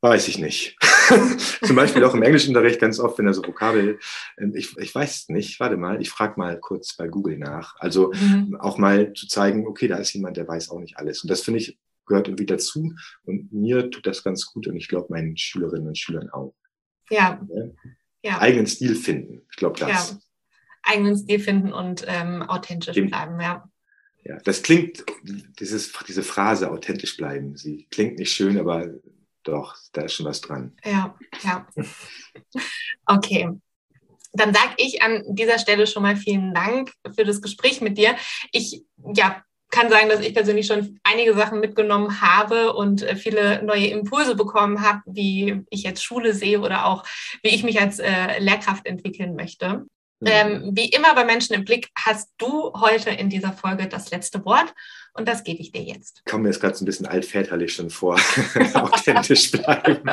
weiß 0.00 0.28
ich 0.28 0.38
nicht. 0.38 0.76
Zum 1.64 1.76
Beispiel 1.76 2.04
auch 2.04 2.14
im 2.14 2.22
Englischunterricht 2.22 2.80
ganz 2.80 2.98
oft, 3.00 3.18
wenn 3.18 3.26
er 3.26 3.34
so 3.34 3.44
Vokabel, 3.44 3.98
ähm, 4.38 4.54
ich, 4.54 4.76
ich 4.76 4.94
weiß 4.94 5.28
nicht, 5.28 5.58
warte 5.60 5.76
mal, 5.76 6.00
ich 6.00 6.10
frage 6.10 6.34
mal 6.36 6.58
kurz 6.58 6.96
bei 6.96 7.08
Google 7.08 7.38
nach. 7.38 7.76
Also 7.78 8.12
mhm. 8.12 8.56
auch 8.60 8.78
mal 8.78 9.12
zu 9.12 9.26
zeigen, 9.26 9.66
okay, 9.66 9.88
da 9.88 9.96
ist 9.96 10.12
jemand, 10.12 10.36
der 10.36 10.48
weiß 10.48 10.70
auch 10.70 10.80
nicht 10.80 10.98
alles. 10.98 11.22
Und 11.22 11.30
das 11.30 11.42
finde 11.42 11.60
ich 11.60 11.78
gehört 12.06 12.28
irgendwie 12.28 12.46
dazu. 12.46 12.94
Und 13.24 13.52
mir 13.52 13.90
tut 13.90 14.06
das 14.06 14.22
ganz 14.22 14.46
gut 14.46 14.66
und 14.66 14.76
ich 14.76 14.88
glaube 14.88 15.08
meinen 15.10 15.36
Schülerinnen 15.36 15.88
und 15.88 15.98
Schülern 15.98 16.30
auch. 16.30 16.54
Ja. 17.10 17.40
ja. 18.22 18.38
Eigenen 18.38 18.66
Stil 18.66 18.94
finden. 18.94 19.42
Ich 19.50 19.56
glaube 19.56 19.78
das. 19.78 20.10
Ja. 20.10 20.18
Eigenen 20.82 21.16
Stil 21.16 21.40
finden 21.40 21.72
und 21.72 22.04
ähm, 22.06 22.42
authentisch 22.42 22.94
Dem, 22.94 23.08
bleiben, 23.08 23.40
ja. 23.40 23.68
Ja, 24.24 24.38
das 24.44 24.62
klingt, 24.62 25.04
dieses, 25.60 25.92
diese 26.06 26.22
Phrase 26.22 26.70
authentisch 26.70 27.16
bleiben, 27.16 27.56
sie 27.56 27.86
klingt 27.90 28.18
nicht 28.18 28.32
schön, 28.32 28.58
aber 28.58 28.92
doch, 29.46 29.76
da 29.92 30.02
ist 30.02 30.14
schon 30.14 30.26
was 30.26 30.40
dran. 30.40 30.76
Ja, 30.84 31.14
ja. 31.42 31.66
Okay. 33.06 33.48
Dann 34.32 34.52
sage 34.52 34.74
ich 34.76 35.02
an 35.02 35.22
dieser 35.28 35.58
Stelle 35.58 35.86
schon 35.86 36.02
mal 36.02 36.16
vielen 36.16 36.52
Dank 36.52 36.92
für 37.14 37.24
das 37.24 37.40
Gespräch 37.40 37.80
mit 37.80 37.96
dir. 37.96 38.16
Ich 38.52 38.82
ja, 39.14 39.42
kann 39.70 39.88
sagen, 39.88 40.08
dass 40.08 40.20
ich 40.20 40.34
persönlich 40.34 40.66
schon 40.66 40.98
einige 41.04 41.34
Sachen 41.34 41.60
mitgenommen 41.60 42.20
habe 42.20 42.74
und 42.74 43.02
äh, 43.02 43.16
viele 43.16 43.62
neue 43.62 43.86
Impulse 43.86 44.34
bekommen 44.34 44.82
habe, 44.82 45.00
wie 45.06 45.62
ich 45.70 45.84
jetzt 45.84 46.02
Schule 46.02 46.34
sehe 46.34 46.60
oder 46.60 46.86
auch 46.86 47.04
wie 47.42 47.50
ich 47.50 47.62
mich 47.62 47.80
als 47.80 47.98
äh, 47.98 48.38
Lehrkraft 48.38 48.86
entwickeln 48.86 49.36
möchte. 49.36 49.86
Mhm. 50.20 50.28
Ähm, 50.30 50.70
wie 50.72 50.88
immer 50.88 51.14
bei 51.14 51.24
Menschen 51.24 51.54
im 51.54 51.64
Blick 51.64 51.90
hast 51.98 52.30
du 52.38 52.72
heute 52.72 53.10
in 53.10 53.28
dieser 53.28 53.52
Folge 53.52 53.86
das 53.86 54.10
letzte 54.10 54.44
Wort 54.46 54.74
und 55.12 55.28
das 55.28 55.44
gebe 55.44 55.60
ich 55.60 55.72
dir 55.72 55.82
jetzt. 55.82 56.22
Ich 56.24 56.30
komme 56.30 56.44
mir 56.44 56.48
jetzt 56.50 56.60
gerade 56.60 56.74
so 56.74 56.84
ein 56.84 56.86
bisschen 56.86 57.06
altväterlich 57.06 57.74
schon 57.74 57.90
vor, 57.90 58.14
authentisch 58.74 59.50
bleiben. 59.50 60.08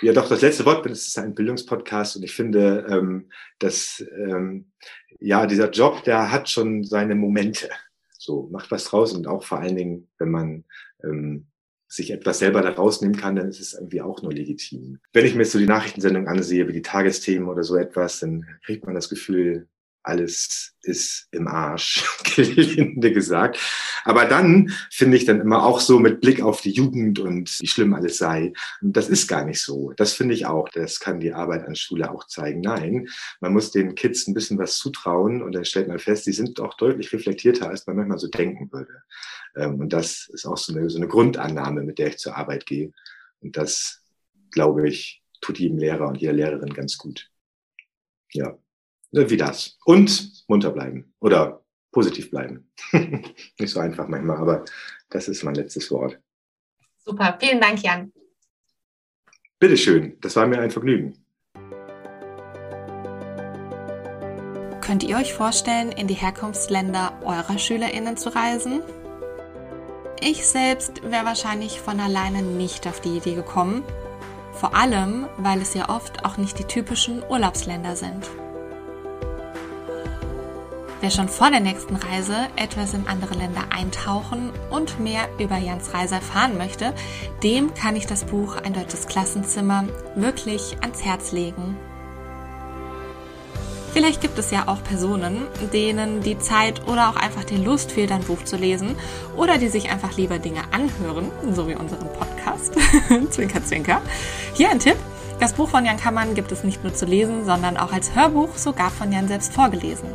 ja, 0.00 0.12
doch, 0.12 0.28
das 0.28 0.40
letzte 0.40 0.64
Wort, 0.64 0.86
das 0.86 1.06
ist 1.06 1.18
ein 1.18 1.34
Bildungspodcast 1.34 2.16
und 2.16 2.22
ich 2.22 2.34
finde, 2.34 2.86
ähm, 2.88 3.30
dass 3.58 4.02
ähm, 4.16 4.72
ja, 5.20 5.46
dieser 5.46 5.70
Job, 5.70 6.02
der 6.04 6.30
hat 6.30 6.48
schon 6.48 6.84
seine 6.84 7.14
Momente. 7.14 7.68
So, 8.18 8.48
macht 8.50 8.70
was 8.70 8.84
draus 8.84 9.12
und 9.12 9.26
auch 9.26 9.44
vor 9.44 9.58
allen 9.58 9.76
Dingen, 9.76 10.08
wenn 10.18 10.30
man 10.30 10.64
ähm, 11.02 11.46
sich 11.94 12.10
etwas 12.10 12.40
selber 12.40 12.62
da 12.62 12.70
rausnehmen 12.70 13.16
kann, 13.16 13.36
dann 13.36 13.48
ist 13.48 13.60
es 13.60 13.74
irgendwie 13.74 14.00
auch 14.00 14.22
nur 14.22 14.32
legitim. 14.32 14.98
Wenn 15.12 15.26
ich 15.26 15.34
mir 15.34 15.44
so 15.44 15.58
die 15.58 15.66
Nachrichtensendung 15.66 16.26
ansehe, 16.26 16.66
wie 16.68 16.72
die 16.72 16.82
Tagesthemen 16.82 17.48
oder 17.48 17.62
so 17.62 17.76
etwas, 17.76 18.20
dann 18.20 18.46
kriegt 18.64 18.84
man 18.84 18.94
das 18.94 19.08
Gefühl, 19.08 19.68
alles 20.04 20.74
ist 20.82 21.28
im 21.32 21.48
Arsch, 21.48 22.04
gelinde 22.36 23.12
gesagt. 23.12 23.58
Aber 24.04 24.26
dann 24.26 24.70
finde 24.90 25.16
ich 25.16 25.24
dann 25.24 25.40
immer 25.40 25.64
auch 25.64 25.80
so 25.80 25.98
mit 25.98 26.20
Blick 26.20 26.42
auf 26.42 26.60
die 26.60 26.72
Jugend 26.72 27.18
und 27.18 27.60
wie 27.60 27.66
schlimm 27.66 27.94
alles 27.94 28.18
sei. 28.18 28.52
Und 28.82 28.96
das 28.96 29.08
ist 29.08 29.26
gar 29.26 29.44
nicht 29.44 29.60
so. 29.60 29.92
Das 29.96 30.12
finde 30.12 30.34
ich 30.34 30.46
auch. 30.46 30.68
Das 30.68 31.00
kann 31.00 31.20
die 31.20 31.32
Arbeit 31.32 31.66
an 31.66 31.74
Schule 31.74 32.10
auch 32.10 32.26
zeigen. 32.26 32.60
Nein, 32.60 33.08
man 33.40 33.52
muss 33.52 33.70
den 33.70 33.94
Kids 33.94 34.26
ein 34.28 34.34
bisschen 34.34 34.58
was 34.58 34.76
zutrauen 34.76 35.42
und 35.42 35.52
dann 35.54 35.64
stellt 35.64 35.88
man 35.88 35.98
fest, 35.98 36.26
die 36.26 36.32
sind 36.32 36.60
auch 36.60 36.74
deutlich 36.74 37.12
reflektierter, 37.12 37.68
als 37.68 37.86
man 37.86 37.96
manchmal 37.96 38.18
so 38.18 38.28
denken 38.28 38.70
würde. 38.70 39.02
Ähm, 39.56 39.80
und 39.80 39.92
das 39.92 40.28
ist 40.32 40.46
auch 40.46 40.58
so 40.58 40.74
eine, 40.74 40.90
so 40.90 40.98
eine 40.98 41.08
Grundannahme, 41.08 41.82
mit 41.82 41.98
der 41.98 42.08
ich 42.08 42.18
zur 42.18 42.36
Arbeit 42.36 42.66
gehe. 42.66 42.92
Und 43.40 43.56
das, 43.56 44.02
glaube 44.50 44.86
ich, 44.86 45.22
tut 45.40 45.58
jedem 45.58 45.78
Lehrer 45.78 46.08
und 46.08 46.20
jeder 46.20 46.32
Lehrerin 46.32 46.72
ganz 46.74 46.98
gut. 46.98 47.30
Ja. 48.32 48.58
Ne, 49.14 49.30
wie 49.30 49.36
das. 49.36 49.78
Und 49.84 50.44
munter 50.48 50.72
bleiben 50.72 51.14
oder 51.20 51.64
positiv 51.92 52.30
bleiben. 52.30 52.68
Nicht 52.92 53.70
so 53.70 53.78
einfach 53.78 54.08
manchmal, 54.08 54.38
aber 54.38 54.64
das 55.08 55.28
ist 55.28 55.44
mein 55.44 55.54
letztes 55.54 55.88
Wort. 55.92 56.18
Super, 56.98 57.38
vielen 57.40 57.60
Dank, 57.60 57.80
Jan. 57.80 58.12
Bitteschön, 59.60 60.18
das 60.20 60.34
war 60.34 60.48
mir 60.48 60.58
ein 60.58 60.72
Vergnügen. 60.72 61.24
Könnt 64.80 65.04
ihr 65.04 65.16
euch 65.16 65.32
vorstellen, 65.32 65.92
in 65.92 66.08
die 66.08 66.14
Herkunftsländer 66.14 67.20
eurer 67.22 67.56
SchülerInnen 67.56 68.16
zu 68.16 68.34
reisen? 68.34 68.82
Ich 70.20 70.44
selbst 70.44 71.04
wäre 71.04 71.24
wahrscheinlich 71.24 71.80
von 71.80 72.00
alleine 72.00 72.42
nicht 72.42 72.88
auf 72.88 73.00
die 73.00 73.18
Idee 73.18 73.36
gekommen. 73.36 73.84
Vor 74.54 74.74
allem, 74.74 75.28
weil 75.36 75.60
es 75.60 75.74
ja 75.74 75.88
oft 75.88 76.24
auch 76.24 76.36
nicht 76.36 76.58
die 76.58 76.64
typischen 76.64 77.22
Urlaubsländer 77.22 77.94
sind. 77.94 78.28
Wer 81.04 81.10
schon 81.10 81.28
vor 81.28 81.50
der 81.50 81.60
nächsten 81.60 81.96
Reise 81.96 82.34
etwas 82.56 82.94
in 82.94 83.06
andere 83.06 83.34
Länder 83.34 83.64
eintauchen 83.68 84.50
und 84.70 85.00
mehr 85.00 85.28
über 85.38 85.58
Jans 85.58 85.92
Reise 85.92 86.14
erfahren 86.14 86.56
möchte, 86.56 86.94
dem 87.42 87.74
kann 87.74 87.94
ich 87.94 88.06
das 88.06 88.24
Buch 88.24 88.56
Ein 88.56 88.72
deutsches 88.72 89.06
Klassenzimmer 89.06 89.84
wirklich 90.14 90.78
ans 90.80 91.04
Herz 91.04 91.32
legen. 91.32 91.76
Vielleicht 93.92 94.22
gibt 94.22 94.38
es 94.38 94.50
ja 94.50 94.66
auch 94.66 94.82
Personen, 94.82 95.42
denen 95.74 96.22
die 96.22 96.38
Zeit 96.38 96.88
oder 96.88 97.10
auch 97.10 97.16
einfach 97.16 97.44
die 97.44 97.58
Lust 97.58 97.92
fehlt, 97.92 98.10
ein 98.10 98.24
Buch 98.24 98.42
zu 98.42 98.56
lesen 98.56 98.96
oder 99.36 99.58
die 99.58 99.68
sich 99.68 99.90
einfach 99.90 100.16
lieber 100.16 100.38
Dinge 100.38 100.62
anhören, 100.70 101.30
so 101.52 101.68
wie 101.68 101.74
unseren 101.74 102.08
Podcast. 102.14 102.72
zwinker, 103.30 103.62
zwinker. 103.62 104.00
Hier 104.54 104.70
ein 104.70 104.78
Tipp. 104.78 104.96
Das 105.38 105.52
Buch 105.52 105.68
von 105.68 105.84
Jan 105.84 105.98
Kammann 105.98 106.34
gibt 106.34 106.50
es 106.50 106.64
nicht 106.64 106.82
nur 106.82 106.94
zu 106.94 107.04
lesen, 107.04 107.44
sondern 107.44 107.76
auch 107.76 107.92
als 107.92 108.14
Hörbuch 108.14 108.56
sogar 108.56 108.90
von 108.90 109.12
Jan 109.12 109.28
selbst 109.28 109.52
vorgelesen. 109.52 110.08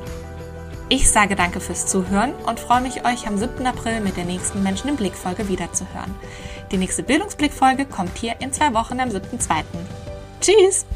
Ich 0.92 1.12
sage 1.12 1.36
danke 1.36 1.60
fürs 1.60 1.86
Zuhören 1.86 2.34
und 2.48 2.60
freue 2.60 2.82
mich, 2.82 3.06
euch 3.06 3.28
am 3.28 3.38
7. 3.38 3.64
April 3.68 4.02
mit 4.02 4.18
der 4.18 4.26
nächsten 4.26 4.64
Menschen 4.64 4.90
im 4.90 4.96
Blick 4.96 5.14
Folge 5.14 5.48
wiederzuhören. 5.48 6.16
Die 6.72 6.78
nächste 6.78 7.04
Bildungsblick 7.04 7.54
Folge 7.54 7.86
kommt 7.86 8.18
hier 8.18 8.34
in 8.40 8.52
zwei 8.52 8.74
Wochen 8.74 9.00
am 9.00 9.10
7.2. 9.10 9.64
Tschüss! 10.42 10.88